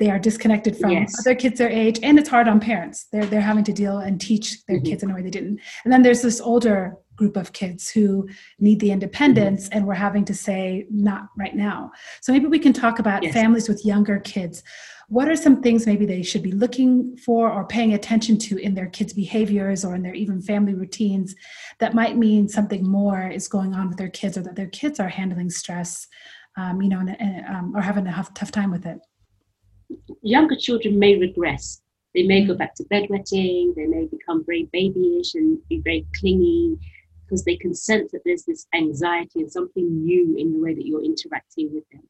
they 0.03 0.11
are 0.11 0.19
disconnected 0.19 0.77
from 0.77 0.91
yes. 0.91 1.15
other 1.21 1.37
kids 1.37 1.59
their 1.59 1.71
age 1.71 2.01
and 2.03 2.19
it's 2.19 2.29
hard 2.29 2.49
on 2.49 2.59
parents 2.59 3.07
they're 3.12 3.25
they're 3.27 3.41
having 3.41 3.62
to 3.62 3.73
deal 3.73 3.99
and 3.99 4.21
teach 4.21 4.65
their 4.67 4.79
mm-hmm. 4.79 4.87
kids 4.87 5.05
in 5.05 5.11
a 5.11 5.15
way 5.15 5.23
they 5.23 5.31
didn't 5.31 5.61
and 5.85 5.93
then 5.93 6.03
there's 6.03 6.23
this 6.23 6.41
older 6.41 6.97
group 7.15 7.37
of 7.37 7.53
kids 7.53 7.88
who 7.88 8.29
need 8.59 8.81
the 8.81 8.91
independence 8.91 9.69
mm-hmm. 9.69 9.79
and 9.79 9.87
we're 9.87 9.95
having 9.95 10.25
to 10.25 10.35
say 10.35 10.87
not 10.91 11.29
right 11.38 11.55
now 11.55 11.93
so 12.21 12.33
maybe 12.33 12.47
we 12.47 12.59
can 12.59 12.73
talk 12.73 12.99
about 12.99 13.23
yes. 13.23 13.33
families 13.33 13.69
with 13.69 13.85
younger 13.85 14.19
kids 14.19 14.65
what 15.07 15.29
are 15.29 15.37
some 15.37 15.62
things 15.62 15.87
maybe 15.87 16.05
they 16.05 16.23
should 16.23 16.43
be 16.43 16.51
looking 16.51 17.17
for 17.19 17.53
or 17.53 17.65
paying 17.65 17.95
attention 17.95 18.37
to 18.37 18.57
in 18.57 18.75
their 18.75 18.88
kids 18.88 19.12
behaviors 19.12 19.85
or 19.85 19.95
in 19.95 20.03
their 20.03 20.15
even 20.15 20.43
family 20.43 20.75
routines 20.75 21.37
that 21.79 21.95
might 21.95 22.17
mean 22.17 22.49
something 22.49 22.85
more 22.85 23.29
is 23.29 23.47
going 23.47 23.73
on 23.73 23.88
with 23.88 23.99
their 23.99 24.11
kids 24.11 24.37
or 24.37 24.43
that 24.43 24.57
their 24.57 24.73
kids 24.81 24.99
are 24.99 25.09
handling 25.09 25.49
stress 25.49 26.09
um, 26.57 26.83
you 26.83 26.88
know 26.88 26.99
and, 26.99 27.21
and 27.21 27.47
um, 27.47 27.77
or 27.77 27.81
having 27.81 28.05
a 28.09 28.12
tough, 28.12 28.35
tough 28.35 28.51
time 28.51 28.73
with 28.73 28.85
it 28.85 28.99
younger 30.23 30.57
children 30.57 30.99
may 30.99 31.19
regress. 31.19 31.83
They 32.15 32.25
may 32.25 32.45
go 32.45 32.55
back 32.55 32.75
to 32.77 32.85
bedwetting, 32.85 33.75
they 33.75 33.87
may 33.87 34.07
become 34.07 34.45
very 34.45 34.69
babyish 34.73 35.35
and 35.35 35.59
be 35.69 35.81
very 35.81 36.07
clingy 36.19 36.77
because 37.25 37.45
they 37.45 37.57
can 37.57 37.75
sense 37.75 38.13
that 38.13 38.21
there's 38.25 38.45
this 38.45 38.67
anxiety 38.75 39.41
and 39.41 39.51
something 39.51 40.05
new 40.05 40.37
in 40.37 40.53
the 40.53 40.59
way 40.59 40.75
that 40.75 40.87
you're 40.87 41.03
interacting 41.03 41.73
with 41.73 41.85
them. 41.91 42.03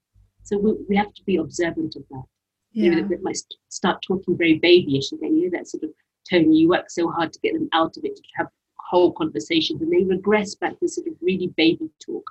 So 0.42 0.58
we, 0.58 0.72
we 0.88 0.96
have 0.96 1.14
to 1.14 1.22
be 1.24 1.36
observant 1.36 1.94
of 1.94 2.02
that. 2.10 2.24
Yeah. 2.72 2.84
You 2.84 2.90
know, 3.02 3.08
they 3.08 3.18
might 3.22 3.38
start 3.68 4.02
talking 4.02 4.36
very 4.36 4.58
babyish 4.58 5.12
again, 5.12 5.36
you 5.36 5.50
know, 5.50 5.58
that 5.58 5.68
sort 5.68 5.84
of 5.84 5.90
tone. 6.28 6.52
You 6.52 6.68
work 6.68 6.90
so 6.90 7.08
hard 7.08 7.32
to 7.32 7.40
get 7.40 7.54
them 7.54 7.68
out 7.72 7.96
of 7.96 8.04
it 8.04 8.16
to 8.16 8.22
have 8.36 8.48
whole 8.76 9.12
conversations 9.12 9.80
and 9.80 9.92
they 9.92 10.04
regress 10.04 10.56
back 10.56 10.78
to 10.80 10.88
sort 10.88 11.06
of 11.06 11.14
really 11.20 11.52
baby 11.56 11.88
talk. 12.04 12.28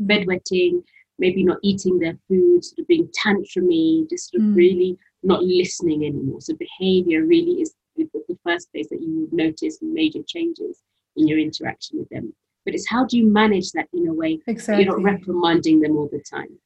Mm-hmm. 0.00 0.10
Bedwetting, 0.10 0.82
maybe 1.18 1.44
not 1.44 1.58
eating 1.62 2.00
their 2.00 2.18
food, 2.26 2.64
sort 2.64 2.80
of 2.80 2.88
being 2.88 3.08
tantrumy, 3.24 4.08
just 4.10 4.32
sort 4.32 4.42
of 4.42 4.48
mm. 4.48 4.56
really 4.56 4.98
not 5.22 5.42
listening 5.42 6.04
anymore. 6.04 6.40
So 6.40 6.54
behavior 6.54 7.24
really 7.24 7.62
is 7.62 7.74
the 7.96 8.38
first 8.44 8.72
place 8.72 8.88
that 8.90 9.00
you 9.00 9.20
would 9.20 9.32
notice 9.32 9.78
major 9.82 10.20
changes 10.26 10.80
in 11.16 11.28
your 11.28 11.38
interaction 11.38 11.98
with 11.98 12.08
them. 12.08 12.34
But 12.64 12.74
it's 12.74 12.88
how 12.88 13.04
do 13.04 13.18
you 13.18 13.26
manage 13.26 13.72
that 13.72 13.88
in 13.92 14.06
a 14.08 14.12
way 14.12 14.38
exactly. 14.46 14.84
you're 14.84 14.96
not 14.96 15.02
reprimanding 15.02 15.80
them 15.80 15.96
all 15.96 16.08
the 16.10 16.22
time? 16.22 16.58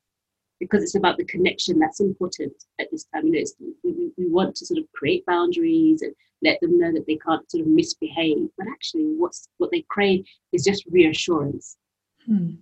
Because 0.61 0.83
it's 0.83 0.95
about 0.95 1.17
the 1.19 1.25
connection 1.25 1.79
that's 1.79 2.01
important 2.01 2.53
at 2.79 2.89
this 2.91 3.05
time. 3.15 3.27
You 3.27 3.45
know, 3.45 3.73
we, 3.85 4.11
we 4.17 4.31
want 4.31 4.55
to 4.57 4.67
sort 4.67 4.79
of 4.79 4.85
create 4.95 5.25
boundaries 5.27 6.03
and 6.03 6.15
let 6.43 6.61
them 6.61 6.79
know 6.79 6.93
that 6.93 7.07
they 7.07 7.17
can't 7.17 7.51
sort 7.51 7.63
of 7.63 7.67
misbehave. 7.67 8.49
But 8.57 8.69
actually, 8.69 9.05
what's 9.17 9.49
what 9.59 9.71
they 9.71 9.85
crave 9.89 10.25
is 10.53 10.65
just 10.65 10.85
reassurance. 10.91 11.77
Hmm. 12.25 12.55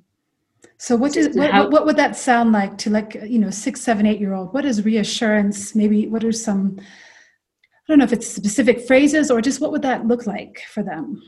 So 0.84 0.96
what 0.96 1.14
does 1.14 1.34
what, 1.34 1.50
how, 1.50 1.70
what 1.70 1.86
would 1.86 1.96
that 1.96 2.14
sound 2.14 2.52
like 2.52 2.76
to 2.78 2.90
like 2.90 3.16
you 3.26 3.38
know 3.38 3.48
six, 3.48 3.80
seven, 3.80 4.04
eight 4.04 4.20
year 4.20 4.34
old? 4.34 4.52
What 4.52 4.66
is 4.66 4.84
reassurance? 4.84 5.74
Maybe 5.74 6.08
what 6.08 6.22
are 6.24 6.30
some 6.30 6.76
I 6.78 7.84
don't 7.88 8.00
know 8.00 8.04
if 8.04 8.12
it's 8.12 8.28
specific 8.28 8.86
phrases 8.86 9.30
or 9.30 9.40
just 9.40 9.62
what 9.62 9.72
would 9.72 9.80
that 9.80 10.06
look 10.06 10.26
like 10.26 10.60
for 10.68 10.82
them? 10.82 11.22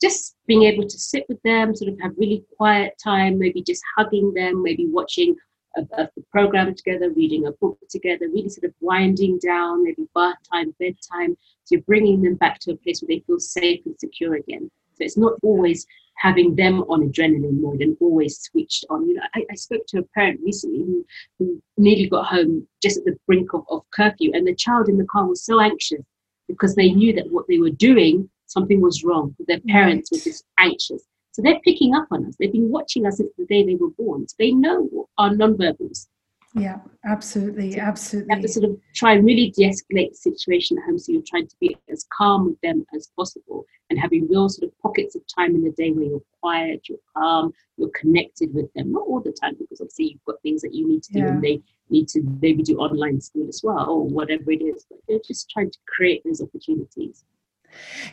Just 0.00 0.36
being 0.46 0.62
able 0.62 0.86
to 0.86 0.96
sit 0.96 1.24
with 1.28 1.42
them, 1.42 1.74
sort 1.74 1.92
of 1.92 1.98
have 2.00 2.12
really 2.18 2.44
quiet 2.56 2.92
time, 3.02 3.36
maybe 3.36 3.64
just 3.64 3.82
hugging 3.96 4.32
them, 4.32 4.62
maybe 4.62 4.86
watching 4.86 5.34
a, 5.76 5.82
a 6.00 6.08
program 6.30 6.72
together, 6.72 7.10
reading 7.10 7.48
a 7.48 7.52
book 7.60 7.78
together, 7.90 8.28
really 8.28 8.48
sort 8.48 8.68
of 8.68 8.74
winding 8.80 9.40
down, 9.44 9.82
maybe 9.82 10.06
bath 10.14 10.36
time, 10.52 10.72
bedtime. 10.78 11.36
So 11.64 11.74
you're 11.74 11.82
bringing 11.82 12.22
them 12.22 12.36
back 12.36 12.60
to 12.60 12.74
a 12.74 12.76
place 12.76 13.02
where 13.02 13.08
they 13.08 13.24
feel 13.26 13.40
safe 13.40 13.80
and 13.86 13.96
secure 13.98 14.36
again. 14.36 14.70
So 14.94 15.04
it's 15.04 15.18
not 15.18 15.32
always 15.42 15.84
having 16.20 16.54
them 16.54 16.82
on 16.82 17.08
adrenaline 17.08 17.60
mode 17.60 17.80
and 17.80 17.96
always 17.98 18.38
switched 18.38 18.84
on. 18.90 19.08
You 19.08 19.14
know, 19.14 19.22
I, 19.34 19.44
I 19.50 19.54
spoke 19.54 19.86
to 19.88 19.98
a 19.98 20.02
parent 20.14 20.40
recently 20.44 20.80
who, 20.80 21.06
who 21.38 21.62
nearly 21.78 22.08
got 22.08 22.26
home 22.26 22.68
just 22.82 22.98
at 22.98 23.04
the 23.06 23.16
brink 23.26 23.54
of, 23.54 23.64
of 23.70 23.82
curfew, 23.94 24.30
and 24.34 24.46
the 24.46 24.54
child 24.54 24.88
in 24.88 24.98
the 24.98 25.06
car 25.06 25.26
was 25.26 25.44
so 25.44 25.60
anxious 25.60 26.04
because 26.46 26.74
they 26.74 26.90
knew 26.90 27.14
that 27.14 27.30
what 27.30 27.46
they 27.48 27.58
were 27.58 27.70
doing, 27.70 28.28
something 28.46 28.82
was 28.82 29.02
wrong. 29.02 29.34
Their 29.48 29.60
parents 29.60 30.10
were 30.12 30.18
just 30.18 30.44
anxious. 30.58 31.02
So 31.32 31.42
they're 31.42 31.60
picking 31.60 31.94
up 31.94 32.08
on 32.10 32.26
us. 32.26 32.34
They've 32.38 32.52
been 32.52 32.70
watching 32.70 33.06
us 33.06 33.16
since 33.16 33.30
the 33.38 33.46
day 33.46 33.64
they 33.64 33.76
were 33.76 33.90
born. 33.90 34.28
So 34.28 34.34
they 34.38 34.50
know 34.50 35.08
our 35.16 35.30
nonverbals. 35.30 36.06
Yeah, 36.54 36.78
absolutely, 37.04 37.72
so 37.72 37.80
absolutely. 37.80 38.28
You 38.28 38.34
have 38.34 38.42
to 38.42 38.48
sort 38.48 38.64
of 38.68 38.76
try 38.94 39.12
and 39.12 39.24
really 39.24 39.50
de-escalate 39.56 40.10
the 40.10 40.16
situation 40.16 40.78
at 40.78 40.84
home. 40.84 40.98
So 40.98 41.12
you're 41.12 41.22
trying 41.24 41.46
to 41.46 41.56
be 41.60 41.76
as 41.88 42.04
calm 42.12 42.46
with 42.46 42.60
them 42.60 42.84
as 42.92 43.08
possible, 43.16 43.64
and 43.88 43.98
having 43.98 44.26
real 44.28 44.48
sort 44.48 44.70
of 44.70 44.78
pockets 44.80 45.14
of 45.14 45.22
time 45.32 45.54
in 45.54 45.62
the 45.62 45.70
day 45.70 45.92
where 45.92 46.06
you're 46.06 46.22
quiet, 46.40 46.88
you're 46.88 46.98
calm, 47.16 47.52
you're 47.76 47.90
connected 47.90 48.52
with 48.52 48.72
them. 48.74 48.90
Not 48.90 49.06
all 49.06 49.20
the 49.20 49.32
time, 49.32 49.54
because 49.60 49.80
obviously 49.80 50.06
you've 50.06 50.24
got 50.26 50.42
things 50.42 50.60
that 50.62 50.74
you 50.74 50.88
need 50.88 51.04
to 51.04 51.12
do, 51.12 51.18
yeah. 51.20 51.28
and 51.28 51.42
they 51.42 51.62
need 51.88 52.08
to 52.08 52.22
maybe 52.42 52.64
do 52.64 52.78
online 52.78 53.20
school 53.20 53.46
as 53.48 53.60
well, 53.62 53.88
or 53.88 54.04
whatever 54.08 54.50
it 54.50 54.62
is. 54.62 54.86
But 54.90 54.98
they're 55.06 55.20
just 55.24 55.50
trying 55.50 55.70
to 55.70 55.78
create 55.86 56.22
those 56.24 56.42
opportunities. 56.42 57.24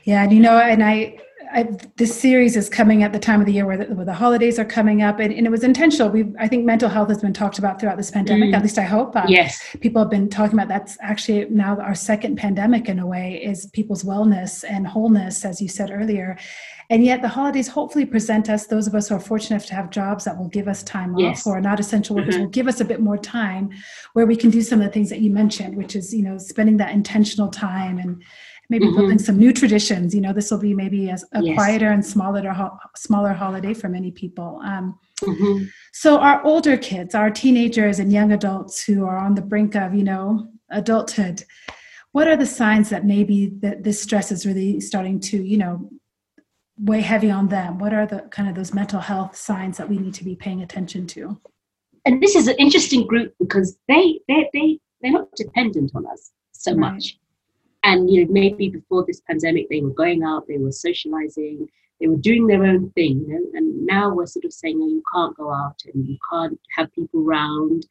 Yeah, 0.04 0.24
and 0.24 0.34
you 0.34 0.40
know, 0.40 0.58
and 0.58 0.84
I, 0.84 1.18
I, 1.52 1.70
this 1.96 2.20
series 2.20 2.56
is 2.56 2.70
coming 2.70 3.04
at 3.04 3.14
the 3.14 3.20
time 3.20 3.40
of 3.40 3.46
the 3.46 3.54
year 3.54 3.66
where 3.66 3.78
the, 3.78 3.86
where 3.94 4.06
the 4.06 4.14
holidays 4.14 4.60
are 4.60 4.66
coming 4.66 5.02
up, 5.02 5.20
and, 5.20 5.34
and, 5.34 5.48
it 5.48 5.50
was 5.50 5.64
intentional. 5.64 6.10
We, 6.10 6.26
I 6.40 6.48
think, 6.48 6.66
mental 6.66 6.90
health 6.90 7.10
has 7.10 7.22
been 7.22 7.34
talked 7.34 7.60
about 7.60 7.80
throughout 7.80 7.98
this 7.98 8.12
pandemic. 8.12 8.50
Mm. 8.50 8.56
At 8.56 8.64
least 8.64 8.78
I 8.78 8.84
hope. 8.84 9.16
Yes, 9.28 9.76
people 9.80 10.02
have 10.02 10.12
been 10.12 10.30
talking 10.30 10.58
about 10.58 10.68
that's 10.68 10.98
actually 11.02 11.46
now 11.50 11.78
our 11.80 11.96
second 11.96 12.38
pandemic 12.38 12.90
in 12.90 13.00
a 13.00 13.08
way 13.08 13.42
is 13.44 13.68
people's 13.68 14.04
wellness 14.04 14.64
and 14.68 14.88
wholeness, 14.88 15.46
as 15.46 15.62
you 15.62 15.68
said 15.68 15.92
earlier. 15.92 16.38
And 16.90 17.04
yet, 17.04 17.22
the 17.22 17.28
holidays 17.28 17.68
hopefully 17.68 18.06
present 18.06 18.50
us 18.50 18.68
those 18.68 18.88
of 18.88 18.96
us 18.96 19.10
who 19.10 19.16
are 19.16 19.20
fortunate 19.20 19.58
enough 19.58 19.66
to 19.68 19.76
have 19.76 19.90
jobs 19.90 20.24
that 20.24 20.38
will 20.38 20.48
give 20.48 20.70
us 20.70 20.84
time 20.84 21.18
yes. 21.18 21.46
off, 21.46 21.48
or 21.48 21.60
not 21.60 21.80
essential 21.80 22.16
workers 22.16 22.36
mm-hmm. 22.36 22.46
will 22.46 22.52
give 22.52 22.68
us 22.68 22.80
a 22.80 22.86
bit 22.86 23.02
more 23.02 23.18
time, 23.18 23.72
where 24.14 24.26
we 24.26 24.38
can 24.38 24.50
do 24.50 24.62
some 24.62 24.80
of 24.80 24.86
the 24.86 24.92
things 24.92 25.10
that 25.10 25.20
you 25.20 25.30
mentioned, 25.30 25.76
which 25.76 25.96
is 25.96 26.14
you 26.14 26.24
know 26.24 26.38
spending 26.38 26.78
that 26.78 26.94
intentional 26.94 27.50
time 27.50 27.98
and 27.98 28.24
maybe 28.70 28.86
mm-hmm. 28.86 28.98
building 28.98 29.20
some 29.20 29.38
new 29.38 29.54
traditions 29.54 30.14
you 30.14 30.22
know 30.22 30.34
this 30.34 30.52
will 30.52 30.58
be 30.58 30.74
maybe 30.74 31.10
as 31.10 31.24
a 31.34 31.42
yes. 31.42 31.56
quieter 31.56 31.92
and 31.92 32.06
smaller 32.06 32.44
smaller 32.96 33.34
holiday 33.34 33.74
for 33.74 33.90
many 33.90 34.12
people 34.12 34.60
um, 34.64 34.98
mm-hmm. 35.22 35.66
so 35.94 36.20
our 36.20 36.44
older 36.44 36.78
kids 36.78 37.16
our 37.16 37.30
teenagers 37.30 38.00
and 38.00 38.12
young 38.12 38.32
adults 38.32 38.84
who 38.84 39.06
are 39.06 39.18
on 39.18 39.36
the 39.36 39.42
brink 39.42 39.76
of 39.76 39.94
you 39.94 40.04
know 40.04 40.48
adulthood 40.72 41.44
what 42.12 42.28
are 42.28 42.38
the 42.38 42.46
signs 42.46 42.90
that 42.90 43.06
maybe 43.06 43.48
that 43.60 43.84
this 43.84 44.02
stress 44.02 44.32
is 44.32 44.46
really 44.46 44.80
starting 44.80 45.20
to 45.20 45.42
you 45.44 45.58
know 45.58 45.90
weigh 46.80 47.02
heavy 47.02 47.32
on 47.32 47.48
them 47.48 47.80
what 47.80 47.94
are 47.94 48.06
the 48.06 48.20
kind 48.32 48.50
of 48.50 48.56
those 48.56 48.74
mental 48.74 49.00
health 49.00 49.36
signs 49.36 49.78
that 49.78 49.90
we 49.90 49.98
need 49.98 50.14
to 50.14 50.24
be 50.24 50.36
paying 50.36 50.62
attention 50.62 51.08
to 51.08 51.40
and 52.06 52.22
this 52.22 52.36
is 52.36 52.48
an 52.48 52.56
interesting 52.58 53.06
group 53.06 53.34
because 53.40 53.78
they 53.88 54.20
they 54.28 54.50
they 54.54 54.80
they're 55.02 55.12
not 55.12 55.28
dependent 55.36 55.92
on 55.96 56.06
us 56.08 56.32
so 56.52 56.72
right. 56.72 56.94
much 56.94 57.18
and 57.84 58.10
you 58.10 58.26
know 58.26 58.32
maybe 58.32 58.70
before 58.70 59.06
this 59.06 59.22
pandemic 59.22 59.68
they 59.70 59.82
were 59.82 59.92
going 59.92 60.24
out 60.24 60.48
they 60.48 60.58
were 60.58 60.72
socializing 60.72 61.68
they 62.00 62.08
were 62.08 62.18
doing 62.18 62.46
their 62.48 62.64
own 62.64 62.90
thing 62.92 63.24
you 63.28 63.34
know 63.34 63.46
and 63.54 63.86
now 63.86 64.14
we're 64.14 64.26
sort 64.26 64.46
of 64.46 64.54
saying 64.54 64.80
oh, 64.82 64.88
you 64.88 65.04
can't 65.14 65.36
go 65.38 65.52
out 65.52 65.80
and 65.94 66.08
you 66.08 66.18
can't 66.30 66.60
have 66.76 66.94
people 66.94 67.22
around 67.22 67.86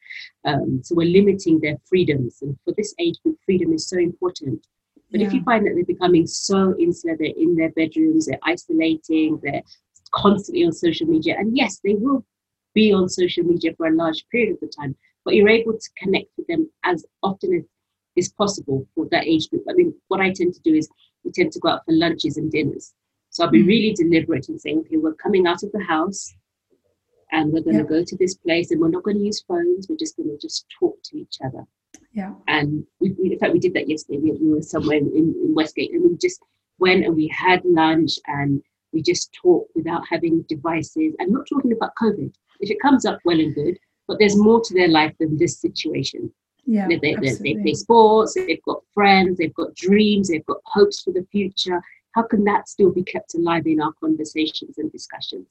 um, 0.44 0.80
so 0.82 0.94
we're 0.94 1.08
limiting 1.08 1.58
their 1.60 1.76
freedoms 1.88 2.38
and 2.42 2.56
for 2.64 2.72
this 2.76 2.94
age 2.98 3.16
group 3.22 3.38
freedom 3.44 3.72
is 3.72 3.88
so 3.88 3.98
important 3.98 4.66
but 5.10 5.20
yeah. 5.20 5.26
if 5.26 5.32
you 5.32 5.42
find 5.42 5.66
that 5.66 5.72
they're 5.74 5.84
becoming 5.84 6.26
so 6.26 6.74
insular 6.78 7.16
they're 7.16 7.28
in 7.36 7.54
their 7.56 7.70
bedrooms 7.70 8.26
they're 8.26 8.38
isolating 8.42 9.40
they're 9.42 9.62
constantly 10.12 10.64
on 10.64 10.72
social 10.72 11.06
media 11.06 11.34
and 11.38 11.56
yes 11.56 11.80
they 11.84 11.94
will 11.94 12.24
be 12.74 12.92
on 12.92 13.08
social 13.08 13.44
media 13.44 13.72
for 13.76 13.86
a 13.86 13.94
large 13.94 14.24
period 14.30 14.52
of 14.52 14.60
the 14.60 14.72
time 14.78 14.94
but 15.24 15.34
you're 15.34 15.48
able 15.48 15.72
to 15.72 15.90
connect 15.98 16.28
with 16.36 16.46
them 16.46 16.70
as 16.84 17.04
often 17.22 17.52
as 17.54 17.64
is 18.16 18.32
possible 18.32 18.86
for 18.94 19.06
that 19.10 19.26
age 19.26 19.48
group. 19.50 19.64
I 19.68 19.74
mean, 19.74 19.94
what 20.08 20.20
I 20.20 20.32
tend 20.32 20.54
to 20.54 20.60
do 20.60 20.74
is 20.74 20.88
we 21.24 21.32
tend 21.32 21.52
to 21.52 21.60
go 21.60 21.68
out 21.70 21.84
for 21.84 21.92
lunches 21.92 22.36
and 22.36 22.50
dinners. 22.50 22.94
So 23.30 23.44
I'll 23.44 23.50
be 23.50 23.62
mm. 23.62 23.66
really 23.66 23.92
deliberate 23.92 24.48
in 24.48 24.58
saying, 24.58 24.80
okay, 24.80 24.96
we're 24.96 25.14
coming 25.14 25.46
out 25.46 25.62
of 25.62 25.70
the 25.72 25.82
house 25.82 26.34
and 27.32 27.52
we're 27.52 27.62
going 27.62 27.76
to 27.78 27.84
go 27.84 28.02
to 28.04 28.16
this 28.16 28.34
place 28.34 28.70
and 28.70 28.80
we're 28.80 28.88
not 28.88 29.02
going 29.02 29.18
to 29.18 29.24
use 29.24 29.44
phones. 29.46 29.88
We're 29.88 29.96
just 29.96 30.16
going 30.16 30.30
to 30.30 30.38
just 30.40 30.64
talk 30.78 30.96
to 31.04 31.18
each 31.18 31.36
other. 31.44 31.64
Yeah. 32.12 32.32
And 32.48 32.86
we, 33.00 33.14
in 33.22 33.38
fact, 33.38 33.52
we 33.52 33.58
did 33.58 33.74
that 33.74 33.88
yesterday. 33.88 34.18
We, 34.18 34.32
we 34.32 34.54
were 34.54 34.62
somewhere 34.62 34.96
in, 34.96 35.08
in 35.14 35.54
Westgate 35.54 35.92
and 35.92 36.02
we 36.02 36.16
just 36.16 36.40
went 36.78 37.04
and 37.04 37.14
we 37.14 37.28
had 37.28 37.62
lunch 37.64 38.18
and 38.26 38.62
we 38.92 39.02
just 39.02 39.36
talked 39.42 39.70
without 39.74 40.02
having 40.08 40.42
devices 40.48 41.14
and 41.18 41.32
not 41.32 41.46
talking 41.46 41.72
about 41.72 41.92
COVID. 42.00 42.32
If 42.60 42.70
it 42.70 42.80
comes 42.80 43.04
up, 43.04 43.18
well 43.24 43.38
and 43.38 43.54
good, 43.54 43.78
but 44.08 44.18
there's 44.18 44.36
more 44.36 44.62
to 44.62 44.74
their 44.74 44.88
life 44.88 45.14
than 45.18 45.36
this 45.36 45.60
situation. 45.60 46.32
Yeah, 46.66 46.88
they, 46.88 46.98
they, 46.98 47.14
they, 47.14 47.54
play 47.54 47.74
sports, 47.74 48.34
they've 48.34 48.62
got 48.62 48.82
friends, 48.92 49.38
they've 49.38 49.54
got 49.54 49.74
dreams, 49.76 50.28
they've 50.28 50.44
got 50.46 50.58
hopes 50.64 51.02
for 51.02 51.12
the 51.12 51.24
future. 51.30 51.80
How 52.12 52.22
can 52.22 52.42
that 52.44 52.68
still 52.68 52.90
be 52.90 53.04
kept 53.04 53.34
alive 53.34 53.66
in 53.66 53.80
our 53.80 53.92
conversations 54.00 54.78
and 54.78 54.90
discussions? 54.90 55.46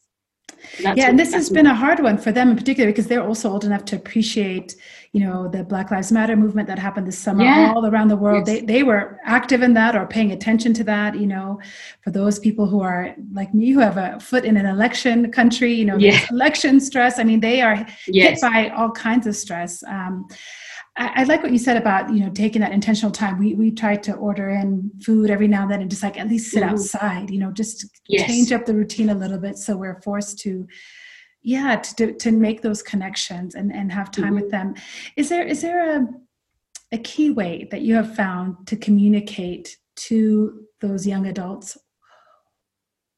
That's 0.81 0.97
yeah, 0.97 1.09
and 1.09 1.19
this 1.19 1.33
has 1.33 1.49
been 1.49 1.67
a 1.67 1.75
hard 1.75 1.99
one 2.01 2.17
for 2.17 2.31
them 2.31 2.49
in 2.49 2.57
particular 2.57 2.89
because 2.89 3.07
they're 3.07 3.23
also 3.23 3.51
old 3.51 3.65
enough 3.65 3.85
to 3.85 3.95
appreciate, 3.95 4.75
you 5.11 5.19
know, 5.21 5.47
the 5.47 5.63
Black 5.63 5.91
Lives 5.91 6.11
Matter 6.11 6.35
movement 6.35 6.67
that 6.67 6.79
happened 6.79 7.07
this 7.07 7.17
summer 7.17 7.43
yeah. 7.43 7.73
all 7.75 7.85
around 7.85 8.07
the 8.07 8.17
world. 8.17 8.47
Yes. 8.47 8.59
They 8.59 8.65
they 8.65 8.83
were 8.83 9.19
active 9.25 9.61
in 9.61 9.73
that 9.73 9.95
or 9.95 10.05
paying 10.05 10.31
attention 10.31 10.73
to 10.75 10.83
that. 10.85 11.19
You 11.19 11.27
know, 11.27 11.59
for 12.01 12.11
those 12.11 12.39
people 12.39 12.65
who 12.65 12.81
are 12.81 13.15
like 13.31 13.53
me 13.53 13.71
who 13.71 13.79
have 13.79 13.97
a 13.97 14.19
foot 14.19 14.45
in 14.45 14.57
an 14.57 14.65
election 14.65 15.31
country, 15.31 15.73
you 15.73 15.85
know, 15.85 15.97
yeah. 15.97 16.25
election 16.31 16.79
stress. 16.79 17.19
I 17.19 17.23
mean, 17.23 17.39
they 17.39 17.61
are 17.61 17.85
yes. 18.07 18.41
hit 18.41 18.41
by 18.41 18.69
all 18.69 18.91
kinds 18.91 19.27
of 19.27 19.35
stress. 19.35 19.83
Um, 19.83 20.27
I, 20.97 21.11
I, 21.21 21.23
like 21.23 21.43
what 21.43 21.51
you 21.51 21.57
said 21.57 21.77
about 21.77 22.13
you 22.13 22.21
know 22.21 22.29
taking 22.29 22.61
that 22.61 22.71
intentional 22.71 23.11
time. 23.11 23.37
We 23.37 23.53
we 23.53 23.71
try 23.71 23.95
to 23.97 24.13
order 24.13 24.49
in 24.49 24.91
food 25.03 25.29
every 25.29 25.47
now 25.47 25.63
and 25.63 25.71
then 25.71 25.81
and 25.81 25.89
just 25.89 26.03
like 26.03 26.17
at 26.17 26.29
least 26.29 26.51
sit 26.51 26.63
mm-hmm. 26.63 26.73
outside. 26.73 27.29
You 27.29 27.39
know, 27.39 27.51
just 27.51 27.85
yes. 28.07 28.27
change 28.27 28.51
up 28.51 28.65
the 28.65 28.73
routine 28.73 29.09
a 29.09 29.15
little 29.15 29.37
bit 29.37 29.57
so 29.57 29.75
we're 29.75 30.01
forced 30.01 30.39
to 30.39 30.67
yeah 31.41 31.75
to 31.75 32.13
to 32.13 32.31
make 32.31 32.61
those 32.61 32.81
connections 32.81 33.55
and 33.55 33.73
and 33.73 33.91
have 33.91 34.11
time 34.11 34.25
mm-hmm. 34.25 34.35
with 34.35 34.51
them. 34.51 34.75
Is 35.15 35.29
there 35.29 35.43
is 35.43 35.61
there 35.61 35.97
a 35.97 36.07
a 36.91 36.97
key 36.99 37.29
way 37.29 37.67
that 37.71 37.81
you 37.81 37.95
have 37.95 38.15
found 38.15 38.67
to 38.67 38.77
communicate 38.77 39.77
to 39.95 40.65
those 40.81 41.07
young 41.07 41.25
adults 41.27 41.77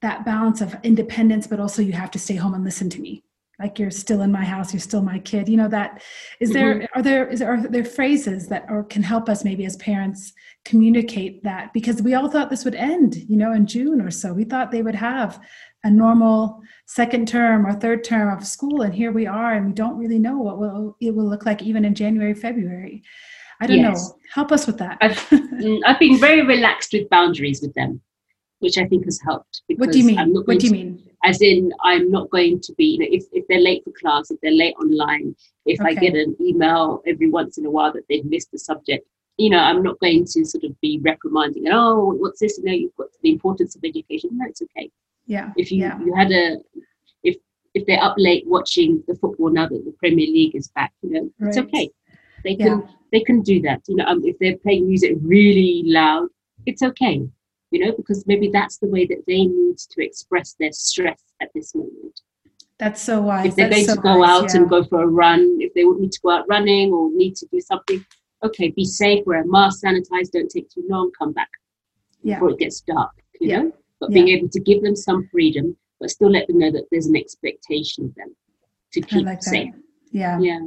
that 0.01 0.25
balance 0.25 0.61
of 0.61 0.75
independence 0.83 1.47
but 1.47 1.59
also 1.59 1.81
you 1.81 1.91
have 1.91 2.11
to 2.11 2.19
stay 2.19 2.35
home 2.35 2.53
and 2.53 2.63
listen 2.63 2.89
to 2.89 3.01
me 3.01 3.23
like 3.59 3.79
you're 3.79 3.91
still 3.91 4.21
in 4.21 4.31
my 4.31 4.45
house 4.45 4.73
you're 4.73 4.79
still 4.79 5.01
my 5.01 5.19
kid 5.19 5.49
you 5.49 5.57
know 5.57 5.67
that 5.67 6.01
is 6.39 6.51
there 6.51 6.75
mm-hmm. 6.75 6.99
are 6.99 7.01
there 7.01 7.27
is 7.27 7.39
there 7.39 7.53
are 7.53 7.67
there 7.67 7.83
phrases 7.83 8.47
that 8.47 8.65
or 8.69 8.83
can 8.83 9.03
help 9.03 9.29
us 9.29 9.43
maybe 9.43 9.65
as 9.65 9.75
parents 9.77 10.33
communicate 10.67 11.43
that? 11.43 11.71
Because 11.73 12.01
we 12.01 12.13
all 12.13 12.29
thought 12.29 12.49
this 12.49 12.65
would 12.65 12.75
end 12.75 13.15
you 13.15 13.37
know 13.37 13.53
in 13.53 13.65
june 13.65 14.01
or 14.01 14.11
so. 14.11 14.33
We 14.33 14.43
thought 14.43 14.71
they 14.71 14.81
would 14.81 14.95
have 14.95 15.39
a 15.83 15.89
normal 15.89 16.61
second 16.85 17.27
term 17.27 17.65
or 17.65 17.73
third 17.73 18.03
term 18.03 18.35
of 18.35 18.45
school 18.45 18.81
and 18.81 18.93
here 18.93 19.11
we 19.11 19.25
are 19.25 19.53
and 19.53 19.67
we 19.67 19.71
don't 19.71 19.97
really 19.97 20.19
know 20.19 20.37
what 20.37 20.59
will 20.59 20.97
it 20.99 21.15
will 21.15 21.29
look 21.29 21.45
like 21.45 21.61
even 21.63 21.85
in 21.85 21.95
january 21.95 22.33
february. 22.33 23.03
I 23.59 23.65
don't 23.65 23.77
yes. 23.77 24.09
know 24.09 24.15
help 24.33 24.51
us 24.51 24.67
with 24.67 24.77
that. 24.77 24.97
I've, 25.01 25.17
mm, 25.29 25.79
I've 25.85 25.99
been 25.99 26.19
very 26.19 26.43
relaxed 26.45 26.93
with 26.93 27.09
boundaries 27.09 27.61
with 27.61 27.73
them 27.73 28.01
which 28.59 28.77
i 28.77 28.85
think 28.85 29.05
has 29.05 29.19
helped 29.23 29.61
what 29.77 29.91
do 29.91 29.99
you 29.99 30.05
mean 30.05 30.33
what 30.45 30.59
do 30.59 30.65
you 30.65 30.71
mean 30.71 31.07
as 31.23 31.41
in 31.41 31.73
I'm 31.83 32.09
not 32.11 32.29
going 32.29 32.61
to 32.61 32.73
be, 32.75 32.85
you 32.85 32.99
know, 32.99 33.07
if, 33.09 33.25
if 33.31 33.45
they're 33.47 33.59
late 33.59 33.83
for 33.83 33.91
class, 33.99 34.31
if 34.31 34.39
they're 34.41 34.51
late 34.51 34.75
online, 34.79 35.35
if 35.65 35.79
okay. 35.81 35.89
I 35.89 35.93
get 35.93 36.15
an 36.15 36.35
email 36.39 37.01
every 37.05 37.29
once 37.29 37.57
in 37.57 37.65
a 37.65 37.71
while 37.71 37.91
that 37.93 38.03
they've 38.09 38.25
missed 38.25 38.51
the 38.51 38.59
subject, 38.59 39.05
you 39.37 39.49
know, 39.49 39.59
I'm 39.59 39.83
not 39.83 39.99
going 39.99 40.25
to 40.25 40.45
sort 40.45 40.63
of 40.63 40.79
be 40.79 40.99
reprimanding, 41.03 41.65
oh, 41.69 42.13
what's 42.17 42.39
this? 42.39 42.57
You 42.57 42.63
know, 42.63 42.71
you've 42.71 42.95
got 42.95 43.07
the 43.21 43.31
importance 43.31 43.75
of 43.75 43.83
education. 43.83 44.31
No, 44.33 44.45
it's 44.47 44.61
okay. 44.61 44.89
Yeah. 45.25 45.51
If 45.57 45.71
you, 45.71 45.81
yeah. 45.81 45.99
you 45.99 46.15
had 46.15 46.31
a, 46.31 46.57
if 47.23 47.35
if 47.73 47.85
they're 47.85 48.01
up 48.01 48.15
late 48.17 48.45
watching 48.47 49.03
the 49.07 49.15
football 49.15 49.49
now 49.49 49.67
that 49.67 49.85
the 49.85 49.93
Premier 49.99 50.25
League 50.25 50.55
is 50.55 50.69
back, 50.69 50.93
you 51.01 51.11
know, 51.11 51.29
right. 51.39 51.49
it's 51.49 51.57
okay. 51.57 51.89
They 52.43 52.55
can 52.55 52.79
yeah. 52.79 52.87
they 53.11 53.19
can 53.19 53.41
do 53.41 53.61
that. 53.63 53.81
You 53.87 53.97
know, 53.97 54.05
um, 54.05 54.23
if 54.23 54.39
they're 54.39 54.57
playing 54.57 54.87
music 54.87 55.17
really 55.21 55.83
loud, 55.85 56.29
it's 56.65 56.81
okay 56.81 57.27
you 57.71 57.85
know, 57.85 57.93
because 57.95 58.25
maybe 58.27 58.49
that's 58.51 58.77
the 58.77 58.87
way 58.87 59.05
that 59.05 59.23
they 59.27 59.45
need 59.45 59.77
to 59.77 60.03
express 60.03 60.55
their 60.59 60.71
stress 60.71 61.21
at 61.41 61.49
this 61.53 61.75
moment. 61.75 62.21
That's 62.79 63.01
so 63.01 63.21
wise. 63.21 63.47
If 63.47 63.55
they're 63.55 63.69
that's 63.69 63.87
going 63.87 63.87
so 63.87 63.95
to 63.95 64.01
go 64.01 64.19
wise, 64.19 64.29
out 64.29 64.53
yeah. 64.53 64.61
and 64.61 64.69
go 64.69 64.83
for 64.83 65.03
a 65.03 65.07
run, 65.07 65.57
if 65.59 65.73
they 65.73 65.83
need 65.83 66.11
to 66.11 66.19
go 66.21 66.31
out 66.31 66.45
running 66.47 66.93
or 66.93 67.11
need 67.11 67.35
to 67.37 67.47
do 67.51 67.59
something, 67.59 68.05
okay, 68.43 68.69
be 68.69 68.85
safe, 68.85 69.25
wear 69.25 69.41
a 69.41 69.47
mask, 69.47 69.83
sanitize, 69.83 70.31
don't 70.31 70.49
take 70.49 70.69
too 70.69 70.83
long, 70.87 71.11
come 71.17 71.33
back 71.33 71.49
yeah. 72.21 72.35
before 72.35 72.51
it 72.51 72.59
gets 72.59 72.81
dark, 72.81 73.11
you 73.39 73.49
yeah. 73.49 73.61
know? 73.63 73.71
But 73.99 74.11
being 74.11 74.27
able 74.27 74.49
to 74.49 74.59
give 74.59 74.83
them 74.83 74.95
some 74.95 75.27
freedom, 75.31 75.75
but 75.99 76.11
still 76.11 76.29
let 76.29 76.45
them 76.47 76.59
know 76.59 76.71
that 76.71 76.85
there's 76.91 77.07
an 77.07 77.15
expectation 77.15 78.05
of 78.05 78.13
them 78.13 78.35
to 78.93 79.01
keep 79.01 79.25
like 79.25 79.41
safe. 79.41 79.73
Yeah. 80.11 80.39
Yeah 80.39 80.59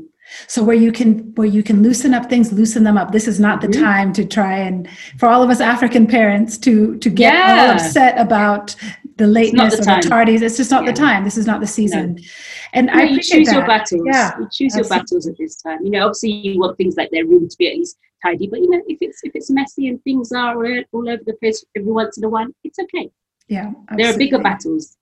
so 0.46 0.62
where 0.62 0.76
you 0.76 0.92
can 0.92 1.34
where 1.34 1.46
you 1.46 1.62
can 1.62 1.82
loosen 1.82 2.14
up 2.14 2.28
things 2.28 2.52
loosen 2.52 2.84
them 2.84 2.96
up 2.96 3.12
this 3.12 3.26
is 3.26 3.40
not 3.40 3.60
the 3.60 3.66
mm-hmm. 3.66 3.82
time 3.82 4.12
to 4.12 4.24
try 4.24 4.56
and 4.56 4.88
for 5.18 5.28
all 5.28 5.42
of 5.42 5.50
us 5.50 5.60
african 5.60 6.06
parents 6.06 6.56
to 6.58 6.96
to 6.98 7.10
get 7.10 7.34
yeah. 7.34 7.62
all 7.62 7.70
upset 7.70 8.18
about 8.18 8.74
the 9.16 9.26
lateness 9.26 9.76
the 9.76 9.82
or 9.82 9.84
time. 9.84 10.00
the 10.00 10.08
tardies 10.08 10.42
it's 10.42 10.56
just 10.56 10.70
not 10.70 10.84
yeah. 10.84 10.90
the 10.90 10.96
time 10.96 11.24
this 11.24 11.36
is 11.36 11.46
not 11.46 11.60
the 11.60 11.66
season 11.66 12.14
no. 12.14 12.22
and 12.74 12.86
no, 12.86 12.92
i 12.94 13.02
you 13.02 13.20
choose 13.20 13.46
that. 13.48 13.56
your 13.56 13.66
battles 13.66 14.02
yeah 14.06 14.38
you 14.38 14.48
choose 14.52 14.74
your 14.76 14.88
battles 14.88 15.26
at 15.26 15.36
this 15.38 15.56
time 15.56 15.78
you 15.82 15.90
know 15.90 16.06
obviously 16.06 16.30
you 16.30 16.58
want 16.58 16.76
things 16.76 16.96
like 16.96 17.10
their 17.10 17.26
room 17.26 17.48
to 17.48 17.56
be 17.58 17.68
at 17.68 17.76
least 17.76 17.98
tidy 18.24 18.46
but 18.46 18.60
you 18.60 18.70
know 18.70 18.82
if 18.86 18.98
it's 19.00 19.20
if 19.24 19.32
it's 19.34 19.50
messy 19.50 19.88
and 19.88 20.02
things 20.04 20.32
are 20.32 20.54
all 20.54 21.08
over 21.08 21.22
the 21.26 21.36
place 21.40 21.64
every 21.76 21.92
once 21.92 22.18
in 22.18 22.24
a 22.24 22.28
while 22.28 22.46
it's 22.64 22.78
okay 22.78 23.10
yeah 23.48 23.72
absolutely. 23.88 23.96
there 23.96 24.14
are 24.14 24.18
bigger 24.18 24.38
battles 24.38 24.96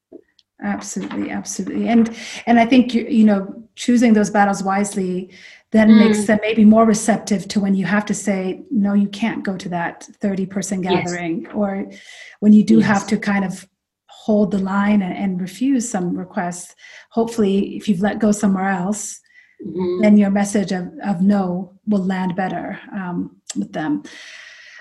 absolutely 0.63 1.31
absolutely 1.31 1.89
and 1.89 2.17
and 2.47 2.59
i 2.59 2.67
think 2.67 2.93
you, 2.95 3.05
you 3.05 3.25
know 3.25 3.63
choosing 3.77 4.13
those 4.13 4.31
battles 4.31 4.63
wisely 4.63 5.31
then 5.71 5.91
mm. 5.91 6.07
makes 6.07 6.27
them 6.27 6.39
maybe 6.43 6.65
more 6.65 6.85
receptive 6.85 7.47
to 7.47 7.61
when 7.61 7.75
you 7.75 7.85
have 7.85 8.05
to 8.05 8.15
say 8.15 8.63
no 8.71 8.93
you 8.93 9.09
can't 9.09 9.45
go 9.45 9.57
to 9.57 9.69
that 9.69 10.05
30 10.21 10.47
person 10.47 10.81
gathering 10.81 11.43
yes. 11.43 11.53
or 11.55 11.91
when 12.41 12.53
you 12.53 12.65
do 12.65 12.79
yes. 12.79 12.87
have 12.87 13.07
to 13.07 13.17
kind 13.17 13.45
of 13.45 13.69
hold 14.07 14.51
the 14.51 14.59
line 14.59 15.01
and, 15.01 15.17
and, 15.17 15.41
refuse 15.41 15.89
some 15.89 16.17
requests 16.17 16.75
hopefully 17.11 17.77
if 17.77 17.89
you've 17.89 18.01
let 18.01 18.19
go 18.19 18.33
somewhere 18.33 18.69
else 18.69 19.21
mm-hmm. 19.65 20.03
then 20.03 20.19
your 20.19 20.31
message 20.31 20.73
of, 20.73 20.91
of 21.05 21.23
no 21.23 21.73
will 21.87 22.05
land 22.05 22.35
better 22.35 22.79
um, 22.93 23.37
with 23.57 23.73
them 23.73 24.03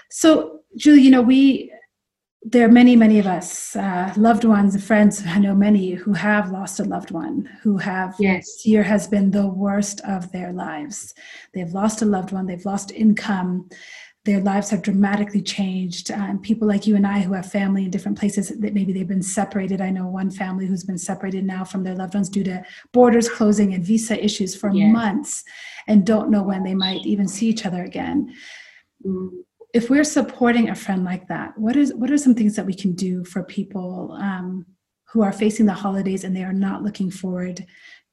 so 0.10 0.62
julie 0.76 1.02
you 1.02 1.12
know 1.12 1.22
we 1.22 1.72
there 2.44 2.66
are 2.66 2.72
many, 2.72 2.96
many 2.96 3.20
of 3.20 3.26
us, 3.26 3.76
uh, 3.76 4.14
loved 4.16 4.46
ones 4.46 4.76
and 4.76 4.84
friends. 4.84 5.24
I 5.26 5.40
know 5.40 5.56
many 5.56 5.92
who 5.92 6.14
have 6.14 6.52
lost 6.52 6.80
a 6.80 6.84
loved 6.84 7.12
one, 7.12 7.50
who 7.62 7.78
have. 7.78 8.16
Yes. 8.20 8.46
This 8.46 8.66
year 8.66 8.84
has 8.84 9.08
been 9.08 9.32
the 9.32 9.48
worst 9.48 10.02
of 10.02 10.32
their 10.32 10.54
lives. 10.54 11.14
They've 11.54 11.72
lost 11.72 12.02
a 12.02 12.06
loved 12.06 12.32
one. 12.32 12.46
They've 12.46 12.66
lost 12.66 12.92
income. 12.92 13.70
Their 14.24 14.40
lives 14.40 14.70
have 14.70 14.82
dramatically 14.82 15.42
changed. 15.42 16.12
Um, 16.12 16.40
people 16.40 16.68
like 16.68 16.86
you 16.86 16.96
and 16.96 17.08
I, 17.08 17.22
who 17.22 17.34
have 17.34 17.52
family 17.52 17.86
in 17.86 17.92
different 17.92 18.20
places, 18.20 18.50
that 18.50 18.74
maybe 18.74 18.94
they've 18.94 19.08
been 19.08 19.24
separated. 19.24 19.82
I 19.82 19.90
know 19.90 20.08
one 20.08 20.30
family 20.30 20.68
who's 20.68 20.84
been 20.84 20.98
separated 20.98 21.44
now 21.44 21.64
from 21.64 21.84
their 21.84 21.96
loved 21.96 22.14
ones 22.14 22.30
due 22.30 22.44
to 22.44 22.64
borders 22.94 23.30
closing 23.30 23.74
and 23.74 23.84
visa 23.84 24.24
issues 24.24 24.56
for 24.56 24.72
yes. 24.72 24.94
months, 24.94 25.44
and 25.88 26.06
don't 26.06 26.30
know 26.30 26.44
when 26.44 26.64
they 26.64 26.76
might 26.76 27.06
even 27.06 27.28
see 27.28 27.48
each 27.48 27.66
other 27.66 27.84
again. 27.84 28.34
Mm 29.06 29.32
if 29.78 29.92
we're 29.92 30.04
supporting 30.04 30.70
a 30.70 30.76
friend 30.76 31.06
like 31.06 31.28
that, 31.28 31.56
what 31.56 31.76
is 31.76 31.94
what 31.94 32.10
are 32.10 32.18
some 32.18 32.34
things 32.34 32.56
that 32.56 32.66
we 32.66 32.74
can 32.74 32.94
do 32.94 33.24
for 33.24 33.44
people 33.44 34.18
um, 34.20 34.66
who 35.10 35.22
are 35.22 35.32
facing 35.32 35.68
the 35.68 35.74
holidays 35.74 36.24
and 36.24 36.36
they 36.36 36.44
are 36.44 36.60
not 36.68 36.82
looking 36.82 37.12
forward 37.12 37.64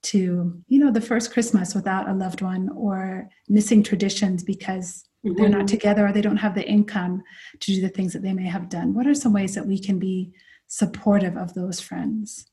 to 0.03 0.63
you 0.69 0.79
know 0.79 0.91
the 0.91 1.01
first 1.01 1.33
Christmas 1.33 1.75
without 1.75 2.07
a 2.07 2.13
loved 2.13 2.43
one 2.43 2.69
or 2.77 3.31
missing 3.49 3.83
traditions 3.83 4.45
because 4.45 5.09
mm-hmm. 5.25 5.35
they're 5.37 5.49
not 5.49 5.61
mm-hmm. 5.61 5.79
together 5.79 6.07
or 6.07 6.13
they 6.13 6.21
don't 6.21 6.37
have 6.37 6.55
the 6.55 6.69
income 6.69 7.23
to 7.61 7.75
do 7.75 7.81
the 7.81 7.89
things 7.89 8.13
that 8.13 8.23
they 8.23 8.35
may 8.35 8.47
have 8.47 8.69
done? 8.69 8.93
What 8.93 9.07
are 9.07 9.15
some 9.15 9.33
ways 9.33 9.55
that 9.55 9.67
we 9.67 9.79
can 9.79 9.99
be 9.99 10.33
supportive 10.67 11.39
of 11.39 11.55
those 11.55 11.81
friends? 11.81 12.45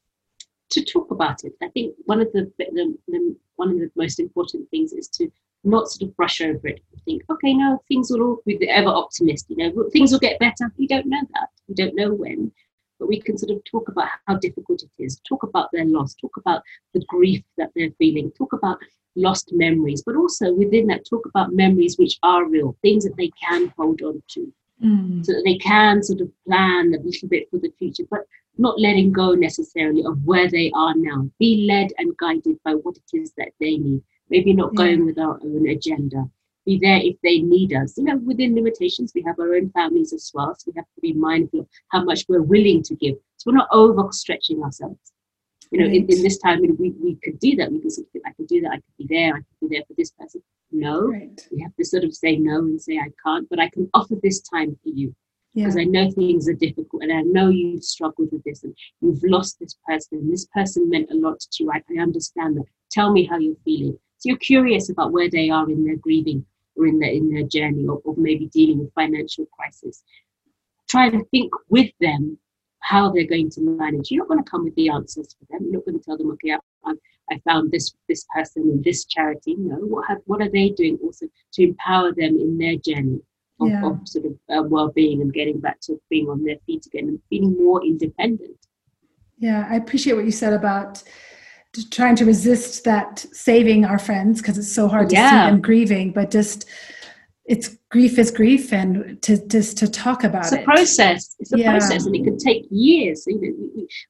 To 0.70 0.86
talk 0.86 1.12
about 1.12 1.44
it, 1.44 1.52
I 1.62 1.68
think 1.68 1.96
one 2.06 2.22
of 2.22 2.32
the, 2.32 2.50
the, 2.58 2.96
the 3.10 3.36
one 3.58 3.72
of 3.72 3.78
the 3.78 3.92
most 3.98 4.22
important 4.22 4.70
things 4.70 4.94
is 4.94 5.10
to 5.10 5.30
not 5.64 5.90
sort 5.90 6.10
of 6.10 6.16
brush 6.16 6.42
over 6.42 6.68
it. 6.68 6.82
Think 7.06 7.24
okay 7.32 7.54
no 7.54 7.82
things 7.88 8.12
will 8.12 8.22
all 8.22 8.38
be 8.46 8.58
the 8.58 8.70
ever 8.70 8.90
optimist 8.90 9.48
you 9.50 9.58
know 9.58 9.90
things 9.92 10.12
will 10.12 10.20
get 10.20 10.40
better. 10.40 10.72
We 10.78 10.88
don't 10.88 11.08
know 11.08 11.22
that. 11.34 11.50
We 11.68 11.76
don't 11.76 11.96
know 11.96 12.14
when. 12.14 12.52
But 13.00 13.08
we 13.08 13.20
can 13.20 13.36
sort 13.36 13.52
of 13.52 13.64
talk 13.64 13.90
about 13.90 14.10
how 14.28 14.38
difficult 14.38 14.84
it 14.84 15.04
is 15.04 15.20
talk 15.28 15.42
about 15.44 15.70
their 15.74 15.86
loss 15.86 16.14
talk 16.14 16.38
about 16.38 16.62
the 16.94 17.04
grief 17.08 17.44
that 17.58 17.72
they're 17.76 17.90
feeling 17.98 18.32
talk 18.32 18.54
about 18.54 18.78
lost 19.16 19.50
memories 19.52 20.04
but 20.06 20.16
also 20.16 20.54
within 20.54 20.88
that 20.88 21.06
talk 21.10 21.26
about 21.26 21.52
memories 21.52 21.98
which 21.98 22.18
are 22.22 22.48
real 22.48 22.78
things 22.84 23.04
that 23.04 23.18
they 23.18 23.32
can 23.44 23.74
hold 23.78 24.02
on 24.02 24.22
to. 24.30 24.54
Mm. 24.84 25.24
so 25.24 25.34
that 25.34 25.44
they 25.46 25.58
can 25.58 26.02
sort 26.02 26.22
of 26.22 26.32
plan 26.48 26.92
a 26.96 27.00
little 27.04 27.28
bit 27.28 27.48
for 27.52 27.60
the 27.60 27.72
future 27.78 28.04
but 28.10 28.22
not 28.58 28.80
letting 28.80 29.12
go 29.12 29.34
necessarily 29.34 30.04
of 30.06 30.24
where 30.24 30.50
they 30.50 30.72
are 30.76 30.94
now. 30.96 31.30
Be 31.40 31.68
led 31.70 31.92
and 31.98 32.16
guided 32.18 32.58
by 32.64 32.74
what 32.74 32.98
it 32.98 33.18
is 33.18 33.34
that 33.38 33.52
they 33.60 33.78
need 33.78 34.02
maybe 34.32 34.54
not 34.54 34.74
going 34.74 35.06
with 35.06 35.20
our 35.20 35.38
own 35.44 35.68
agenda. 35.68 36.24
Be 36.66 36.80
there 36.82 37.00
if 37.02 37.18
they 37.22 37.40
need 37.40 37.74
us. 37.74 37.98
You 37.98 38.06
know, 38.06 38.18
within 38.18 38.56
limitations, 38.56 39.12
we 39.14 39.24
have 39.24 39.40
our 39.40 39.56
own 39.56 39.70
families 39.72 40.14
as 40.14 40.32
well. 40.34 40.56
So 40.58 40.72
we 40.72 40.78
have 40.78 40.86
to 40.86 41.02
be 41.02 41.14
mindful 41.14 41.62
of 41.62 41.68
how 41.90 42.04
much 42.04 42.26
we're 42.28 42.42
willing 42.42 42.82
to 42.84 42.96
give. 42.96 43.16
So 43.38 43.52
we're 43.52 43.58
not 43.58 43.70
overstretching 43.72 44.64
ourselves. 44.64 45.12
You 45.72 45.80
know, 45.80 45.88
right. 45.88 45.96
in, 45.96 46.06
in, 46.10 46.24
this 46.24 46.38
time, 46.38 46.62
we, 46.62 46.92
we 46.92 47.18
could 47.24 47.40
do 47.40 47.56
that. 47.56 47.72
We 47.72 47.80
could 47.80 47.92
sort 47.92 48.08
of, 48.16 48.22
I 48.26 48.32
could 48.34 48.48
do 48.48 48.62
that. 48.62 48.72
I 48.72 48.76
could 48.76 48.98
be 48.98 49.08
there. 49.10 49.36
I 49.36 49.40
could 49.40 49.70
be 49.70 49.76
there 49.76 49.86
for 49.88 49.94
this 49.98 50.12
person. 50.12 50.42
No, 50.72 51.08
right. 51.08 51.48
we 51.52 51.62
have 51.62 51.76
to 51.76 51.86
sort 51.86 52.04
of 52.04 52.14
say 52.14 52.38
no 52.38 52.60
and 52.60 52.82
say, 52.82 52.98
I 52.98 53.10
can't, 53.26 53.50
but 53.50 53.60
I 53.60 53.70
can 53.70 53.90
offer 53.94 54.16
this 54.22 54.42
time 54.42 54.78
for 54.84 54.90
you 54.90 55.14
because 55.54 55.76
yeah. 55.76 55.82
I 55.82 55.86
know 55.86 56.10
things 56.12 56.48
are 56.48 56.54
difficult 56.54 57.04
and 57.04 57.12
I 57.12 57.22
know 57.22 57.50
you've 57.50 57.84
struggled 57.84 58.30
with 58.32 58.44
this 58.44 58.64
and 58.64 58.74
you've 59.02 59.24
lost 59.24 59.60
this 59.60 59.76
person 59.86 60.20
and 60.20 60.32
this 60.32 60.46
person 60.54 60.90
meant 60.90 61.12
a 61.12 61.16
lot 61.16 61.40
to 61.42 61.64
you. 61.64 61.72
I, 61.72 61.82
I 61.98 62.02
understand 62.02 62.56
that. 62.58 62.66
Tell 62.90 63.12
me 63.12 63.26
how 63.26 63.38
you're 63.38 63.56
feeling. 63.66 63.98
So 64.22 64.30
you're 64.30 64.38
curious 64.38 64.90
about 64.90 65.12
where 65.12 65.32
they 65.32 65.50
are 65.50 65.68
in 65.68 65.84
their 65.84 65.96
grieving 65.96 66.46
or 66.76 66.86
in 66.86 67.00
their 67.00 67.10
in 67.10 67.34
their 67.34 67.42
journey 67.42 67.88
or, 67.88 68.00
or 68.06 68.14
maybe 68.18 68.46
dealing 68.46 68.78
with 68.78 68.94
financial 68.94 69.48
crisis. 69.48 70.04
Try 70.88 71.08
and 71.08 71.28
think 71.32 71.52
with 71.70 71.90
them 72.00 72.38
how 72.82 73.12
they're 73.12 73.26
going 73.26 73.50
to 73.50 73.62
manage. 73.62 74.12
You're 74.12 74.24
not 74.24 74.28
going 74.28 74.44
to 74.44 74.52
come 74.52 74.64
with 74.66 74.76
the 74.76 74.90
answers 74.90 75.36
for 75.40 75.46
them. 75.50 75.66
You're 75.66 75.80
not 75.80 75.86
going 75.86 75.98
to 75.98 76.06
tell 76.06 76.18
them, 76.20 76.30
okay, 76.34 76.56
I, 76.86 76.94
I 77.32 77.42
found 77.50 77.72
this 77.72 77.96
this 78.08 78.24
person 78.32 78.70
in 78.70 78.84
this 78.84 79.06
charity. 79.06 79.56
No, 79.58 79.78
what 79.78 80.08
have, 80.08 80.20
what 80.26 80.40
are 80.40 80.50
they 80.50 80.70
doing 80.70 81.00
also 81.04 81.26
to 81.54 81.64
empower 81.64 82.14
them 82.14 82.38
in 82.40 82.60
their 82.60 82.76
journey 82.76 83.22
of, 83.60 83.70
yeah. 83.70 83.86
of 83.88 84.08
sort 84.08 84.26
of 84.26 84.34
uh, 84.56 84.62
well-being 84.62 85.22
and 85.22 85.34
getting 85.34 85.60
back 85.60 85.82
to 85.82 86.00
being 86.12 86.30
on 86.30 86.44
their 86.44 86.58
feet 86.68 86.86
again 86.86 87.08
and 87.08 87.20
feeling 87.28 87.58
more 87.58 87.84
independent. 87.84 88.68
Yeah, 89.40 89.66
I 89.68 89.78
appreciate 89.78 90.14
what 90.14 90.26
you 90.26 90.32
said 90.32 90.54
about 90.54 91.02
trying 91.90 92.16
to 92.18 92.26
resist 92.26 92.84
that 92.84 93.20
saving 93.32 93.86
our 93.86 94.00
friends 94.00 94.42
because 94.42 94.58
it's 94.58 94.74
so 94.74 94.88
hard 94.88 95.10
to 95.10 95.16
yeah. 95.16 95.30
see 95.30 95.52
them 95.52 95.62
grieving, 95.62 96.12
but 96.12 96.32
just 96.32 96.68
it's 97.46 97.78
grief 97.90 98.20
is 98.20 98.32
grief 98.32 98.72
and 98.72 99.22
to 99.22 99.46
just 99.48 99.78
to 99.78 99.88
talk 99.90 100.24
about 100.24 100.44
it's 100.44 100.54
a 100.54 100.60
it. 100.60 100.66
process 100.66 101.36
it's 101.40 101.52
a 101.54 101.58
yeah. 101.58 101.72
process 101.72 102.06
and 102.06 102.16
it 102.16 102.24
could 102.24 102.40
take 102.40 102.66
years 102.70 103.24
we, 103.26 103.36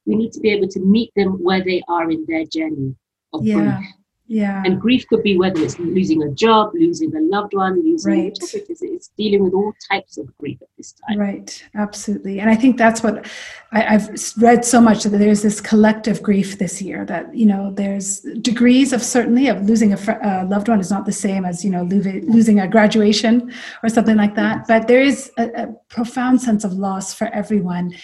we, 0.06 0.14
need 0.14 0.30
to 0.32 0.40
be 0.40 0.50
able 0.50 0.68
to 0.68 0.80
meet 0.80 1.10
them 1.16 1.42
where 1.42 1.64
they 1.64 1.82
are 1.88 2.10
in 2.10 2.24
their 2.28 2.44
journey 2.44 2.94
of 3.32 3.44
yeah. 3.44 3.78
grief 3.78 3.90
yeah. 4.26 4.62
And 4.64 4.80
grief 4.80 5.06
could 5.08 5.22
be 5.22 5.36
whether 5.36 5.60
it's 5.60 5.78
losing 5.78 6.22
a 6.22 6.30
job, 6.30 6.70
losing 6.74 7.14
a 7.14 7.20
loved 7.20 7.54
one, 7.54 7.82
losing 7.82 8.12
right. 8.12 8.38
it 8.54 8.70
is. 8.70 8.80
It's 8.80 9.08
dealing 9.08 9.44
with 9.44 9.52
all 9.52 9.74
types 9.90 10.16
of 10.16 10.34
grief 10.38 10.62
at 10.62 10.68
this 10.78 10.92
time. 10.92 11.18
Right. 11.18 11.62
Absolutely. 11.74 12.40
And 12.40 12.48
I 12.48 12.54
think 12.54 12.78
that's 12.78 13.02
what 13.02 13.30
I, 13.72 13.80
have 13.80 14.08
read 14.38 14.64
so 14.64 14.80
much 14.80 15.02
that 15.02 15.10
there's 15.10 15.42
this 15.42 15.60
collective 15.60 16.22
grief 16.22 16.58
this 16.58 16.80
year 16.80 17.04
that, 17.06 17.34
you 17.34 17.44
know, 17.44 17.72
there's 17.74 18.20
degrees 18.40 18.92
of 18.92 19.02
certainly 19.02 19.48
of 19.48 19.62
losing 19.64 19.92
a, 19.92 19.96
fr- 19.96 20.12
a 20.22 20.46
loved 20.46 20.68
one 20.68 20.80
is 20.80 20.90
not 20.90 21.04
the 21.04 21.12
same 21.12 21.44
as, 21.44 21.64
you 21.64 21.70
know, 21.70 21.82
losing 21.82 22.60
a 22.60 22.68
graduation 22.68 23.52
or 23.82 23.88
something 23.88 24.16
like 24.16 24.34
that. 24.36 24.58
Yes. 24.58 24.66
But 24.68 24.88
there 24.88 25.02
is 25.02 25.32
a, 25.36 25.48
a 25.64 25.66
profound 25.88 26.40
sense 26.40 26.64
of 26.64 26.72
loss 26.72 27.12
for 27.12 27.26
everyone. 27.34 27.94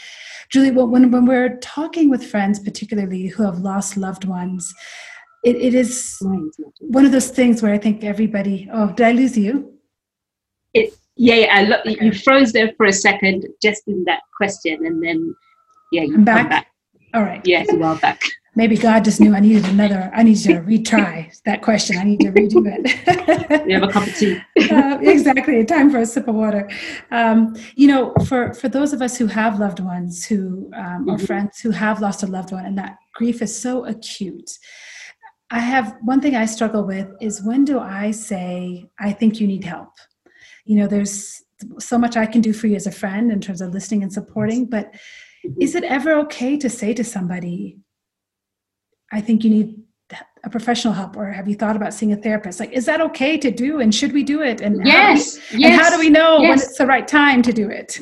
Julie, 0.51 0.71
well, 0.71 0.89
when, 0.89 1.11
when 1.11 1.27
we're 1.27 1.57
talking 1.59 2.11
with 2.11 2.25
friends, 2.25 2.59
particularly 2.59 3.27
who 3.27 3.43
have 3.43 3.59
lost 3.59 3.97
loved 3.97 4.25
ones, 4.25 4.75
it, 5.45 5.57
it 5.57 5.75
is 5.75 6.19
one 6.81 7.05
of 7.05 7.13
those 7.13 7.31
things 7.31 7.63
where 7.63 7.73
I 7.73 7.79
think 7.79 8.05
everybody. 8.05 8.69
Oh, 8.73 8.89
did 8.89 9.07
I 9.07 9.13
lose 9.13 9.37
you? 9.37 9.75
It, 10.75 10.95
yeah, 11.17 11.35
yeah. 11.35 11.55
I 11.55 11.63
lo- 11.63 11.81
okay. 11.87 12.05
You 12.05 12.13
froze 12.13 12.53
there 12.53 12.73
for 12.77 12.87
a 12.87 12.93
second, 12.93 13.47
just 13.63 13.83
in 13.87 14.05
that 14.05 14.21
question, 14.37 14.85
and 14.87 15.03
then 15.03 15.35
yeah, 15.93 16.03
you 16.03 16.15
I'm 16.15 16.25
back? 16.25 16.51
back. 16.51 16.67
All 17.15 17.23
right. 17.23 17.41
Yes, 17.45 17.69
you 17.71 17.83
are 17.83 17.97
back. 17.97 18.23
Maybe 18.55 18.77
God 18.77 19.05
just 19.05 19.21
knew 19.21 19.35
I 19.37 19.41
needed 19.41 19.65
another. 19.69 20.11
I 20.13 20.25
need 20.25 20.37
to 20.39 20.55
retry 20.55 21.33
that 21.45 21.63
question. 21.63 21.97
I 21.97 22.03
need 22.03 22.21
to 22.21 22.33
redo 22.33 22.67
it. 22.67 23.67
you 23.69 23.75
have 23.75 23.89
a 23.89 23.93
cup 23.93 24.07
of 24.09 24.15
tea. 24.17 24.39
uh, 24.71 24.99
exactly. 25.01 25.65
Time 25.65 25.91
for 25.91 25.99
a 25.99 26.07
sip 26.07 26.27
of 26.27 26.35
water. 26.35 26.69
Um, 27.13 27.55
you 27.77 27.87
know, 27.87 28.13
for 28.27 28.53
for 28.55 28.69
those 28.69 28.93
of 28.93 29.01
us 29.01 29.17
who 29.17 29.29
have 29.29 29.61
loved 29.61 29.79
ones 29.79 30.27
who 30.27 30.71
um, 30.75 30.83
mm-hmm. 30.83 31.11
or 31.11 31.19
friends 31.19 31.61
who 31.61 31.71
have 31.71 32.01
lost 32.01 32.25
a 32.25 32.27
loved 32.27 32.51
one, 32.51 32.67
and 32.67 32.77
that 32.79 32.99
grief 33.15 33.43
is 33.43 33.57
so 33.57 33.85
acute 33.85 34.59
I 35.51 35.61
have 35.61 35.97
one 36.03 36.21
thing 36.21 36.37
I 36.37 36.47
struggle 36.47 36.85
with 36.85 37.09
is 37.21 37.43
when 37.43 37.65
do 37.65 37.79
I 37.79 38.11
say, 38.11 38.89
I 38.99 39.13
think 39.13 39.41
you 39.41 39.47
need 39.47 39.65
help? 39.65 39.93
You 40.65 40.77
know, 40.77 40.87
there's 40.87 41.43
so 41.79 41.99
much 41.99 42.17
I 42.17 42.27
can 42.27 42.41
do 42.41 42.53
for 42.53 42.67
you 42.67 42.77
as 42.77 42.87
a 42.87 42.93
friend 42.93 43.33
in 43.33 43.41
terms 43.41 43.61
of 43.61 43.73
listening 43.73 44.03
and 44.03 44.13
supporting, 44.13 44.67
but 44.67 44.93
mm-hmm. 44.93 45.61
is 45.61 45.75
it 45.75 45.85
ever 45.85 46.13
okay 46.21 46.57
to 46.59 46.69
say 46.69 46.93
to 46.95 47.03
somebody, 47.03 47.79
I 49.11 49.21
think 49.21 49.43
you 49.43 49.51
need 49.51 49.83
a 50.45 50.51
professional 50.51 50.95
help 50.95 51.17
or 51.17 51.27
have 51.27 51.49
you 51.49 51.55
thought 51.55 51.77
about 51.77 51.93
seeing 51.93 52.13
a 52.13 52.17
therapist 52.17 52.61
like 52.61 52.73
is 52.73 52.87
that 52.87 53.01
okay 53.01 53.37
to 53.37 53.51
do 53.51 53.81
and 53.81 53.95
should 53.95 54.13
we 54.13 54.23
do 54.23 54.41
it 54.41 54.61
and 54.61 54.87
yes, 54.87 55.37
how, 55.37 55.57
we, 55.57 55.63
yes 55.63 55.73
and 55.73 55.81
how 55.81 55.91
do 55.91 55.99
we 55.99 56.09
know 56.09 56.41
yes. 56.41 56.49
when 56.49 56.59
it's 56.59 56.79
the 56.79 56.87
right 56.87 57.09
time 57.09 57.43
to 57.43 57.53
do 57.53 57.69
it 57.69 58.01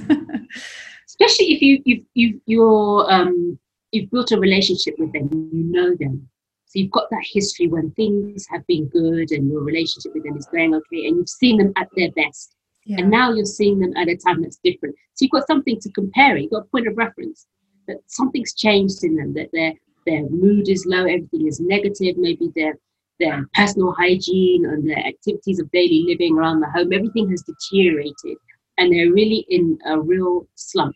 especially 1.09 1.47
if 1.53 1.63
you 1.63 1.83
you 1.85 2.05
you 2.15 2.41
you're 2.47 3.11
um 3.11 3.59
you've 3.91 4.11
built 4.11 4.31
a 4.33 4.39
relationship 4.39 4.95
with 4.99 5.13
them 5.13 5.29
you 5.33 5.65
know 5.73 5.95
them 5.99 6.29
you've 6.77 6.91
got 6.91 7.09
that 7.11 7.25
history 7.25 7.69
when 7.69 7.91
things 7.93 8.47
have 8.49 8.67
been 8.67 8.87
good 8.89 9.31
and 9.31 9.51
your 9.51 9.63
relationship 9.63 10.13
with 10.15 10.25
them 10.25 10.37
is 10.37 10.47
going 10.47 10.75
okay, 10.75 11.07
and 11.07 11.17
you've 11.17 11.29
seen 11.29 11.59
them 11.59 11.73
at 11.77 11.89
their 11.97 12.11
best. 12.13 12.55
Yeah. 12.85 13.01
And 13.01 13.11
now 13.11 13.33
you're 13.33 13.45
seeing 13.45 13.81
them 13.81 13.97
at 13.97 14.09
a 14.09 14.17
time 14.17 14.43
that's 14.43 14.61
different. 14.63 14.95
So 15.15 15.25
you've 15.25 15.33
got 15.33 15.47
something 15.47 15.81
to 15.81 15.91
compare. 15.91 16.37
You've 16.37 16.53
got 16.53 16.65
a 16.65 16.71
point 16.71 16.87
of 16.87 16.97
reference 16.97 17.47
that 17.89 17.99
something's 18.07 18.55
changed 18.55 19.03
in 19.03 19.17
them, 19.17 19.35
that 19.35 19.51
their 19.53 19.73
their 20.07 20.29
mood 20.31 20.69
is 20.69 20.87
low, 20.87 21.05
everything 21.05 21.49
is 21.49 21.59
negative, 21.59 22.17
maybe 22.17 22.51
their 22.55 22.79
their 23.19 23.47
personal 23.55 23.93
hygiene 23.93 24.67
and 24.67 24.89
their 24.89 24.99
activities 24.99 25.59
of 25.59 25.71
daily 25.71 26.05
living 26.07 26.37
around 26.37 26.61
the 26.61 26.71
home, 26.71 26.93
everything 26.93 27.31
has 27.31 27.43
deteriorated 27.43 28.37
and 28.79 28.93
they're 28.93 29.13
really 29.13 29.47
in 29.49 29.79
a 29.87 29.99
real 29.99 30.47
slump. 30.55 30.95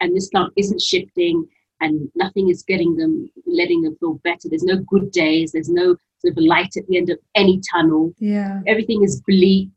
And 0.00 0.16
this 0.16 0.28
slump 0.28 0.52
isn't 0.56 0.80
shifting 0.80 1.46
and 1.80 2.10
nothing 2.14 2.48
is 2.50 2.62
getting 2.62 2.96
them 2.96 3.30
letting 3.46 3.82
them 3.82 3.96
feel 4.00 4.14
better 4.24 4.48
there's 4.48 4.62
no 4.62 4.76
good 4.88 5.10
days 5.10 5.52
there's 5.52 5.68
no 5.68 5.96
sort 6.20 6.36
of 6.36 6.44
light 6.44 6.76
at 6.76 6.86
the 6.86 6.96
end 6.96 7.10
of 7.10 7.18
any 7.34 7.60
tunnel. 7.72 8.12
Yeah. 8.18 8.60
Everything 8.66 9.02
is 9.02 9.22
bleak. 9.26 9.70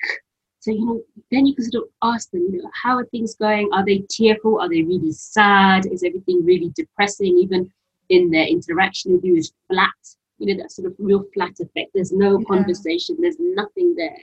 So, 0.59 0.71
you 0.71 0.85
know, 0.85 1.01
then 1.31 1.45
you 1.45 1.55
can 1.55 1.69
sort 1.69 1.85
of 1.85 1.89
ask 2.03 2.31
them, 2.31 2.47
you 2.51 2.61
know, 2.61 2.69
how 2.83 2.97
are 2.97 3.05
things 3.05 3.35
going? 3.35 3.69
Are 3.73 3.85
they 3.85 4.03
tearful? 4.09 4.59
Are 4.61 4.69
they 4.69 4.81
really 4.81 5.11
sad? 5.11 5.85
Is 5.85 6.03
everything 6.03 6.43
really 6.45 6.71
depressing? 6.75 7.37
Even 7.37 7.71
in 8.09 8.29
their 8.31 8.45
interaction 8.45 9.13
with 9.13 9.23
you 9.23 9.35
is 9.35 9.53
flat, 9.69 9.89
you 10.37 10.47
know, 10.47 10.61
that 10.61 10.71
sort 10.71 10.87
of 10.87 10.95
real 10.99 11.25
flat 11.33 11.53
effect. 11.59 11.91
There's 11.93 12.11
no 12.11 12.39
Yeah. 12.39 12.45
conversation, 12.45 13.17
there's 13.19 13.39
nothing 13.39 13.95
there. 13.95 14.17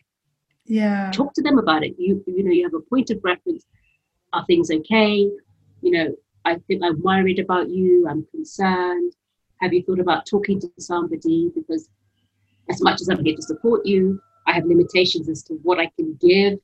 Yeah. 0.66 1.10
Talk 1.12 1.34
to 1.34 1.42
them 1.42 1.58
about 1.58 1.84
it. 1.84 1.94
You 1.98 2.22
you 2.26 2.44
know, 2.44 2.52
you 2.52 2.64
have 2.64 2.74
a 2.74 2.80
point 2.80 3.10
of 3.10 3.20
reference. 3.24 3.66
Are 4.32 4.44
things 4.46 4.70
okay? 4.70 5.30
You 5.82 5.90
know, 5.90 6.14
I 6.44 6.56
think 6.66 6.82
I'm 6.82 7.02
worried 7.02 7.38
about 7.38 7.68
you, 7.68 8.06
I'm 8.08 8.26
concerned. 8.30 9.14
Have 9.60 9.72
you 9.72 9.82
thought 9.82 10.00
about 10.00 10.26
talking 10.26 10.60
to 10.60 10.70
somebody? 10.78 11.50
Because 11.54 11.88
as 12.70 12.80
much 12.82 13.00
as 13.00 13.08
I'm 13.08 13.24
here 13.24 13.36
to 13.36 13.42
support 13.42 13.84
you, 13.84 14.20
I 14.46 14.52
have 14.52 14.64
limitations 14.64 15.28
as 15.28 15.42
to 15.44 15.54
what 15.62 15.78
I 15.78 15.90
can 15.96 16.18
give. 16.20 16.58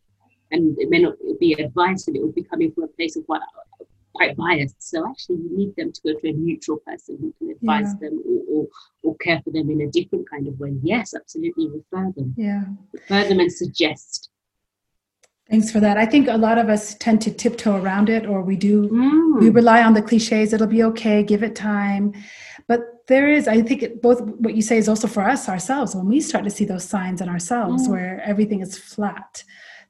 And 0.50 0.78
it 0.78 0.88
may 0.88 1.00
not 1.00 1.14
be 1.40 1.52
advice 1.54 2.06
and 2.06 2.16
it 2.16 2.22
will 2.22 2.32
be 2.32 2.42
coming 2.42 2.72
from 2.72 2.84
a 2.84 2.88
place 2.88 3.16
of 3.16 3.24
what 3.26 3.42
quite 4.14 4.36
biased. 4.36 4.82
So 4.82 5.06
actually 5.08 5.36
you 5.36 5.56
need 5.56 5.76
them 5.76 5.92
to 5.92 6.00
go 6.06 6.18
to 6.18 6.28
a 6.28 6.32
neutral 6.32 6.78
person 6.78 7.18
who 7.20 7.34
can 7.38 7.50
advise 7.50 7.94
them 7.98 8.22
or, 8.26 8.42
or, 8.50 8.66
or 9.02 9.16
care 9.16 9.40
for 9.44 9.50
them 9.50 9.70
in 9.70 9.82
a 9.82 9.90
different 9.90 10.28
kind 10.28 10.48
of 10.48 10.58
way. 10.58 10.74
Yes, 10.82 11.14
absolutely 11.14 11.68
refer 11.68 12.12
them. 12.16 12.34
Yeah. 12.36 12.64
Refer 12.92 13.28
them 13.28 13.40
and 13.40 13.52
suggest. 13.52 14.30
Thanks 15.50 15.70
for 15.70 15.78
that. 15.78 15.96
I 15.96 16.06
think 16.06 16.26
a 16.28 16.36
lot 16.36 16.58
of 16.58 16.68
us 16.68 16.94
tend 16.94 17.22
to 17.22 17.30
tiptoe 17.32 17.76
around 17.76 18.08
it, 18.08 18.26
or 18.26 18.42
we 18.42 18.56
do. 18.56 18.88
Mm. 18.88 19.40
We 19.40 19.48
rely 19.50 19.82
on 19.84 19.94
the 19.94 20.02
cliches. 20.02 20.52
It'll 20.52 20.66
be 20.66 20.82
okay. 20.82 21.22
Give 21.22 21.42
it 21.44 21.54
time. 21.54 22.12
But 22.66 22.80
there 23.06 23.28
is, 23.28 23.46
I 23.46 23.62
think, 23.62 23.84
it, 23.84 24.02
both 24.02 24.20
what 24.22 24.54
you 24.56 24.62
say 24.62 24.76
is 24.76 24.88
also 24.88 25.06
for 25.06 25.22
us 25.22 25.48
ourselves. 25.48 25.94
When 25.94 26.08
we 26.08 26.20
start 26.20 26.42
to 26.44 26.50
see 26.50 26.64
those 26.64 26.84
signs 26.84 27.20
in 27.20 27.28
ourselves, 27.28 27.86
Mm. 27.86 27.90
where 27.92 28.22
everything 28.24 28.60
is 28.60 28.76
flat, 28.76 29.44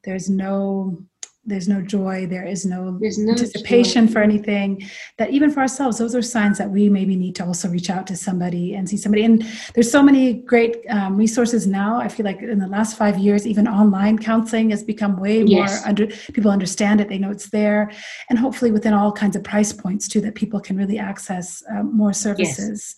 there's 0.05 0.29
no, 0.29 1.03
there's 1.47 1.69
no 1.69 1.81
joy. 1.81 2.27
There 2.27 2.45
is 2.45 2.67
no 2.67 2.99
There's 3.01 3.19
no 3.19 3.33
anticipation 3.33 4.07
joy. 4.07 4.13
for 4.13 4.21
anything. 4.21 4.83
That 5.19 5.31
even 5.31 5.51
for 5.51 5.61
ourselves, 5.61 5.99
those 5.99 6.15
are 6.15 6.23
signs 6.23 6.59
that 6.59 6.71
we 6.71 6.89
maybe 6.89 7.15
need 7.17 7.35
to 7.37 7.45
also 7.47 7.69
reach 7.69 7.89
out 7.89 8.07
to 8.09 8.17
somebody 8.17 8.75
and 8.75 8.89
see 8.89 8.97
somebody. 8.97 9.25
And 9.25 9.45
there's 9.75 9.91
so 9.91 10.03
many 10.03 10.35
great 10.35 10.77
um, 10.91 11.17
resources 11.17 11.67
now. 11.67 11.99
I 11.99 12.09
feel 12.09 12.27
like 12.27 12.43
in 12.43 12.59
the 12.59 12.67
last 12.67 12.99
five 12.99 13.17
years, 13.19 13.47
even 13.47 13.69
online 13.69 14.19
counseling 14.19 14.71
has 14.71 14.83
become 14.83 15.17
way 15.19 15.43
more 15.45 15.67
Yes. 15.67 15.87
under. 15.87 16.09
People 16.33 16.51
understand 16.51 17.01
it. 17.01 17.09
They 17.09 17.19
know 17.19 17.31
it's 17.31 17.51
there, 17.51 17.91
and 18.29 18.39
hopefully 18.39 18.73
within 18.73 18.93
all 18.93 19.13
kinds 19.13 19.37
of 19.37 19.43
price 19.45 19.73
points 19.73 20.09
too, 20.09 20.21
that 20.23 20.35
people 20.35 20.61
can 20.61 20.77
really 20.77 20.99
access 20.99 21.63
um, 21.71 21.97
more 21.97 22.13
services. 22.13 22.95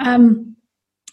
yes. 0.00 0.08
Um, 0.08 0.56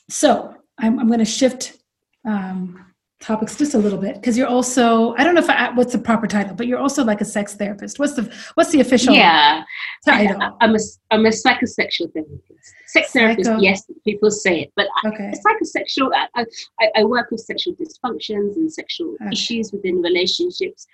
so 0.09 0.55
I'm, 0.79 0.97
I'm 0.99 1.07
going 1.07 1.19
to 1.19 1.25
shift. 1.25 1.77
Um, 2.25 2.83
topics 3.19 3.57
just 3.57 3.73
a 3.73 3.77
little 3.77 3.97
bit 3.97 4.13
because 4.15 4.37
you're 4.37 4.47
also 4.47 5.13
i 5.15 5.23
don't 5.23 5.33
know 5.33 5.41
if 5.41 5.49
I, 5.49 5.71
what's 5.71 5.91
the 5.91 5.97
proper 5.99 6.27
title 6.27 6.53
but 6.55 6.67
you're 6.67 6.77
also 6.77 7.03
like 7.03 7.19
a 7.19 7.25
sex 7.25 7.55
therapist 7.55 7.97
what's 7.97 8.13
the 8.13 8.31
what's 8.53 8.71
the 8.71 8.79
official 8.79 9.15
Yeah, 9.15 9.63
title 10.05 10.39
I, 10.39 10.65
am 10.65 10.75
a 10.75 10.79
I'm 11.09 11.25
a 11.25 11.29
psychosexual 11.29 12.13
therapist. 12.13 12.73
Sex 12.85 13.11
therapist, 13.11 13.49
yes, 13.59 13.83
people 14.05 14.29
say 14.29 14.61
it, 14.61 14.71
but 14.75 14.87
I, 15.03 15.07
okay 15.09 15.31
psychosexual. 15.45 16.11
I, 16.35 16.45
I, 16.79 16.89
I 16.97 17.03
work 17.05 17.31
with 17.31 17.39
sexual 17.41 17.73
dysfunctions 17.75 18.55
and 18.55 18.71
sexual 18.71 19.15
Okay. 19.15 19.29
issues 19.31 19.71
within 19.71 19.99
relationships, 20.01 20.85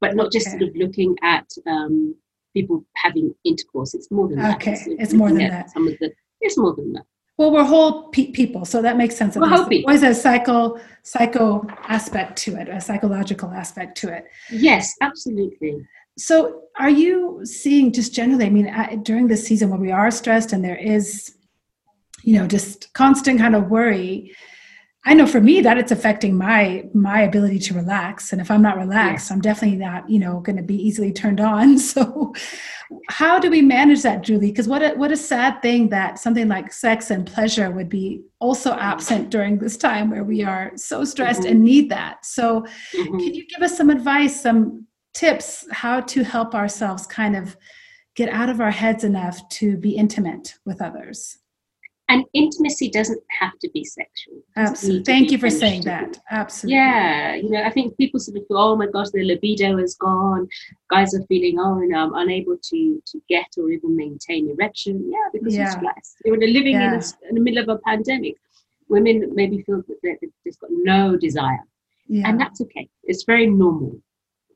but 0.00 0.16
not 0.16 0.32
just 0.32 0.48
Okay. 0.48 0.58
sort 0.58 0.70
of 0.70 0.76
looking 0.76 1.16
at 1.22 1.46
um, 1.68 2.14
people 2.54 2.84
having 2.96 3.32
intercourse. 3.44 3.94
It's 3.94 4.10
more 4.10 4.28
than 4.28 4.38
that. 4.38 4.56
Okay, 4.56 4.72
of 4.72 4.80
it's 4.98 5.12
more 5.12 5.28
than 5.28 5.38
that. 5.48 5.70
Some 5.70 5.86
of 5.86 5.94
the 6.00 6.10
it's 6.40 6.58
more 6.58 6.74
than 6.74 6.92
that. 6.94 7.06
Well 7.36 7.50
we're 7.52 7.64
whole 7.64 8.08
pe- 8.08 8.30
people 8.30 8.64
so 8.64 8.80
that 8.82 8.96
makes 8.96 9.16
sense 9.16 9.36
least. 9.68 9.86
whole 9.86 9.94
always 9.94 10.02
a 10.02 10.14
psycho 10.14 10.78
psycho 11.02 11.66
aspect 11.88 12.36
to 12.38 12.56
it 12.56 12.68
a 12.68 12.80
psychological 12.80 13.50
aspect 13.50 13.96
to 13.98 14.08
it 14.12 14.24
Yes, 14.50 14.94
absolutely. 15.00 15.84
so 16.16 16.62
are 16.78 16.90
you 16.90 17.40
seeing 17.44 17.92
just 17.92 18.14
generally 18.14 18.46
i 18.46 18.50
mean 18.50 18.68
I, 18.68 18.96
during 18.96 19.26
this 19.28 19.44
season 19.46 19.70
when 19.70 19.80
we 19.80 19.90
are 19.90 20.10
stressed 20.10 20.52
and 20.52 20.64
there 20.64 20.76
is 20.76 21.34
you 22.22 22.38
know 22.38 22.46
just 22.46 22.92
constant 22.94 23.38
kind 23.40 23.54
of 23.54 23.68
worry 23.68 24.32
i 25.06 25.12
know 25.14 25.26
for 25.26 25.40
me 25.40 25.60
that 25.60 25.76
it's 25.78 25.92
affecting 25.92 26.36
my 26.36 26.84
my 26.94 27.20
ability 27.22 27.58
to 27.58 27.74
relax 27.74 28.32
and 28.32 28.40
if 28.40 28.50
i'm 28.50 28.62
not 28.62 28.76
relaxed 28.78 29.26
Yes. 29.26 29.30
i'm 29.30 29.40
definitely 29.40 29.76
not 29.78 30.08
you 30.08 30.18
know 30.18 30.40
going 30.40 30.56
to 30.56 30.62
be 30.62 30.76
easily 30.76 31.12
turned 31.12 31.40
on 31.40 31.78
so 31.92 32.32
how 33.08 33.38
do 33.38 33.50
we 33.50 33.60
manage 33.62 34.02
that 34.02 34.22
julie 34.22 34.50
because 34.50 34.68
what 34.68 34.82
a, 34.82 34.90
what 34.94 35.10
a 35.12 35.16
sad 35.16 35.60
thing 35.62 35.88
that 35.90 36.18
something 36.18 36.48
like 36.48 36.72
sex 36.72 37.10
and 37.10 37.26
pleasure 37.26 37.70
would 37.70 37.88
be 37.88 38.22
also 38.40 38.72
absent 38.74 39.30
during 39.30 39.58
this 39.58 39.76
time 39.76 40.10
where 40.10 40.24
we 40.24 40.42
are 40.42 40.72
so 40.76 41.04
stressed 41.04 41.42
Mhm. 41.42 41.50
and 41.50 41.62
need 41.64 41.90
that 41.90 42.24
so 42.24 42.64
Mhm. 42.94 43.18
can 43.20 43.34
you 43.34 43.46
give 43.46 43.62
us 43.62 43.76
some 43.76 43.90
advice, 43.90 44.40
some 44.40 44.86
tips 45.14 45.64
how 45.70 46.00
to 46.00 46.24
help 46.24 46.54
ourselves 46.54 47.06
kind 47.06 47.36
of 47.36 47.56
get 48.16 48.28
out 48.28 48.48
of 48.48 48.60
our 48.60 48.70
heads 48.70 49.02
enough 49.04 49.36
to 49.48 49.76
be 49.76 49.92
intimate 49.96 50.54
with 50.64 50.80
others? 50.82 51.38
And 52.10 52.24
intimacy 52.34 52.90
doesn't 52.90 53.22
have 53.40 53.58
to 53.60 53.70
be 53.72 53.82
sexual. 53.82 54.34
Absolutely. 54.56 55.04
Thank 55.04 55.30
you 55.30 55.38
for 55.38 55.48
saying 55.48 55.82
that. 55.82 56.18
Absolutely. 56.30 56.76
Yeah, 56.76 57.34
you 57.36 57.48
know, 57.48 57.62
I 57.62 57.70
think 57.70 57.96
people 57.96 58.20
sort 58.20 58.36
of 58.36 58.46
feel, 58.46 58.58
oh 58.58 58.76
my 58.76 58.86
gosh, 58.88 59.08
their 59.10 59.24
libido 59.24 59.78
is 59.78 59.94
gone. 59.94 60.46
Guys 60.90 61.14
are 61.14 61.22
feeling, 61.28 61.58
oh, 61.58 61.80
you 61.80 61.88
know, 61.88 62.00
I'm 62.04 62.14
unable 62.14 62.58
to 62.70 63.02
to 63.06 63.20
get 63.28 63.46
or 63.56 63.70
even 63.70 63.96
maintain 63.96 64.50
erection. 64.50 65.10
Yeah, 65.10 65.28
because 65.32 65.56
Yeah. 65.56 65.74
you're. 66.26 66.36
You're 66.38 66.52
living 66.58 66.74
in, 66.74 66.82
Yeah. 66.82 66.94
a 66.94 66.96
s 66.98 67.14
in 67.28 67.34
the 67.36 67.40
middle 67.40 67.62
of 67.62 67.68
a 67.70 67.78
pandemic. 67.78 68.34
Women 68.88 69.16
maybe 69.34 69.62
feel 69.62 69.82
that 69.88 69.98
they- 70.02 70.18
they've 70.20 70.38
just 70.46 70.60
got 70.60 70.70
no 70.92 71.16
desire, 71.16 71.64
Yeah. 72.06 72.28
and 72.28 72.38
that's 72.38 72.60
okay. 72.64 72.86
It's 73.10 73.24
very 73.32 73.46
normal. 73.46 73.92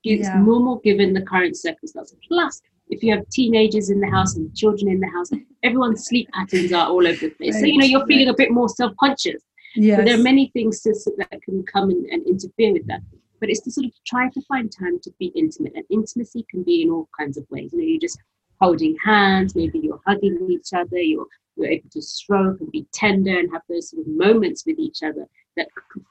It's 0.05 0.29
normal 0.51 0.75
given 0.89 1.09
the 1.19 1.23
current 1.33 1.57
circumstances. 1.57 2.17
Plus, 2.29 2.61
if 2.91 3.03
you 3.03 3.15
have 3.15 3.29
teenagers 3.31 3.91
in 3.91 4.01
the 4.01 4.11
house 4.11 4.37
and 4.37 4.55
children 4.55 4.91
in 4.91 5.01
the 5.01 5.09
house, 5.09 5.31
everyone's 5.63 6.07
sleep 6.07 6.29
patterns 6.33 6.73
are 6.73 6.89
all 6.89 7.07
over 7.07 7.29
the 7.29 7.31
place. 7.31 7.59
So 7.59 7.67
you 7.67 7.79
know, 7.79 7.87
you're 7.87 8.07
feeling 8.07 8.29
a 8.29 8.35
bit 8.35 8.51
more 8.51 8.69
self-conscious. 8.69 9.43
yes. 9.75 9.99
So 9.99 10.05
there 10.05 10.15
are 10.19 10.23
many 10.23 10.51
things 10.53 10.81
to, 10.83 10.95
that 11.19 11.43
can 11.43 11.65
come 11.65 11.91
and, 11.91 12.07
and 12.07 12.27
interfere 12.27 12.73
with 12.73 12.87
that. 12.87 13.01
But 13.41 13.51
it's 13.51 13.61
to 13.61 13.71
sort 13.71 13.87
of 13.87 13.93
try 14.07 14.29
to 14.31 14.43
find 14.49 14.73
time 14.73 14.99
to 15.01 15.11
be 15.19 15.27
intimate. 15.37 15.73
And 15.77 15.85
intimacy 15.91 16.45
can 16.51 16.63
be 16.65 16.83
in 16.83 16.91
all 16.91 17.09
kinds 17.19 17.37
of 17.37 17.47
ways. 17.51 17.73
You 17.73 17.79
know, 17.79 17.85
you're 17.85 18.01
just 18.01 18.19
holding 18.61 18.97
hands, 19.05 19.55
maybe 19.55 19.79
you're 19.79 20.01
hugging 20.07 20.49
each 20.51 20.73
other, 20.75 20.99
you're, 20.99 21.27
you're 21.57 21.69
able 21.69 21.89
to 21.91 22.03
stroke 22.03 22.61
and 22.61 22.71
be 22.73 22.87
tender 22.93 23.39
and 23.39 23.51
have 23.53 23.63
those 23.69 23.91
sort 23.91 24.05
of 24.05 24.13
moments 24.13 24.65
with 24.67 24.79
each 24.79 25.03
other 25.03 25.27
that 25.57 25.69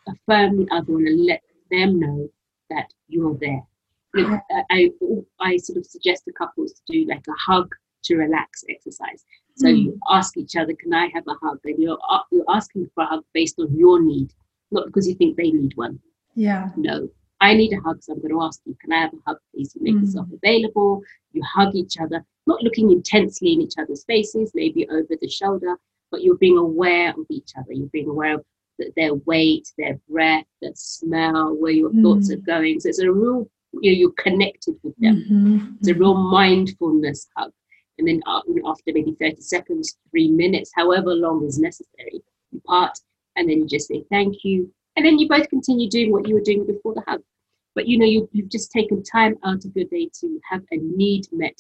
affirm 0.08 0.58
the 0.58 0.68
other 0.72 0.94
one 0.94 1.08
and 1.08 1.26
let 1.26 1.42
them 1.70 2.00
know 2.00 2.30
that 2.70 2.92
you're 3.08 3.38
there. 3.40 3.64
Know, 4.24 4.40
I, 4.72 4.92
I 5.40 5.58
sort 5.58 5.78
of 5.78 5.86
suggest 5.86 6.26
to 6.26 6.32
couples 6.34 6.74
to 6.74 6.82
do 6.92 7.06
like 7.08 7.26
a 7.28 7.34
hug 7.52 7.74
to 8.04 8.16
relax 8.16 8.64
exercise. 8.70 9.26
So 9.56 9.68
Mm. 9.68 9.84
you 9.84 10.00
ask 10.10 10.38
each 10.38 10.56
other, 10.56 10.74
"Can 10.74 10.94
I 10.94 11.08
have 11.14 11.26
a 11.28 11.34
hug?" 11.42 11.60
And 11.66 11.78
you're 11.80 11.98
you're 12.32 12.46
asking 12.50 12.90
for 12.94 13.04
a 13.04 13.08
hug 13.08 13.24
based 13.34 13.60
on 13.60 13.76
your 13.76 14.02
need, 14.02 14.30
not 14.72 14.86
because 14.88 15.08
you 15.08 15.16
think 15.16 15.36
they 15.38 15.52
need 15.52 15.76
one. 15.76 16.00
yeah. 16.36 16.70
No, 16.78 17.10
I 17.42 17.54
need 17.56 17.74
a 17.74 17.80
hug, 17.82 18.04
so 18.04 18.14
I'm 18.14 18.20
going 18.22 18.32
to 18.38 18.42
ask 18.44 18.62
you, 18.66 18.76
"Can 18.82 18.92
I 18.94 19.00
have 19.02 19.14
a 19.14 19.18
hug, 19.28 19.40
please?" 19.52 19.74
You 19.76 19.82
make 19.84 19.96
Mm. 19.96 20.02
yourself 20.02 20.28
available. 20.32 21.02
You 21.34 21.42
hug 21.44 21.76
each 21.76 21.96
other, 22.00 22.24
not 22.46 22.62
looking 22.64 22.92
intensely 22.92 23.54
in 23.54 23.62
each 23.62 23.78
other's 23.80 24.04
faces, 24.06 24.52
maybe 24.54 24.88
over 24.90 25.16
the 25.20 25.28
shoulder, 25.28 25.76
but 26.12 26.22
you're 26.24 26.38
being 26.38 26.58
aware 26.58 27.10
of 27.20 27.26
each 27.30 27.52
other. 27.58 27.74
You're 27.74 27.88
being 27.98 28.10
aware 28.10 28.36
of 28.36 28.46
their 28.96 29.16
weight, 29.16 29.74
their 29.80 29.96
breath, 30.08 30.46
their 30.62 30.76
smell, 30.76 31.56
where 31.56 31.72
your 31.82 31.92
thoughts 32.04 32.30
Mm. 32.30 32.34
are 32.36 32.42
going. 32.54 32.80
So 32.80 32.90
it's 32.90 33.00
a 33.00 33.12
real, 33.12 33.50
you 33.82 33.92
know, 33.92 33.98
you're 33.98 34.12
connected 34.14 34.76
with 34.84 34.96
them. 34.98 35.26
Mhm. 35.30 35.78
It's 35.80 35.90
a 35.90 35.94
real 35.94 36.16
mindfulness 36.16 37.28
hug. 37.36 37.52
And 37.98 38.08
then 38.08 38.22
uh, 38.28 38.42
after 38.66 38.92
maybe 38.94 39.16
30 39.20 39.42
seconds, 39.42 39.98
three 40.12 40.30
minutes, 40.30 40.72
however 40.76 41.14
long 41.14 41.44
is 41.46 41.58
necessary, 41.58 42.22
you 42.52 42.62
part 42.66 42.98
and 43.36 43.50
then 43.50 43.60
you 43.60 43.68
just 43.68 43.88
say 43.88 44.04
thank 44.12 44.44
you. 44.44 44.72
And 44.96 45.06
then 45.06 45.20
you 45.20 45.28
both 45.28 45.50
continue 45.50 45.90
doing 45.90 46.12
what 46.12 46.28
you 46.28 46.36
were 46.36 46.42
doing 46.42 46.66
before 46.66 46.94
the 46.94 47.04
hug. 47.08 47.22
But 47.76 47.88
you 47.88 47.98
know, 48.00 48.06
you, 48.06 48.28
you've 48.32 48.50
just 48.50 48.72
taken 48.72 49.04
time 49.04 49.38
out 49.46 49.64
of 49.64 49.76
your 49.76 49.86
day 49.86 50.10
to 50.22 50.40
have 50.50 50.64
a 50.72 50.78
need 50.78 51.28
met 51.32 51.56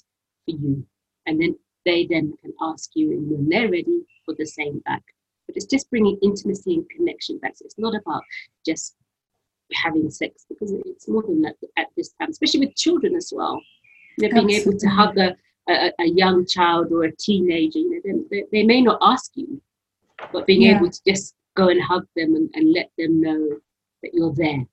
for 0.46 0.56
you. 0.58 0.86
And 1.28 1.40
then 1.40 1.56
they 1.86 2.08
then 2.10 2.34
can 2.42 2.54
ask 2.62 2.90
you, 2.96 3.12
and 3.12 3.30
when 3.30 3.48
they're 3.48 3.70
ready, 3.70 4.02
for 4.26 4.34
the 4.38 4.46
same 4.46 4.80
back. 4.80 5.04
But 5.46 5.56
it's 5.56 5.66
just 5.66 5.90
bringing 5.90 6.18
intimacy 6.22 6.74
and 6.76 6.90
connection 6.90 7.38
back. 7.38 7.54
So 7.56 7.66
it's 7.66 7.78
not 7.78 7.96
about 7.96 8.24
just 8.66 8.96
having 9.74 10.10
sex 10.10 10.46
because 10.50 10.72
it's 10.86 11.08
more 11.08 11.24
than 11.24 11.42
that 11.42 11.56
at 11.78 11.88
this 11.96 12.10
time, 12.20 12.30
especially 12.30 12.62
with 12.62 12.76
children 12.76 13.16
as 13.16 13.32
well. 13.36 13.62
You 14.18 14.30
know, 14.30 14.46
being 14.46 14.62
able 14.62 14.78
to 14.78 14.88
hug 14.88 15.18
a, 15.18 15.36
a, 15.70 15.92
a 16.00 16.06
young 16.06 16.46
child 16.46 16.92
or 16.92 17.04
a 17.04 17.16
teenager, 17.16 17.80
you 17.80 18.02
know, 18.06 18.24
they, 18.30 18.42
they, 18.42 18.46
they 18.52 18.64
may 18.64 18.82
not 18.82 18.98
ask 19.02 19.32
you, 19.36 19.62
but 20.32 20.48
being 20.48 20.64
Yeah. 20.64 20.78
able 20.78 20.90
to 20.90 21.00
just 21.06 21.36
go 21.56 21.70
and 21.70 21.82
hug 21.82 22.06
them 22.16 22.36
and, 22.36 22.50
and 22.54 22.74
let 22.74 22.90
them 22.98 23.22
know 23.22 23.60
that 24.02 24.12
you're 24.14 24.34
there. 24.34 24.66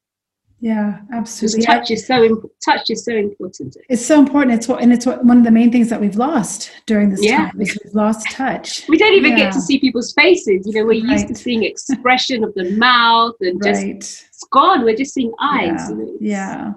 Yeah, 0.64 1.00
absolutely. 1.12 1.60
Touch 1.60 1.90
is 1.90 2.06
so 2.06 2.24
imp- 2.24 2.50
touch 2.64 2.88
is 2.88 3.04
so 3.04 3.12
important. 3.14 3.76
It's 3.90 4.04
so 4.04 4.18
important. 4.18 4.54
It's 4.56 4.66
what, 4.66 4.80
and 4.80 4.94
it's 4.94 5.04
what, 5.04 5.22
one 5.22 5.36
of 5.36 5.44
the 5.44 5.50
main 5.50 5.70
things 5.70 5.90
that 5.90 6.00
we've 6.00 6.16
lost 6.16 6.72
during 6.86 7.10
this 7.10 7.22
yeah. 7.22 7.50
time 7.50 7.60
is 7.60 7.78
we've 7.84 7.94
lost 7.94 8.30
touch. 8.30 8.88
We 8.88 8.96
don't 8.96 9.12
even 9.12 9.32
yeah. 9.32 9.44
get 9.44 9.52
to 9.52 9.60
see 9.60 9.78
people's 9.78 10.14
faces. 10.14 10.66
You 10.66 10.72
know, 10.72 10.86
we're 10.86 11.04
right. 11.04 11.12
used 11.12 11.28
to 11.28 11.34
seeing 11.34 11.64
expression 11.64 12.42
of 12.42 12.54
the 12.54 12.70
mouth 12.78 13.34
and 13.42 13.62
just 13.62 13.82
right. 13.82 13.90
it's 13.96 14.44
gone. 14.52 14.84
We're 14.84 14.96
just 14.96 15.12
seeing 15.12 15.34
eyes. 15.38 15.92
Yeah. 16.18 16.72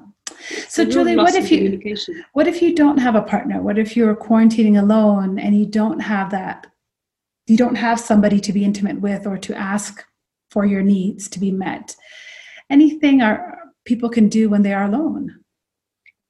Yeah. 0.49 0.57
So 0.67 0.83
Julie, 0.83 1.15
what 1.15 1.35
if 1.35 1.49
you 1.49 1.79
what 2.33 2.45
if 2.45 2.61
you 2.61 2.75
don't 2.75 2.97
have 2.97 3.15
a 3.15 3.21
partner? 3.21 3.61
What 3.61 3.79
if 3.79 3.95
you're 3.95 4.17
quarantining 4.17 4.77
alone 4.77 5.39
and 5.39 5.57
you 5.57 5.65
don't 5.65 6.01
have 6.01 6.29
that 6.31 6.67
you 7.45 7.55
don't 7.55 7.75
have 7.75 8.01
somebody 8.01 8.41
to 8.41 8.51
be 8.51 8.65
intimate 8.65 8.99
with 8.99 9.25
or 9.25 9.37
to 9.37 9.55
ask 9.55 10.03
for 10.51 10.65
your 10.65 10.81
needs 10.81 11.29
to 11.29 11.39
be 11.39 11.51
met? 11.51 11.95
Anything 12.69 13.21
our 13.21 13.56
people 13.87 14.09
can 14.09 14.27
do 14.29 14.49
when 14.49 14.61
they 14.61 14.73
are 14.73 14.83
alone? 14.83 15.33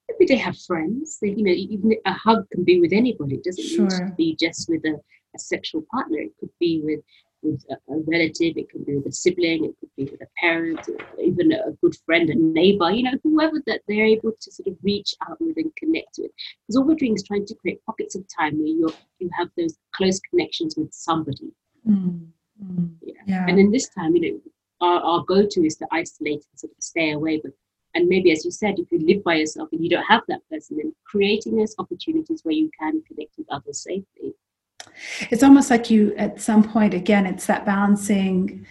Maybe 0.07 0.25
they 0.33 0.37
have 0.37 0.57
friends. 0.57 1.17
They, 1.21 1.29
you 1.29 1.43
know, 1.43 1.51
even 1.51 1.95
a 2.05 2.13
hug 2.13 2.45
can 2.51 2.63
be 2.63 2.79
with 2.79 2.93
anybody. 2.93 3.35
It 3.35 3.43
doesn't 3.43 3.65
sure. 3.65 3.85
need 3.85 3.97
to 3.97 4.13
be 4.15 4.37
just 4.39 4.69
with 4.69 4.85
a, 4.85 4.95
a 5.35 5.39
sexual 5.39 5.83
partner. 5.91 6.19
It 6.19 6.31
could 6.39 6.51
be 6.59 6.81
with 6.83 7.01
with 7.43 7.63
a, 7.69 7.75
a, 7.93 7.97
relative, 8.07 8.57
it 8.57 8.69
could 8.71 8.85
be 8.85 8.95
with 8.95 9.05
a 9.05 9.11
sibling, 9.11 9.65
it 9.65 9.75
could 9.79 9.89
be 9.95 10.05
with 10.05 10.21
a 10.21 10.27
parent, 10.39 10.79
even 11.21 11.51
a 11.51 11.71
good 11.83 11.95
friend, 12.03 12.31
a 12.31 12.35
neighbor, 12.35 12.89
you 12.89 13.03
know, 13.03 13.17
whoever 13.23 13.61
that 13.67 13.81
they're 13.87 14.05
able 14.05 14.31
to 14.41 14.51
sort 14.51 14.67
of 14.67 14.75
reach 14.81 15.13
out 15.29 15.37
with 15.39 15.55
and 15.57 15.71
connect 15.75 16.17
with. 16.17 16.31
Because 16.63 16.77
all 16.77 16.83
we're 16.83 16.95
doing 16.95 17.13
is 17.13 17.23
trying 17.23 17.45
to 17.45 17.55
create 17.55 17.85
pockets 17.85 18.15
of 18.15 18.25
time 18.27 18.57
where 18.57 18.67
you 18.67 18.89
you 19.19 19.29
have 19.37 19.49
those 19.55 19.77
close 19.95 20.19
connections 20.31 20.75
with 20.77 20.91
somebody. 20.91 21.51
Mm. 21.87 22.27
Mm. 22.63 22.89
Yeah. 23.01 23.13
yeah. 23.27 23.45
And 23.47 23.59
in 23.59 23.71
this 23.71 23.87
time, 23.89 24.15
you 24.15 24.21
know, 24.21 24.39
our, 24.81 24.99
our 24.99 25.23
go-to 25.23 25.65
is 25.65 25.75
to 25.77 25.87
isolate 25.91 26.45
and 26.51 26.59
sort 26.59 26.71
of 26.71 26.83
stay 26.83 27.11
away. 27.11 27.39
But 27.43 27.53
and 27.95 28.07
maybe 28.07 28.31
as 28.31 28.45
you 28.45 28.51
said, 28.51 28.75
if 28.77 28.91
you 28.91 28.99
live 28.99 29.23
by 29.23 29.35
yourself 29.35 29.69
and 29.71 29.83
you 29.83 29.89
don't 29.89 30.03
have 30.03 30.21
that 30.27 30.41
person, 30.51 30.77
then 30.77 30.93
creating 31.05 31.57
those 31.57 31.73
opportunities 31.79 32.41
where 32.43 32.53
you 32.53 32.69
can 32.79 33.01
connect 33.07 33.37
with 33.37 33.47
others 33.49 33.83
safely. 33.83 34.35
It's 35.31 35.43
almost 35.43 35.69
like 35.69 35.89
you 35.89 36.13
at 36.15 36.39
some 36.39 36.63
point 36.63 36.93
again, 36.93 37.25
it's 37.25 37.47
that 37.47 37.65
balancing 37.65 38.65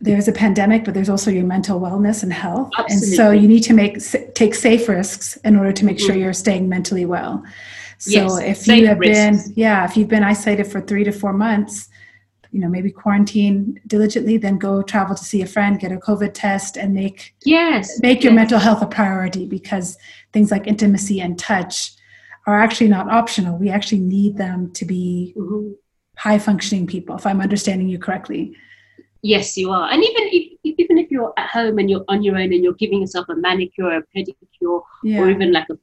there's 0.00 0.28
a 0.28 0.32
pandemic, 0.32 0.84
but 0.84 0.94
there's 0.94 1.08
also 1.08 1.30
your 1.30 1.44
mental 1.44 1.80
wellness 1.80 2.22
and 2.22 2.32
health. 2.32 2.70
Absolutely. 2.78 3.08
And 3.08 3.16
so 3.16 3.30
you 3.32 3.48
need 3.48 3.64
to 3.64 3.74
make 3.74 3.98
take 4.34 4.54
safe 4.54 4.88
risks 4.88 5.36
in 5.38 5.56
order 5.56 5.72
to 5.72 5.84
make 5.84 5.96
mm-hmm. 5.96 6.06
sure 6.06 6.16
you're 6.16 6.32
staying 6.32 6.68
mentally 6.68 7.04
well. 7.04 7.42
So 7.98 8.38
yes, 8.38 8.60
if 8.60 8.68
you 8.68 8.86
have 8.86 9.00
risks. 9.00 9.48
been, 9.48 9.54
yeah, 9.56 9.84
if 9.84 9.96
you've 9.96 10.08
been 10.08 10.22
isolated 10.22 10.68
for 10.68 10.80
three 10.80 11.02
to 11.02 11.10
four 11.10 11.32
months, 11.32 11.88
you 12.50 12.60
know 12.60 12.68
maybe 12.68 12.90
quarantine 12.90 13.80
diligently 13.86 14.36
then 14.36 14.58
go 14.58 14.82
travel 14.82 15.14
to 15.14 15.24
see 15.24 15.42
a 15.42 15.46
friend 15.46 15.80
get 15.80 15.92
a 15.92 15.96
covid 15.96 16.32
test 16.34 16.76
and 16.76 16.94
make 16.94 17.34
yes 17.44 18.00
make 18.00 18.22
your 18.22 18.32
yes. 18.32 18.36
mental 18.36 18.58
health 18.58 18.82
a 18.82 18.86
priority 18.86 19.46
because 19.46 19.96
things 20.32 20.50
like 20.50 20.66
intimacy 20.66 21.20
and 21.20 21.38
touch 21.38 21.92
are 22.46 22.60
actually 22.60 22.88
not 22.88 23.08
optional 23.10 23.58
we 23.58 23.68
actually 23.68 24.00
need 24.00 24.36
them 24.36 24.72
to 24.72 24.84
be 24.84 25.34
mm-hmm. 25.36 25.70
high 26.16 26.38
functioning 26.38 26.86
people 26.86 27.16
if 27.16 27.26
i'm 27.26 27.40
understanding 27.40 27.88
you 27.88 27.98
correctly 27.98 28.54
yes 29.22 29.56
you 29.56 29.70
are 29.70 29.90
and 29.90 30.02
even 30.02 30.22
if 30.32 30.58
even 30.64 30.98
if 30.98 31.10
you're 31.10 31.32
at 31.36 31.48
home 31.48 31.78
and 31.78 31.90
you're 31.90 32.04
on 32.08 32.22
your 32.22 32.36
own 32.36 32.52
and 32.52 32.62
you're 32.62 32.74
giving 32.74 33.00
yourself 33.00 33.28
a 33.28 33.34
manicure 33.34 33.96
a 33.96 34.02
pedicure 34.16 34.82
yeah. 35.02 35.20
or 35.20 35.30
even 35.30 35.52
like 35.52 35.66
a 35.70 35.78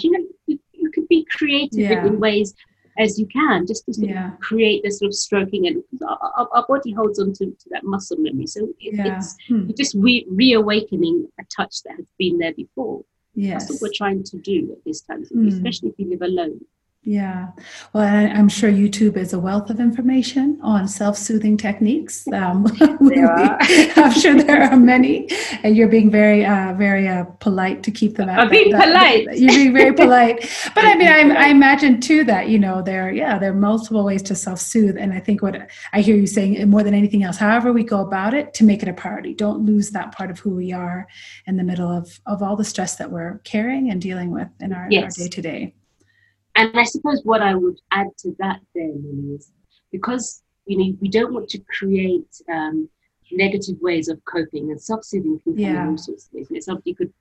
you 0.00 0.10
know 0.10 0.26
you, 0.46 0.58
you 0.72 0.90
could 0.90 1.06
be 1.08 1.24
creative 1.30 1.78
yeah. 1.78 2.04
in 2.04 2.18
ways 2.18 2.54
as 2.98 3.18
you 3.18 3.26
can, 3.26 3.66
just 3.66 3.84
to 3.86 3.94
sort 3.94 4.08
yeah. 4.08 4.32
of 4.32 4.40
create 4.40 4.82
this 4.82 4.98
sort 4.98 5.08
of 5.08 5.14
stroking, 5.14 5.66
and 5.66 5.82
our, 6.02 6.48
our, 6.52 6.64
body 6.66 6.92
holds 6.92 7.18
on 7.18 7.32
to, 7.34 7.46
to, 7.46 7.68
that 7.70 7.84
muscle 7.84 8.16
memory. 8.18 8.46
So 8.46 8.68
it, 8.80 8.94
yeah. 8.94 9.16
it's 9.16 9.36
hmm. 9.48 9.70
just 9.76 9.94
re- 9.94 10.26
reawakening 10.28 11.28
a 11.38 11.44
touch 11.44 11.82
that 11.84 11.96
has 11.96 12.06
been 12.18 12.38
there 12.38 12.54
before. 12.54 13.04
Yes. 13.34 13.68
That's 13.68 13.82
what 13.82 13.88
we're 13.88 13.94
trying 13.94 14.24
to 14.24 14.38
do 14.38 14.72
at 14.72 14.84
this 14.84 15.02
time, 15.02 15.24
hmm. 15.24 15.48
especially 15.48 15.90
if 15.90 15.94
you 15.98 16.08
live 16.10 16.22
alone. 16.22 16.60
Yeah. 17.08 17.52
Well, 17.92 18.04
I'm 18.04 18.48
sure 18.48 18.68
YouTube 18.68 19.16
is 19.16 19.32
a 19.32 19.38
wealth 19.38 19.70
of 19.70 19.78
information 19.78 20.58
on 20.60 20.88
self 20.88 21.16
soothing 21.16 21.56
techniques. 21.56 22.26
Um, 22.36 22.66
I'm 22.80 24.12
sure 24.12 24.34
there 24.34 24.62
are 24.62 24.76
many, 24.76 25.28
and 25.62 25.74
you're 25.74 25.88
being 25.88 26.10
very, 26.10 26.44
uh, 26.44 26.74
very 26.74 27.08
uh, 27.08 27.24
polite 27.40 27.82
to 27.84 27.90
keep 27.90 28.16
them 28.16 28.28
out. 28.28 28.40
I'm 28.40 28.50
being 28.50 28.72
that, 28.72 28.84
polite. 28.84 29.26
That, 29.26 29.38
you're 29.38 29.52
being 29.52 29.72
very 29.72 29.94
polite. 29.94 30.40
But 30.74 30.84
I 30.84 30.96
mean, 30.96 31.08
I, 31.08 31.46
I, 31.46 31.48
imagine 31.48 32.00
too 32.00 32.24
that, 32.24 32.48
you 32.48 32.58
know, 32.58 32.82
there, 32.82 33.10
yeah, 33.10 33.38
there 33.38 33.52
are 33.52 33.54
multiple 33.54 34.04
ways 34.04 34.22
to 34.24 34.34
self 34.34 34.60
soothe. 34.60 34.98
And 34.98 35.14
I 35.14 35.20
think 35.20 35.40
what 35.40 35.70
I 35.92 36.02
hear 36.02 36.16
you 36.16 36.26
saying 36.26 36.68
more 36.68 36.82
than 36.82 36.94
anything 36.94 37.22
else, 37.22 37.38
however 37.38 37.72
we 37.72 37.84
go 37.84 38.00
about 38.00 38.34
it, 38.34 38.52
to 38.54 38.64
make 38.64 38.82
it 38.82 38.88
a 38.88 38.92
priority. 38.92 39.32
Don't 39.32 39.64
lose 39.64 39.90
that 39.90 40.12
part 40.12 40.30
of 40.30 40.38
who 40.40 40.50
we 40.50 40.72
are 40.72 41.08
in 41.46 41.56
the 41.56 41.64
middle 41.64 41.90
of, 41.90 42.20
of 42.26 42.42
all 42.42 42.56
the 42.56 42.64
stress 42.64 42.96
that 42.96 43.10
we're 43.10 43.38
carrying 43.44 43.90
and 43.90 44.02
dealing 44.02 44.30
with 44.30 44.48
in 44.60 44.72
our 44.72 44.88
day 44.90 45.28
to 45.28 45.42
day 45.42 45.74
and 46.56 46.78
I 46.78 46.84
suppose 46.84 47.20
what 47.24 47.42
I 47.42 47.54
would 47.54 47.78
add 47.90 48.08
to 48.18 48.34
that 48.38 48.60
then 48.74 49.34
is 49.36 49.52
because 49.92 50.42
you 50.66 50.78
know 50.78 50.96
we 51.00 51.08
don't 51.08 51.32
want 51.32 51.48
to 51.50 51.58
create 51.78 52.42
um, 52.52 52.88
negative 53.32 53.76
ways 53.80 54.08
of 54.08 54.24
coping 54.24 54.70
and 54.70 54.80
self-soothing 54.80 55.40
can 55.44 55.54
come 55.54 55.58
yeah. 55.58 55.82
in 55.82 55.90
all 55.90 55.98
sorts 55.98 56.26
of 56.26 56.34
ways. 56.34 56.46
You 56.50 56.54
know, 56.54 56.60
somebody 56.60 56.94
could 56.94 57.12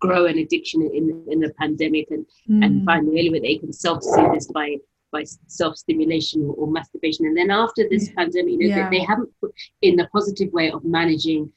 grow 0.00 0.26
an 0.26 0.38
addiction 0.38 0.82
in 0.82 1.24
in 1.28 1.44
a 1.44 1.52
pandemic 1.54 2.08
and 2.10 2.24
mm. 2.48 2.64
and 2.64 2.84
find 2.84 3.08
really 3.08 3.30
where 3.30 3.40
they 3.40 3.56
can 3.56 3.72
self-soothe 3.72 4.32
this 4.32 4.46
by 4.46 4.76
by 5.10 5.24
self-stimulation 5.46 6.42
or, 6.42 6.52
or, 6.54 6.70
masturbation 6.70 7.24
and 7.24 7.34
then 7.34 7.50
after 7.50 7.88
this 7.88 8.08
yeah. 8.08 8.14
pandemic 8.14 8.52
you 8.52 8.68
know 8.68 8.76
yeah. 8.76 8.90
they, 8.90 8.98
they, 8.98 9.04
haven't 9.04 9.30
put 9.40 9.50
in 9.80 9.96
the 9.96 10.06
positive 10.12 10.52
way 10.52 10.70
of 10.70 10.84
managing 10.84 11.50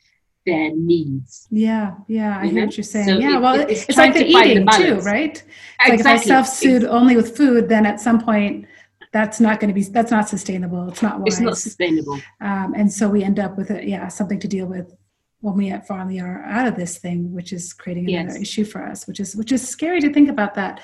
their 0.45 0.75
needs. 0.75 1.47
Yeah, 1.51 1.95
yeah, 2.07 2.39
I 2.39 2.47
hear 2.47 2.65
what 2.65 2.77
you're 2.77 2.83
saying. 2.83 3.07
So 3.07 3.17
yeah, 3.17 3.37
it, 3.37 3.41
well, 3.41 3.59
it's, 3.59 3.85
it's 3.87 3.97
like 3.97 4.13
the 4.13 4.25
eating 4.25 4.65
the 4.65 4.71
too, 4.71 4.95
right? 4.99 5.31
It's 5.31 5.41
exactly. 5.41 5.89
Like 5.89 5.99
if 5.99 6.05
I 6.05 6.15
self-soothe 6.17 6.85
only 6.85 7.15
with 7.15 7.35
food, 7.37 7.69
then 7.69 7.85
at 7.85 7.99
some 7.99 8.19
point 8.19 8.65
that's 9.11 9.39
not 9.39 9.59
going 9.59 9.67
to 9.67 9.73
be 9.73 9.83
that's 9.83 10.11
not 10.11 10.29
sustainable. 10.29 10.89
It's 10.89 11.01
not 11.01 11.19
wise. 11.19 11.33
It's 11.33 11.39
not 11.41 11.57
sustainable. 11.57 12.19
Um, 12.39 12.73
and 12.75 12.91
so 12.91 13.09
we 13.09 13.23
end 13.23 13.39
up 13.39 13.57
with 13.57 13.69
it, 13.69 13.87
yeah, 13.87 14.07
something 14.07 14.39
to 14.39 14.47
deal 14.47 14.65
with 14.65 14.95
when 15.41 15.55
we 15.55 15.69
at 15.71 15.87
finally 15.87 16.19
are 16.19 16.43
out 16.43 16.67
of 16.67 16.75
this 16.75 16.97
thing, 16.97 17.33
which 17.33 17.51
is 17.51 17.73
creating 17.73 18.09
another 18.13 18.37
yes. 18.37 18.41
issue 18.41 18.63
for 18.63 18.83
us, 18.83 19.07
which 19.07 19.19
is 19.19 19.35
which 19.35 19.51
is 19.51 19.67
scary 19.67 19.99
to 19.99 20.13
think 20.13 20.29
about 20.29 20.53
that. 20.55 20.81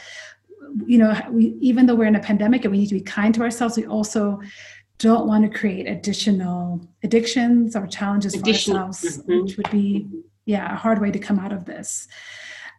You 0.85 0.97
know, 0.97 1.19
we 1.31 1.55
even 1.61 1.85
though 1.85 1.95
we're 1.95 2.05
in 2.05 2.15
a 2.15 2.19
pandemic 2.19 2.65
and 2.65 2.71
we 2.71 2.79
need 2.79 2.89
to 2.89 2.95
be 2.95 3.01
kind 3.01 3.33
to 3.35 3.41
ourselves, 3.41 3.77
we 3.77 3.85
also 3.85 4.39
don't 4.99 5.27
want 5.27 5.51
to 5.51 5.59
create 5.59 5.87
additional 5.87 6.81
addictions 7.03 7.75
or 7.75 7.87
challenges 7.87 8.35
for 8.35 8.47
ourselves, 8.47 9.19
mm-hmm. 9.19 9.43
which 9.43 9.57
would 9.57 9.69
be, 9.69 10.07
yeah, 10.45 10.73
a 10.73 10.75
hard 10.75 10.99
way 10.99 11.11
to 11.11 11.19
come 11.19 11.39
out 11.39 11.53
of 11.53 11.65
this. 11.65 12.07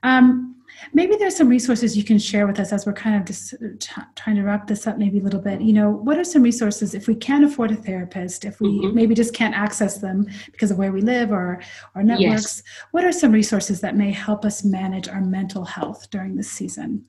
Um, 0.02 0.56
maybe 0.92 1.16
there's 1.16 1.36
some 1.36 1.48
resources 1.48 1.96
you 1.96 2.04
can 2.04 2.18
share 2.18 2.46
with 2.46 2.60
us 2.60 2.72
as 2.72 2.86
we're 2.86 2.92
kind 2.92 3.16
of 3.16 3.24
just 3.24 3.54
t- 3.80 4.02
trying 4.14 4.36
to 4.36 4.42
wrap 4.42 4.66
this 4.66 4.86
up 4.86 4.98
maybe 4.98 5.18
a 5.18 5.22
little 5.22 5.40
bit 5.40 5.60
you 5.60 5.72
know 5.72 5.90
what 5.90 6.18
are 6.18 6.24
some 6.24 6.42
resources 6.42 6.94
if 6.94 7.08
we 7.08 7.14
can't 7.14 7.44
afford 7.44 7.70
a 7.70 7.76
therapist 7.76 8.44
if 8.44 8.60
we 8.60 8.68
mm-hmm. 8.68 8.94
maybe 8.94 9.14
just 9.14 9.34
can't 9.34 9.54
access 9.54 9.98
them 9.98 10.26
because 10.52 10.70
of 10.70 10.78
where 10.78 10.92
we 10.92 11.00
live 11.00 11.32
or 11.32 11.60
our 11.94 12.02
networks 12.02 12.22
yes. 12.58 12.62
what 12.92 13.04
are 13.04 13.12
some 13.12 13.32
resources 13.32 13.80
that 13.80 13.96
may 13.96 14.10
help 14.10 14.44
us 14.44 14.64
manage 14.64 15.08
our 15.08 15.20
mental 15.20 15.64
health 15.64 16.08
during 16.10 16.36
this 16.36 16.50
season 16.50 17.04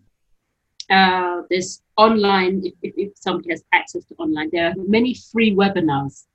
uh, 0.89 1.41
there's 1.49 1.81
online, 1.97 2.61
if, 2.65 2.73
if, 2.81 2.93
if, 2.97 3.11
somebody 3.15 3.51
has 3.51 3.63
access 3.73 4.05
to 4.05 4.15
online, 4.15 4.49
there 4.51 4.69
are 4.69 4.73
many 4.87 5.13
free 5.31 5.53
webinars. 5.53 6.25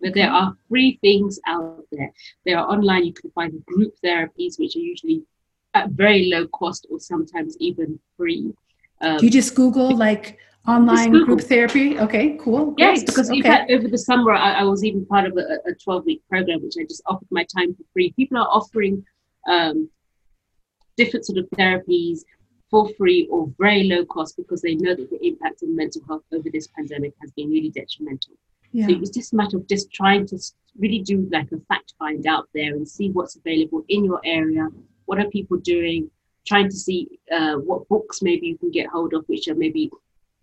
But 0.00 0.14
there 0.14 0.30
are 0.30 0.56
free 0.68 0.98
things 1.02 1.38
out 1.46 1.84
there. 1.92 2.10
There 2.46 2.58
are 2.58 2.66
online, 2.66 3.04
you 3.04 3.12
can 3.12 3.30
find 3.32 3.64
group 3.66 3.94
therapies, 4.02 4.58
which 4.58 4.74
are 4.74 4.80
usually 4.80 5.22
at 5.74 5.90
very 5.90 6.30
low 6.30 6.46
cost 6.48 6.86
or 6.90 6.98
sometimes 6.98 7.56
even 7.60 8.00
free. 8.16 8.52
Um, 9.02 9.18
Do 9.18 9.26
you 9.26 9.30
just 9.30 9.54
Google 9.54 9.94
like 9.94 10.38
online 10.66 11.12
Google. 11.12 11.26
group 11.26 11.40
therapy? 11.42 11.98
Okay, 11.98 12.38
cool. 12.40 12.74
Yes, 12.78 13.04
because 13.04 13.30
okay. 13.30 13.42
Fact, 13.42 13.70
over 13.70 13.88
the 13.88 13.98
summer, 13.98 14.32
I, 14.32 14.54
I, 14.54 14.64
was 14.64 14.84
even 14.84 15.04
part 15.06 15.26
of 15.26 15.36
a 15.36 15.74
12 15.84 16.04
week 16.06 16.22
program, 16.30 16.62
which 16.62 16.74
I 16.80 16.84
just 16.84 17.02
offered 17.06 17.28
my 17.30 17.44
time 17.44 17.74
for 17.74 17.84
free. 17.92 18.12
People 18.12 18.38
are 18.38 18.48
offering 18.48 19.04
um, 19.48 19.88
different 20.96 21.26
sort 21.26 21.38
of 21.38 21.48
therapies 21.56 22.20
for 22.70 22.88
free 22.96 23.26
or 23.30 23.52
very 23.58 23.84
low 23.84 24.04
cost 24.04 24.36
because 24.36 24.62
they 24.62 24.74
know 24.76 24.94
that 24.94 25.10
the 25.10 25.26
impact 25.26 25.62
on 25.62 25.74
mental 25.74 26.02
health 26.06 26.22
over 26.32 26.48
this 26.50 26.68
pandemic 26.68 27.12
has 27.20 27.30
been 27.32 27.50
really 27.50 27.70
detrimental. 27.70 28.34
Yeah. 28.72 28.86
So 28.86 28.92
it 28.92 29.00
was 29.00 29.10
just 29.10 29.32
a 29.32 29.36
matter 29.36 29.56
of 29.56 29.66
just 29.66 29.92
trying 29.92 30.26
to 30.28 30.38
really 30.78 31.00
do 31.00 31.28
like 31.32 31.50
a 31.52 31.58
fact 31.68 31.94
find 31.98 32.26
out 32.26 32.48
there 32.54 32.72
and 32.74 32.88
see 32.88 33.10
what's 33.10 33.36
available 33.36 33.84
in 33.88 34.04
your 34.04 34.20
area. 34.24 34.68
What 35.06 35.18
are 35.18 35.28
people 35.28 35.56
doing? 35.56 36.10
Trying 36.46 36.68
to 36.68 36.76
see 36.76 37.08
uh, 37.32 37.56
what 37.56 37.88
books 37.88 38.22
maybe 38.22 38.46
you 38.46 38.58
can 38.58 38.70
get 38.70 38.86
hold 38.86 39.12
of, 39.12 39.24
which 39.26 39.48
are 39.48 39.54
maybe 39.54 39.90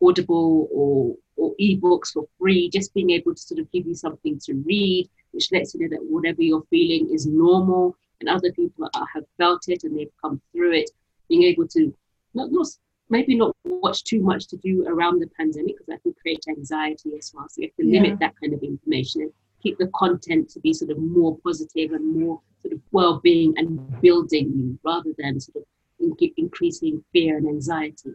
audible 0.02 0.68
or 0.72 1.16
or 1.38 1.54
ebooks 1.62 2.12
for 2.14 2.28
free. 2.38 2.70
Just 2.70 2.94
being 2.94 3.12
able 3.12 3.34
to 3.34 3.42
sort 3.42 3.60
of 3.60 3.72
give 3.72 3.88
you 3.88 3.96
something 3.96 4.40
to 4.44 4.54
read, 4.66 5.10
which 5.32 5.52
lets 5.52 5.74
you 5.74 5.82
know 5.82 5.96
that 5.96 6.04
whatever 6.04 6.42
you're 6.42 6.64
feeling 6.70 7.10
is 7.14 7.26
normal, 7.26 7.96
and 8.20 8.30
other 8.30 8.52
people 8.52 8.90
are, 8.94 9.08
have 9.14 9.24
felt 9.38 9.64
it 9.70 9.84
and 9.84 9.98
they've 9.98 10.22
come 10.22 10.42
through 10.52 10.74
it. 10.74 10.90
Being 11.30 11.44
able 11.44 11.68
to 11.70 11.94
not, 12.38 12.52
not 12.52 12.68
maybe 13.10 13.36
not 13.36 13.56
watch 13.66 14.04
too 14.04 14.22
much 14.22 14.48
to 14.48 14.58
do 14.58 14.86
around 14.88 15.20
the 15.20 15.28
pandemic 15.38 15.76
because 15.76 15.88
that 15.88 16.04
can 16.04 16.14
create 16.22 16.44
anxiety 16.50 17.12
as 17.18 17.32
well. 17.34 17.48
So 17.50 17.62
you 17.62 17.68
have 17.70 17.86
to 17.86 17.92
limit 17.92 18.20
that 18.20 18.34
kind 18.42 18.54
of 18.54 18.62
information. 18.64 19.22
And 19.24 19.32
keep 19.62 19.78
the 19.78 19.90
content 19.96 20.50
to 20.50 20.60
be 20.60 20.74
sort 20.74 20.92
of 20.92 20.98
more 21.00 21.38
positive 21.44 21.92
and 21.92 22.20
more 22.20 22.40
sort 22.62 22.74
of 22.74 22.82
well-being 22.92 23.54
and 23.58 24.02
building 24.02 24.54
you 24.56 24.80
rather 24.84 25.12
than 25.18 25.40
sort 25.40 25.58
of 25.58 25.64
in- 26.00 26.34
increasing 26.38 27.04
fear 27.12 27.38
and 27.38 27.48
anxiety. 27.48 28.12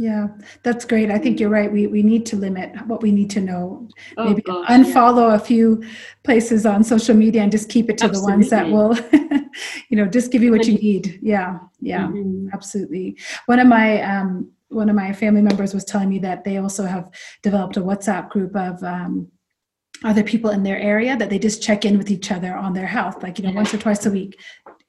Yeah, 0.00 0.28
that's 0.62 0.86
great. 0.86 1.10
I 1.10 1.18
think 1.18 1.38
you're 1.38 1.50
right. 1.50 1.70
We 1.70 1.86
we 1.86 2.02
need 2.02 2.24
to 2.26 2.36
limit 2.36 2.74
what 2.86 3.02
we 3.02 3.12
need 3.12 3.28
to 3.32 3.40
know. 3.42 3.86
Oh, 4.16 4.24
Maybe 4.24 4.40
gosh, 4.40 4.66
unfollow 4.66 5.28
yeah. 5.28 5.34
a 5.34 5.38
few 5.38 5.84
places 6.22 6.64
on 6.64 6.82
social 6.84 7.14
media 7.14 7.42
and 7.42 7.52
just 7.52 7.68
keep 7.68 7.90
it 7.90 7.98
to 7.98 8.06
absolutely. 8.06 8.32
the 8.32 8.38
ones 8.38 8.50
that 8.50 8.70
will, 8.70 8.96
you 9.90 9.98
know, 9.98 10.06
just 10.06 10.32
give 10.32 10.42
you 10.42 10.52
what 10.52 10.66
you 10.66 10.72
need. 10.78 11.18
Yeah, 11.20 11.58
yeah, 11.80 12.06
mm-hmm. 12.06 12.48
absolutely. 12.54 13.18
One 13.44 13.58
of 13.58 13.66
my 13.66 14.00
um, 14.00 14.50
one 14.68 14.88
of 14.88 14.96
my 14.96 15.12
family 15.12 15.42
members 15.42 15.74
was 15.74 15.84
telling 15.84 16.08
me 16.08 16.18
that 16.20 16.44
they 16.44 16.56
also 16.56 16.86
have 16.86 17.10
developed 17.42 17.76
a 17.76 17.82
WhatsApp 17.82 18.30
group 18.30 18.56
of 18.56 18.82
um, 18.82 19.28
other 20.02 20.22
people 20.22 20.48
in 20.48 20.62
their 20.62 20.78
area 20.78 21.14
that 21.14 21.28
they 21.28 21.38
just 21.38 21.62
check 21.62 21.84
in 21.84 21.98
with 21.98 22.10
each 22.10 22.32
other 22.32 22.54
on 22.56 22.72
their 22.72 22.86
health, 22.86 23.22
like 23.22 23.38
you 23.38 23.44
know, 23.44 23.52
once 23.52 23.74
or 23.74 23.76
twice 23.76 24.06
a 24.06 24.10
week. 24.10 24.40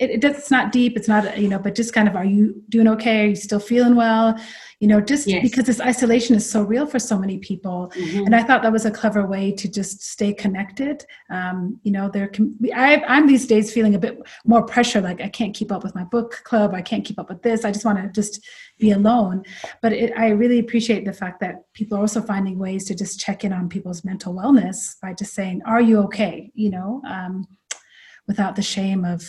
It, 0.02 0.10
it, 0.10 0.24
it's 0.24 0.52
not 0.52 0.72
deep, 0.72 0.98
it's 0.98 1.08
not 1.08 1.38
you 1.38 1.48
know, 1.48 1.60
but 1.60 1.76
just 1.76 1.94
kind 1.94 2.08
of, 2.08 2.16
are 2.16 2.26
you 2.26 2.62
doing 2.70 2.88
okay? 2.90 3.26
Are 3.26 3.30
you 3.30 3.36
still 3.36 3.60
feeling 3.60 3.96
well? 3.96 4.38
you 4.82 4.88
know 4.88 5.00
just 5.00 5.28
yes. 5.28 5.44
because 5.44 5.66
this 5.66 5.80
isolation 5.80 6.36
is 6.36 6.50
so 6.50 6.64
real 6.64 6.88
for 6.88 7.00
so 7.00 7.18
many 7.18 7.38
people 7.38 7.92
mm-hmm. 7.96 8.26
and 8.26 8.36
i 8.36 8.44
thought 8.44 8.64
that 8.64 8.72
was 8.72 8.86
a 8.86 8.92
clever 8.92 9.26
way 9.26 9.52
to 9.52 9.70
just 9.70 10.02
stay 10.02 10.34
connected 10.34 11.06
um, 11.30 11.80
you 11.84 11.92
know 11.92 12.10
there 12.10 12.28
can 12.28 12.58
I, 12.74 13.02
i'm 13.08 13.28
these 13.28 13.46
days 13.46 13.72
feeling 13.72 13.96
a 13.96 14.00
bit 14.00 14.20
more 14.44 14.66
pressure 14.66 15.00
like 15.00 15.22
i 15.22 15.30
can't 15.30 15.56
keep 15.56 15.72
up 15.72 15.84
with 15.84 15.96
my 15.96 16.04
book 16.04 16.42
club 16.44 16.74
i 16.74 16.82
can't 16.82 17.06
keep 17.06 17.20
up 17.20 17.30
with 17.30 17.44
this 17.44 17.64
i 17.64 17.72
just 17.72 17.86
want 17.86 18.00
to 18.00 18.10
just 18.10 18.44
be 18.80 18.92
alone 18.92 19.44
but 19.82 19.94
it, 19.94 20.12
i 20.18 20.30
really 20.30 20.60
appreciate 20.60 21.06
the 21.06 21.14
fact 21.14 21.40
that 21.40 21.72
people 21.74 21.98
are 21.98 22.02
also 22.02 22.22
finding 22.22 22.58
ways 22.58 22.86
to 22.86 22.96
just 22.96 23.20
check 23.20 23.44
in 23.44 23.54
on 23.54 23.70
people's 23.70 24.04
mental 24.04 24.34
wellness 24.34 25.00
by 25.02 25.14
just 25.14 25.34
saying 25.34 25.62
are 25.66 25.82
you 25.82 26.00
okay 26.00 26.52
you 26.56 26.72
know 26.72 27.02
um, 27.08 27.48
without 28.28 28.56
the 28.56 28.62
shame 28.64 29.06
of 29.06 29.24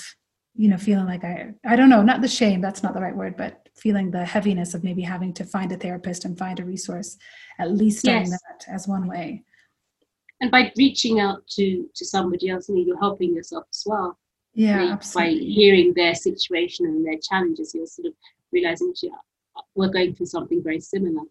you 0.54 0.68
know 0.68 0.76
feeling 0.76 1.06
like 1.06 1.24
i 1.24 1.50
i 1.64 1.74
don't 1.74 1.88
know 1.88 2.02
not 2.02 2.20
the 2.20 2.28
shame 2.28 2.60
that's 2.60 2.82
not 2.82 2.92
the 2.92 3.00
right 3.00 3.16
word 3.16 3.36
but 3.36 3.62
feeling 3.74 4.10
the 4.10 4.24
heaviness 4.24 4.74
of 4.74 4.84
maybe 4.84 5.02
having 5.02 5.32
to 5.32 5.44
find 5.44 5.72
a 5.72 5.76
therapist 5.76 6.24
and 6.24 6.38
find 6.38 6.60
a 6.60 6.64
resource 6.64 7.16
at 7.58 7.70
least 7.70 8.06
yes. 8.06 8.30
that 8.30 8.64
as 8.68 8.88
one 8.88 9.06
way. 9.06 9.42
And 10.40 10.50
by 10.50 10.72
reaching 10.76 11.20
out 11.20 11.46
to 11.52 11.88
to 11.94 12.04
somebody 12.04 12.48
else 12.48 12.68
you're 12.68 12.98
helping 12.98 13.34
yourself 13.34 13.64
as 13.70 13.82
well. 13.86 14.18
Yeah 14.54 14.84
know, 14.84 14.98
by 15.14 15.28
hearing 15.28 15.94
their 15.94 16.14
situation 16.14 16.86
and 16.86 17.06
their 17.06 17.18
challenges 17.18 17.74
you're 17.74 17.86
sort 17.86 18.06
of 18.06 18.14
realizing 18.50 18.92
yeah, 19.02 19.10
we're 19.74 19.88
going 19.88 20.14
through 20.14 20.26
something 20.26 20.62
very 20.62 20.80
similar 20.80 21.22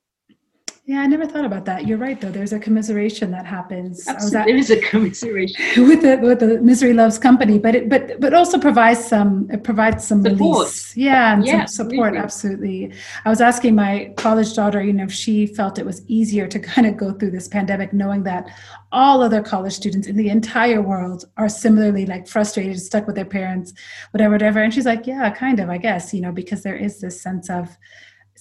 yeah, 0.86 1.02
I 1.02 1.08
never 1.08 1.28
thought 1.28 1.46
about 1.46 1.66
that. 1.66 1.86
You're 1.86 2.00
right, 2.00 2.20
though. 2.20 2.32
There's 2.32 2.54
a 2.54 2.60
commiseration 2.60 3.30
that 3.32 3.46
happens. 3.46 4.08
Absolutely, 4.08 4.40
at, 4.40 4.46
there 4.48 4.58
is 4.58 4.72
a 4.72 4.82
commiseration 4.82 5.88
with 5.88 6.02
the 6.02 6.18
with 6.18 6.40
the 6.40 6.60
Misery 6.60 6.94
Loves 6.94 7.20
Company, 7.20 7.60
but 7.60 7.76
it 7.76 7.88
but 7.88 8.20
but 8.20 8.34
also 8.34 8.58
provides 8.58 9.06
some 9.06 9.48
it 9.52 9.64
provides 9.64 10.06
some 10.06 10.24
support. 10.24 10.40
Release. 10.40 10.98
Yeah, 10.98 11.34
and 11.34 11.46
yeah, 11.46 11.66
some 11.66 11.92
support. 11.92 12.16
Absolutely. 12.16 12.86
absolutely. 12.86 13.02
I 13.26 13.30
was 13.30 13.42
asking 13.42 13.76
my 13.76 14.12
college 14.18 14.56
daughter, 14.56 14.82
you 14.82 14.92
know, 14.92 15.04
if 15.04 15.14
she 15.14 15.46
felt 15.46 15.78
it 15.78 15.86
was 15.86 16.02
easier 16.08 16.48
to 16.48 16.60
kind 16.72 16.88
of 16.88 16.98
go 16.98 17.14
through 17.14 17.32
this 17.32 17.48
pandemic, 17.48 17.94
knowing 17.94 18.24
that 18.24 18.50
all 18.92 19.22
other 19.22 19.42
college 19.42 19.74
students 19.74 20.08
in 20.08 20.18
the 20.18 20.30
entire 20.30 20.82
world 20.82 21.26
are 21.38 21.48
similarly 21.48 22.08
like 22.08 22.28
frustrated, 22.28 22.80
stuck 22.82 23.06
with 23.06 23.16
their 23.16 23.24
parents, 23.24 23.72
whatever, 24.12 24.34
whatever. 24.34 24.60
And 24.60 24.74
she's 24.74 24.88
like, 24.88 25.06
yeah, 25.06 25.30
kind 25.30 25.60
of, 25.60 25.70
I 25.70 25.78
guess, 25.78 26.12
you 26.12 26.22
know, 26.22 26.32
because 26.32 26.64
there 26.64 26.76
is 26.76 27.00
this 27.00 27.22
sense 27.22 27.52
of 27.52 27.78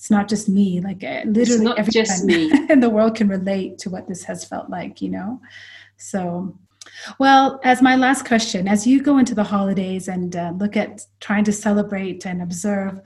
it's 0.01 0.11
not 0.11 0.29
just 0.31 0.49
me 0.49 0.81
like 0.81 1.05
uh, 1.05 1.21
literally 1.27 1.71
everyone 1.77 2.71
in 2.71 2.81
the 2.81 2.89
world 2.89 3.15
can 3.15 3.29
relate 3.29 3.77
to 3.77 3.91
what 3.91 4.09
this 4.09 4.25
has 4.25 4.47
felt 4.47 4.71
like 4.71 5.03
you 5.03 5.11
know? 5.11 5.39
So 5.99 6.57
well 7.19 7.61
as 7.65 7.83
my 7.83 7.97
last 7.97 8.25
question 8.25 8.67
as 8.67 8.87
you 8.87 9.03
go 9.03 9.19
into 9.19 9.35
the 9.35 9.45
holidays 9.45 10.09
and 10.09 10.35
uh, 10.35 10.53
look 10.57 10.75
at 10.75 11.05
trying 11.21 11.45
to 11.45 11.53
celebrate 11.53 12.25
and 12.25 12.41
observe 12.41 12.99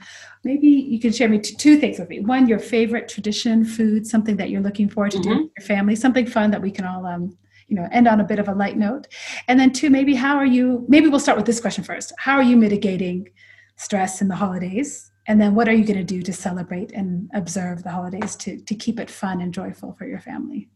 maybe 0.44 0.68
you 0.68 1.00
can 1.00 1.12
share 1.12 1.28
me 1.28 1.40
two 1.40 1.78
things 1.78 1.98
with 1.98 2.08
me. 2.08 2.20
One 2.20 2.46
your 2.46 2.60
favorite 2.60 3.08
tradition 3.08 3.64
food 3.64 4.06
something 4.06 4.36
that 4.36 4.50
you're 4.50 4.62
looking 4.62 4.88
forward 4.88 5.10
to 5.12 5.18
mm-hmm. 5.18 5.28
doing 5.28 5.42
with 5.42 5.52
your 5.58 5.66
family 5.66 5.96
something 5.96 6.26
fun 6.26 6.52
that 6.52 6.62
we 6.62 6.70
can 6.70 6.84
all 6.84 7.04
um, 7.06 7.36
you 7.66 7.74
know 7.74 7.88
end 7.90 8.06
on 8.06 8.20
a 8.20 8.24
bit 8.24 8.38
of 8.38 8.46
a 8.46 8.54
light 8.54 8.76
note. 8.76 9.08
And 9.48 9.58
then 9.58 9.72
two 9.72 9.90
maybe 9.90 10.14
how 10.14 10.36
are 10.36 10.46
you 10.46 10.84
maybe 10.86 11.08
we'll 11.08 11.18
start 11.18 11.38
with 11.38 11.46
this 11.46 11.60
question 11.60 11.82
first. 11.82 12.12
How 12.18 12.36
are 12.36 12.44
you 12.44 12.56
mitigating 12.56 13.30
stress 13.74 14.22
in 14.22 14.28
the 14.28 14.36
holidays 14.36 15.10
and 15.26 15.40
then 15.40 15.54
what 15.54 15.68
are 15.68 15.72
you 15.72 15.84
going 15.84 15.98
to 15.98 16.04
do 16.04 16.22
to 16.22 16.32
celebrate 16.32 16.92
and 16.92 17.30
observe 17.34 17.82
the 17.82 17.90
holidays 17.90 18.36
to, 18.36 18.58
to 18.60 18.74
keep 18.74 19.00
it 19.00 19.10
fun 19.10 19.40
and 19.40 19.54
joyful 19.54 19.92
for 19.92 20.06
your 20.06 20.20
family 20.20 20.68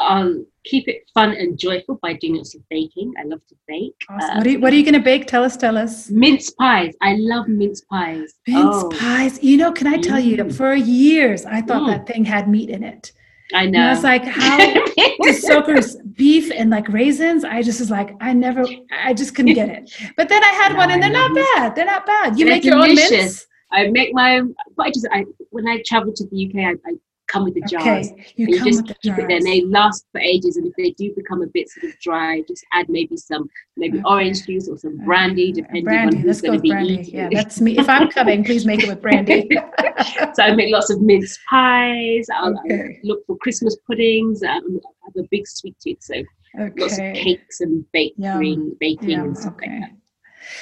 um, 0.00 0.46
keep 0.64 0.88
it 0.88 1.08
fun 1.12 1.32
and 1.32 1.58
joyful 1.58 1.98
by 2.02 2.14
doing 2.14 2.36
lots 2.36 2.54
of 2.54 2.66
baking. 2.68 3.12
I 3.18 3.24
love 3.24 3.40
to 3.48 3.54
bake. 3.68 3.94
Awesome. 4.08 4.38
what, 4.38 4.46
are 4.46 4.50
you, 4.50 4.60
what 4.60 4.72
are 4.72 4.76
you 4.76 4.82
going 4.82 4.94
to 4.94 5.00
bake? 5.00 5.26
Tell 5.26 5.44
us, 5.44 5.56
tell 5.56 5.76
us. 5.76 6.10
Mince 6.10 6.50
pies. 6.50 6.94
I 7.02 7.16
love 7.18 7.48
mince 7.48 7.82
pies. 7.82 8.32
Mince 8.48 8.76
oh. 8.76 8.90
pies. 8.98 9.42
You 9.42 9.58
know, 9.58 9.72
can 9.72 9.86
I 9.86 9.98
tell 9.98 10.20
mm. 10.20 10.24
you, 10.24 10.50
for 10.50 10.74
years, 10.74 11.44
I 11.44 11.60
thought 11.60 11.82
mm. 11.82 11.88
that 11.88 12.06
thing 12.06 12.24
had 12.24 12.48
meat 12.48 12.70
in 12.70 12.82
it. 12.82 13.12
I 13.54 13.66
know. 13.66 13.78
And 13.78 13.88
I 13.88 13.90
was 13.90 14.04
like, 14.04 14.24
how 14.24 14.56
the 14.96 15.38
soakers 15.40 15.96
beef 16.14 16.50
and 16.54 16.70
like 16.70 16.88
raisins? 16.88 17.44
I 17.44 17.62
just 17.62 17.80
was 17.80 17.90
like, 17.90 18.14
I 18.20 18.32
never, 18.32 18.64
I 18.92 19.14
just 19.14 19.34
couldn't 19.34 19.54
get 19.54 19.68
it. 19.68 19.90
But 20.16 20.28
then 20.28 20.42
I 20.42 20.48
had 20.48 20.72
no, 20.72 20.78
one, 20.78 20.90
and 20.90 21.02
they're 21.02 21.10
not 21.10 21.34
bad. 21.34 21.74
They're 21.74 21.84
not 21.84 22.06
bad. 22.06 22.38
You 22.38 22.44
they're 22.46 22.54
make 22.54 22.62
delicious. 22.62 23.10
your 23.10 23.20
own 23.20 23.22
mince. 23.22 23.46
I 23.72 23.88
make 23.88 24.12
my. 24.12 24.42
I 24.78 24.90
just, 24.90 25.06
I 25.12 25.24
when 25.50 25.68
I 25.68 25.82
travel 25.86 26.12
to 26.12 26.26
the 26.26 26.46
UK, 26.46 26.56
I, 26.56 26.90
I 26.90 26.94
come 27.30 27.44
with 27.44 27.54
the 27.54 27.62
jars. 27.62 28.10
Okay, 28.10 28.32
you, 28.36 28.46
you 28.48 28.64
just 28.64 28.86
keep 29.02 29.18
it 29.18 29.28
there. 29.28 29.36
And 29.36 29.46
they 29.46 29.62
last 29.62 30.06
for 30.12 30.20
ages. 30.20 30.56
And 30.56 30.66
if 30.66 30.74
they 30.76 30.90
do 30.90 31.12
become 31.14 31.42
a 31.42 31.46
bit 31.46 31.68
sort 31.68 31.92
of 31.92 31.98
dry, 32.00 32.42
just 32.48 32.64
add 32.72 32.88
maybe 32.88 33.16
some 33.16 33.48
maybe 33.76 33.98
okay. 33.98 34.04
orange 34.06 34.46
juice 34.46 34.68
or 34.68 34.76
some 34.76 34.98
brandy, 35.04 35.52
depending 35.52 35.84
brandy. 35.84 36.16
on 36.16 36.22
who's 36.22 36.40
going 36.40 36.58
to 36.58 36.62
be 36.62 36.70
brandy. 36.70 36.94
eating. 36.94 37.14
Yeah, 37.14 37.28
that's 37.32 37.60
me. 37.60 37.78
If 37.78 37.88
I'm 37.88 38.08
coming, 38.08 38.44
please 38.44 38.66
make 38.66 38.82
it 38.82 38.88
with 38.88 39.00
brandy. 39.00 39.48
so 40.34 40.42
I 40.42 40.54
make 40.54 40.72
lots 40.72 40.90
of 40.90 41.00
mince 41.00 41.38
pies. 41.48 42.26
I'll, 42.34 42.58
okay. 42.66 43.00
I'll 43.02 43.08
look 43.08 43.26
for 43.26 43.36
Christmas 43.38 43.76
puddings. 43.86 44.42
Um, 44.42 44.80
I 44.84 45.06
have 45.06 45.24
a 45.24 45.28
big 45.30 45.46
sweet 45.46 45.76
tooth, 45.80 45.98
so 46.00 46.14
okay. 46.58 46.72
lots 46.76 46.94
of 46.94 47.14
cakes 47.14 47.60
and 47.60 47.84
baking, 47.92 48.76
baking 48.80 49.10
Yum. 49.10 49.20
and 49.20 49.38
stuff 49.38 49.54
like 49.60 49.70
that. 49.70 49.90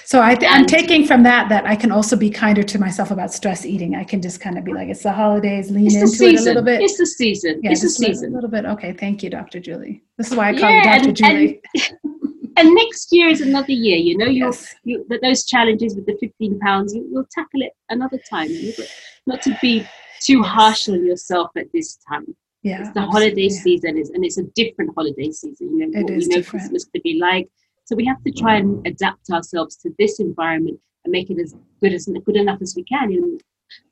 So 0.05 0.21
I 0.21 0.37
am 0.43 0.67
taking 0.67 1.07
from 1.07 1.23
that 1.25 1.49
that 1.49 1.67
I 1.67 1.77
can 1.77 1.93
also 1.93 2.17
be 2.17 2.31
kinder 2.31 2.63
to 2.63 2.79
myself 2.79 3.11
about 3.11 3.33
stress 3.33 3.65
eating. 3.65 3.95
I 3.95 4.05
can 4.05 4.23
just 4.23 4.41
kind 4.41 4.59
of 4.59 4.65
be 4.65 4.73
like, 4.73 4.89
it's 4.89 5.03
the 5.03 5.13
holidays, 5.13 5.71
lean 5.71 5.87
into 5.87 6.09
season. 6.09 6.35
it 6.35 6.41
a 6.41 6.45
little 6.45 6.63
bit. 6.63 6.81
It's 6.83 6.99
the 6.99 7.07
season. 7.07 7.61
Yeah, 7.63 7.73
it's 7.73 7.83
the 7.83 7.91
season. 7.91 8.33
A 8.33 8.35
little 8.35 8.51
bit. 8.51 8.65
Okay, 8.65 8.93
thank 8.93 9.23
you, 9.23 9.31
Dr. 9.31 9.61
Julie. 9.61 10.03
This 10.17 10.31
is 10.31 10.37
why 10.37 10.51
I 10.51 10.59
call 10.59 10.71
yeah, 10.71 10.79
you 10.79 10.85
Dr. 10.85 11.09
And, 11.09 11.17
Julie. 11.17 11.61
And, 11.75 12.53
and, 12.57 12.75
next 12.75 13.13
year 13.13 13.29
is 13.29 13.41
another 13.41 13.73
year. 13.73 13.97
You 13.97 14.17
know, 14.17 14.27
you'll, 14.27 14.49
yes. 14.49 14.75
you 14.85 15.07
those 15.23 15.45
challenges 15.45 15.95
with 15.95 16.07
the 16.07 16.17
15 16.19 16.59
pounds, 16.61 16.95
you, 16.95 17.07
will 17.11 17.27
tackle 17.31 17.63
it 17.63 17.73
another 17.91 18.19
time. 18.31 18.49
Not 19.27 19.43
to 19.43 19.57
be 19.61 19.87
too 20.21 20.43
harsh 20.43 20.89
on 20.89 21.05
yourself 21.05 21.51
at 21.57 21.67
this 21.73 21.99
time. 22.09 22.35
Yeah, 22.63 22.81
it's 22.81 22.91
the 22.91 23.01
absolutely. 23.01 23.13
holiday 23.13 23.49
season, 23.51 23.99
is, 23.99 24.11
and 24.11 24.25
it's 24.25 24.39
a 24.39 24.43
different 24.55 24.91
holiday 24.97 25.31
season. 25.31 25.79
You 25.79 25.87
know, 25.87 26.01
it 26.01 26.03
what 26.05 26.13
is 26.13 26.25
you 26.25 26.31
know 26.31 26.37
different. 26.37 26.63
Christmas 26.63 26.85
to 26.87 27.01
be 27.03 27.21
like 27.21 27.49
so 27.89 27.97
we 27.97 28.05
have 28.05 28.23
to 28.23 28.31
try 28.31 28.57
and 28.57 28.87
adapt 28.87 29.31
ourselves 29.31 29.75
to 29.77 29.91
this 29.99 30.21
environment 30.21 30.79
and 31.05 31.11
make 31.11 31.31
it 31.31 31.41
as 31.41 31.55
good 31.81 31.95
as 31.95 32.07
good 32.27 32.37
enough 32.37 32.61
as 32.61 32.75
we 32.77 32.85
can. 32.85 33.11
Know, 33.11 33.39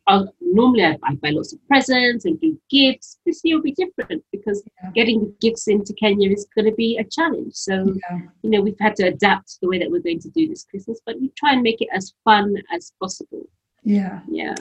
I'll, 0.06 0.34
normally 0.42 0.84
I, 0.84 0.98
I, 1.02 1.14
buy 1.14 1.30
lots 1.30 1.54
of 1.54 1.66
presents 1.66 2.26
and 2.26 2.38
do 2.38 2.60
gifts. 2.68 3.18
This 3.24 3.40
year 3.42 3.56
will 3.56 3.62
be 3.62 3.72
different 3.72 4.22
because 4.32 4.62
yeah. 4.82 4.90
getting 4.94 5.20
the 5.20 5.34
gifts 5.40 5.66
into 5.66 5.94
Kenya 5.94 6.30
is 6.30 6.46
going 6.54 6.66
to 6.66 6.74
be 6.74 6.98
a 6.98 7.04
challenge. 7.04 7.54
So 7.54 7.94
yeah. 8.10 8.18
you 8.42 8.50
know 8.50 8.60
we've 8.60 8.78
had 8.78 8.96
to 8.96 9.04
adapt 9.04 9.56
the 9.62 9.68
way 9.68 9.78
that 9.78 9.90
we're 9.90 10.02
going 10.02 10.20
to 10.20 10.30
do 10.30 10.46
this 10.46 10.64
Christmas, 10.64 11.00
but 11.06 11.18
we 11.18 11.30
try 11.30 11.54
and 11.54 11.62
make 11.62 11.80
it 11.80 11.88
as 11.94 12.12
fun 12.22 12.54
as 12.74 12.92
possible. 13.00 13.48
Yeah. 13.82 14.20
Yeah. 14.28 14.56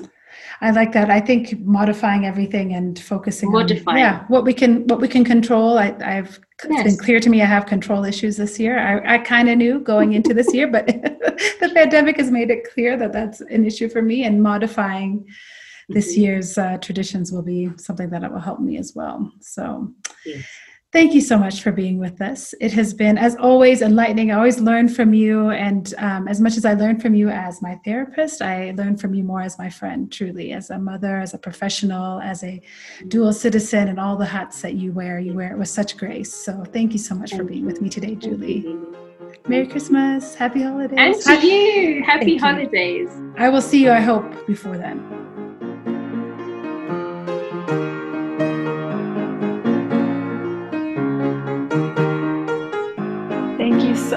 I 0.62 0.72
like 0.72 0.94
that. 0.94 1.10
I 1.10 1.20
think 1.20 1.60
modifying 1.60 2.26
everything 2.26 2.74
and 2.74 2.98
focusing 2.98 3.52
modifying. 3.52 3.88
on 3.88 3.98
yeah, 3.98 4.26
what 4.28 4.44
we 4.44 4.54
can 4.54 4.88
what 4.88 5.02
we 5.02 5.08
can 5.08 5.24
control. 5.24 5.78
I, 5.78 5.94
have 6.02 6.40
yes. 6.64 6.86
it's 6.86 6.96
been 6.96 7.06
clear 7.06 7.20
to 7.20 7.30
me 7.30 7.42
I 7.42 7.46
have 7.46 7.66
control 7.66 8.06
issues 8.06 8.38
this 8.38 8.60
year. 8.60 8.80
I, 8.80 9.16
I 9.16 9.18
kind 9.20 9.50
of 9.50 9.58
knew 9.58 9.80
going 9.80 10.14
into 10.14 10.34
this 10.34 10.54
year, 10.54 10.68
but 10.68 10.88
the 10.88 11.72
pandemic 11.74 12.18
has 12.18 12.32
made 12.32 12.50
it 12.50 12.72
clear 12.74 12.98
that 12.98 13.14
that's 13.14 13.42
an 13.42 13.66
issue 13.66 13.90
for 13.90 14.02
me. 14.02 14.24
And 14.24 14.42
modifying 14.42 15.28
this 15.90 16.14
mm-hmm. 16.14 16.22
year's 16.22 16.58
uh, 16.58 16.78
traditions 16.78 17.32
will 17.32 17.44
be 17.44 17.70
something 17.78 18.10
that 18.10 18.32
will 18.32 18.40
help 18.40 18.60
me 18.60 18.78
as 18.78 18.94
well. 18.96 19.32
So. 19.42 19.94
Yes. 20.26 20.46
Thank 20.96 21.14
you 21.14 21.20
so 21.20 21.38
much 21.38 21.62
for 21.62 21.74
being 21.74 21.98
with 21.98 22.22
us. 22.22 22.56
It 22.62 22.72
has 22.72 22.94
been, 22.94 23.18
as 23.18 23.36
always, 23.36 23.82
enlightening. 23.82 24.32
I 24.32 24.36
always 24.36 24.62
learn 24.62 24.88
from 24.88 25.14
you. 25.14 25.50
And 25.50 25.94
um, 25.98 26.26
as 26.30 26.40
much 26.40 26.56
as 26.56 26.64
I 26.64 26.74
learn 26.74 27.02
from 27.02 27.14
you 27.14 27.28
as 27.28 27.62
my 27.62 27.76
therapist, 27.84 28.42
I 28.42 28.72
learn 28.78 28.96
from 28.96 29.14
you 29.14 29.22
more 29.22 29.42
as 29.42 29.60
my 29.60 29.70
friend, 29.70 30.10
truly, 30.10 30.54
as 30.54 30.70
a 30.70 30.80
mother, 30.80 31.20
as 31.20 31.34
a 31.34 31.38
professional, 31.38 32.22
as 32.22 32.46
a 32.46 32.62
dual 33.10 33.34
citizen, 33.34 33.90
and 33.90 34.00
all 34.00 34.16
the 34.16 34.26
hats 34.26 34.62
that 34.62 34.76
you 34.76 34.94
wear. 34.94 35.20
You 35.20 35.34
wear 35.34 35.52
it 35.52 35.58
with 35.58 35.68
such 35.68 35.98
grace. 35.98 36.34
So 36.34 36.64
thank 36.72 36.94
you 36.94 37.00
so 37.00 37.14
much 37.14 37.36
for 37.36 37.44
being 37.44 37.66
with 37.66 37.82
me 37.82 37.90
today, 37.90 38.16
Julie. 38.16 38.78
Merry 39.50 39.68
Christmas. 39.68 40.34
Happy 40.34 40.64
holidays. 40.64 40.98
And 40.98 41.14
to 41.14 41.30
Happy, 41.30 41.48
you. 41.48 42.04
Happy 42.06 42.38
holidays. 42.38 43.10
You. 43.14 43.34
I 43.38 43.50
will 43.50 43.62
see 43.62 43.84
you, 43.84 43.92
I 43.92 44.00
hope, 44.00 44.48
before 44.48 44.78
then. 44.78 45.25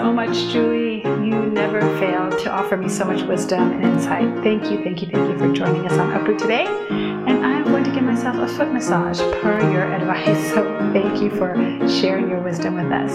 So 0.08 0.14
much, 0.14 0.50
Julie. 0.50 1.02
You 1.04 1.50
never 1.50 1.80
fail 1.98 2.30
to 2.30 2.50
offer 2.50 2.78
me 2.78 2.88
so 2.88 3.04
much 3.04 3.20
wisdom 3.24 3.72
and 3.72 3.84
insight. 3.84 4.42
Thank 4.42 4.70
you, 4.70 4.82
thank 4.82 5.02
you, 5.02 5.08
thank 5.10 5.30
you 5.30 5.38
for 5.38 5.52
joining 5.52 5.86
us 5.86 5.92
on 5.98 6.10
Uproot 6.14 6.38
today. 6.38 6.64
And 6.88 7.44
I'm 7.44 7.64
going 7.64 7.84
to 7.84 7.90
give 7.90 8.04
myself 8.04 8.36
a 8.36 8.48
foot 8.48 8.72
massage 8.72 9.20
per 9.42 9.60
your 9.70 9.84
advice. 9.92 10.38
So 10.54 10.64
thank 10.94 11.20
you 11.20 11.28
for 11.28 11.54
sharing 11.86 12.30
your 12.30 12.40
wisdom 12.40 12.76
with 12.76 12.90
us. 12.90 13.12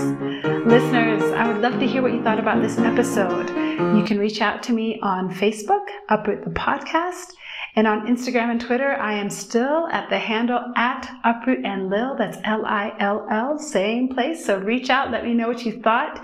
Listeners, 0.68 1.24
I 1.34 1.52
would 1.52 1.64
love 1.64 1.80
to 1.80 1.88
hear 1.88 2.04
what 2.04 2.14
you 2.14 2.22
thought 2.22 2.38
about 2.38 2.62
this 2.62 2.78
episode. 2.78 3.50
You 3.98 4.04
can 4.04 4.20
reach 4.20 4.40
out 4.40 4.62
to 4.64 4.72
me 4.72 5.00
on 5.02 5.34
Facebook, 5.34 5.88
Uproot 6.10 6.44
the 6.44 6.52
Podcast 6.52 7.34
and 7.76 7.88
on 7.88 8.06
Instagram 8.06 8.52
and 8.52 8.62
Twitter, 8.62 8.94
I 8.94 9.14
am 9.14 9.32
still 9.32 9.88
at 9.88 10.08
the 10.10 10.20
handle 10.20 10.60
at 10.76 11.10
Uproot 11.24 11.66
and 11.66 11.90
Lil. 11.90 12.16
That's 12.16 12.38
L 12.44 12.66
I 12.68 12.96
L 13.00 13.26
L, 13.32 13.58
same 13.58 14.10
place. 14.10 14.46
So 14.46 14.60
reach 14.60 14.92
out, 14.92 15.10
let 15.10 15.24
me 15.24 15.34
know 15.34 15.48
what 15.48 15.66
you 15.66 15.82
thought. 15.82 16.24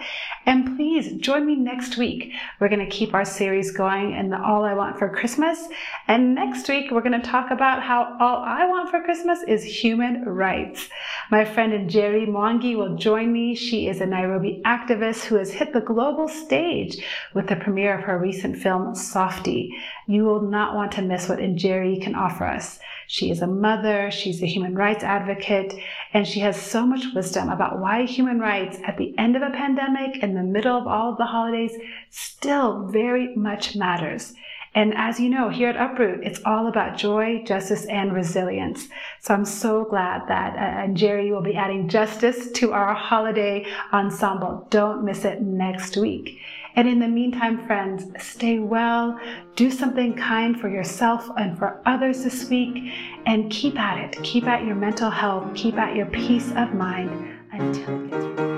And 0.50 0.76
please 0.76 1.14
join 1.18 1.46
me 1.46 1.56
next 1.56 1.96
week. 1.96 2.34
We're 2.60 2.70
going 2.70 2.84
to 2.84 2.90
keep 2.90 3.14
our 3.14 3.24
series 3.24 3.70
going 3.70 4.16
in 4.16 4.32
the 4.32 4.42
All 4.42 4.66
I 4.66 4.74
Want 4.74 4.98
for 4.98 5.08
Christmas. 5.08 5.68
And 6.08 6.34
next 6.34 6.68
week, 6.68 6.90
we're 6.90 7.04
going 7.04 7.22
to 7.22 7.30
talk 7.30 7.52
about 7.52 7.84
how 7.84 8.18
all 8.20 8.38
I 8.44 8.66
want 8.66 8.90
for 8.90 9.00
Christmas 9.04 9.44
is 9.44 9.64
human 9.64 10.26
rights. 10.26 10.90
My 11.30 11.46
friend 11.46 11.72
Njeri 11.88 12.28
Mwangi 12.28 12.76
will 12.76 12.96
join 12.96 13.32
me. 13.32 13.54
She 13.54 13.90
is 13.90 14.02
a 14.02 14.08
Nairobi 14.08 14.60
activist 14.66 15.26
who 15.26 15.36
has 15.36 15.54
hit 15.54 15.72
the 15.72 15.82
global 15.82 16.28
stage 16.28 16.98
with 17.36 17.46
the 17.46 17.56
premiere 17.56 18.00
of 18.00 18.06
her 18.06 18.18
recent 18.18 18.58
film, 18.58 18.96
Softie. 18.96 19.78
You 20.08 20.24
will 20.24 20.42
not 20.42 20.74
want 20.74 20.94
to 20.94 21.04
miss 21.04 21.30
what 21.30 21.38
Njeri 21.38 22.02
can 22.02 22.16
offer 22.16 22.46
us. 22.46 22.80
She 23.12 23.32
is 23.32 23.42
a 23.42 23.48
mother, 23.48 24.12
she's 24.12 24.44
a 24.44 24.46
human 24.46 24.76
rights 24.76 25.04
advocate, 25.04 25.74
and 26.14 26.28
she 26.28 26.42
has 26.42 26.56
so 26.62 26.86
much 26.86 27.12
wisdom 27.16 27.50
about 27.50 27.80
why 27.80 28.06
human 28.06 28.40
rights 28.40 28.78
at 28.86 29.00
the 29.00 29.18
end 29.18 29.36
of 29.36 29.42
a 29.42 29.50
pandemic, 29.50 30.22
in 30.22 30.36
the 30.36 30.44
middle 30.44 30.78
of 30.78 30.86
all 30.86 31.14
of 31.14 31.18
the 31.18 31.26
holidays, 31.26 31.76
still 32.12 32.86
very 32.86 33.36
much 33.36 33.76
matters. 33.76 34.36
And 34.76 34.94
as 34.96 35.20
you 35.20 35.28
know, 35.28 35.50
here 35.50 35.70
at 35.70 35.76
Uproot, 35.76 36.24
it's 36.24 36.40
all 36.46 36.68
about 36.68 37.00
joy, 37.00 37.44
justice, 37.48 37.88
and 37.88 38.14
resilience. 38.14 38.88
So 39.22 39.34
I'm 39.34 39.44
so 39.44 39.86
glad 39.86 40.28
that 40.28 40.56
uh, 40.56 40.88
Njeri 40.88 41.32
will 41.32 41.42
be 41.42 41.56
adding 41.56 41.90
justice 41.90 42.52
to 42.52 42.74
our 42.74 42.94
holiday 42.94 43.66
ensemble. 43.92 44.68
Don't 44.70 45.04
miss 45.04 45.26
it 45.26 45.42
next 45.42 45.98
week. 45.98 46.40
And 46.76 46.88
in 46.88 47.00
the 47.00 47.08
meantime, 47.08 47.66
friends, 47.66 48.06
stay 48.24 48.60
well, 48.60 49.20
do 49.56 49.70
something 49.70 50.16
kind 50.16 50.60
for 50.60 50.70
yourself 50.70 51.30
and 51.38 51.58
for 51.58 51.82
others 51.86 52.24
this 52.24 52.50
week, 52.50 52.94
and 53.26 53.52
keep 53.52 53.80
at 53.80 53.98
it. 53.98 54.24
Keep 54.24 54.46
at 54.46 54.66
your 54.66 54.76
mental 54.76 55.10
health, 55.10 55.54
keep 55.56 55.76
at 55.76 55.96
your 55.96 56.06
peace 56.08 56.52
of 56.52 56.74
mind 56.74 57.38
until 57.52 58.06
it 58.14 58.50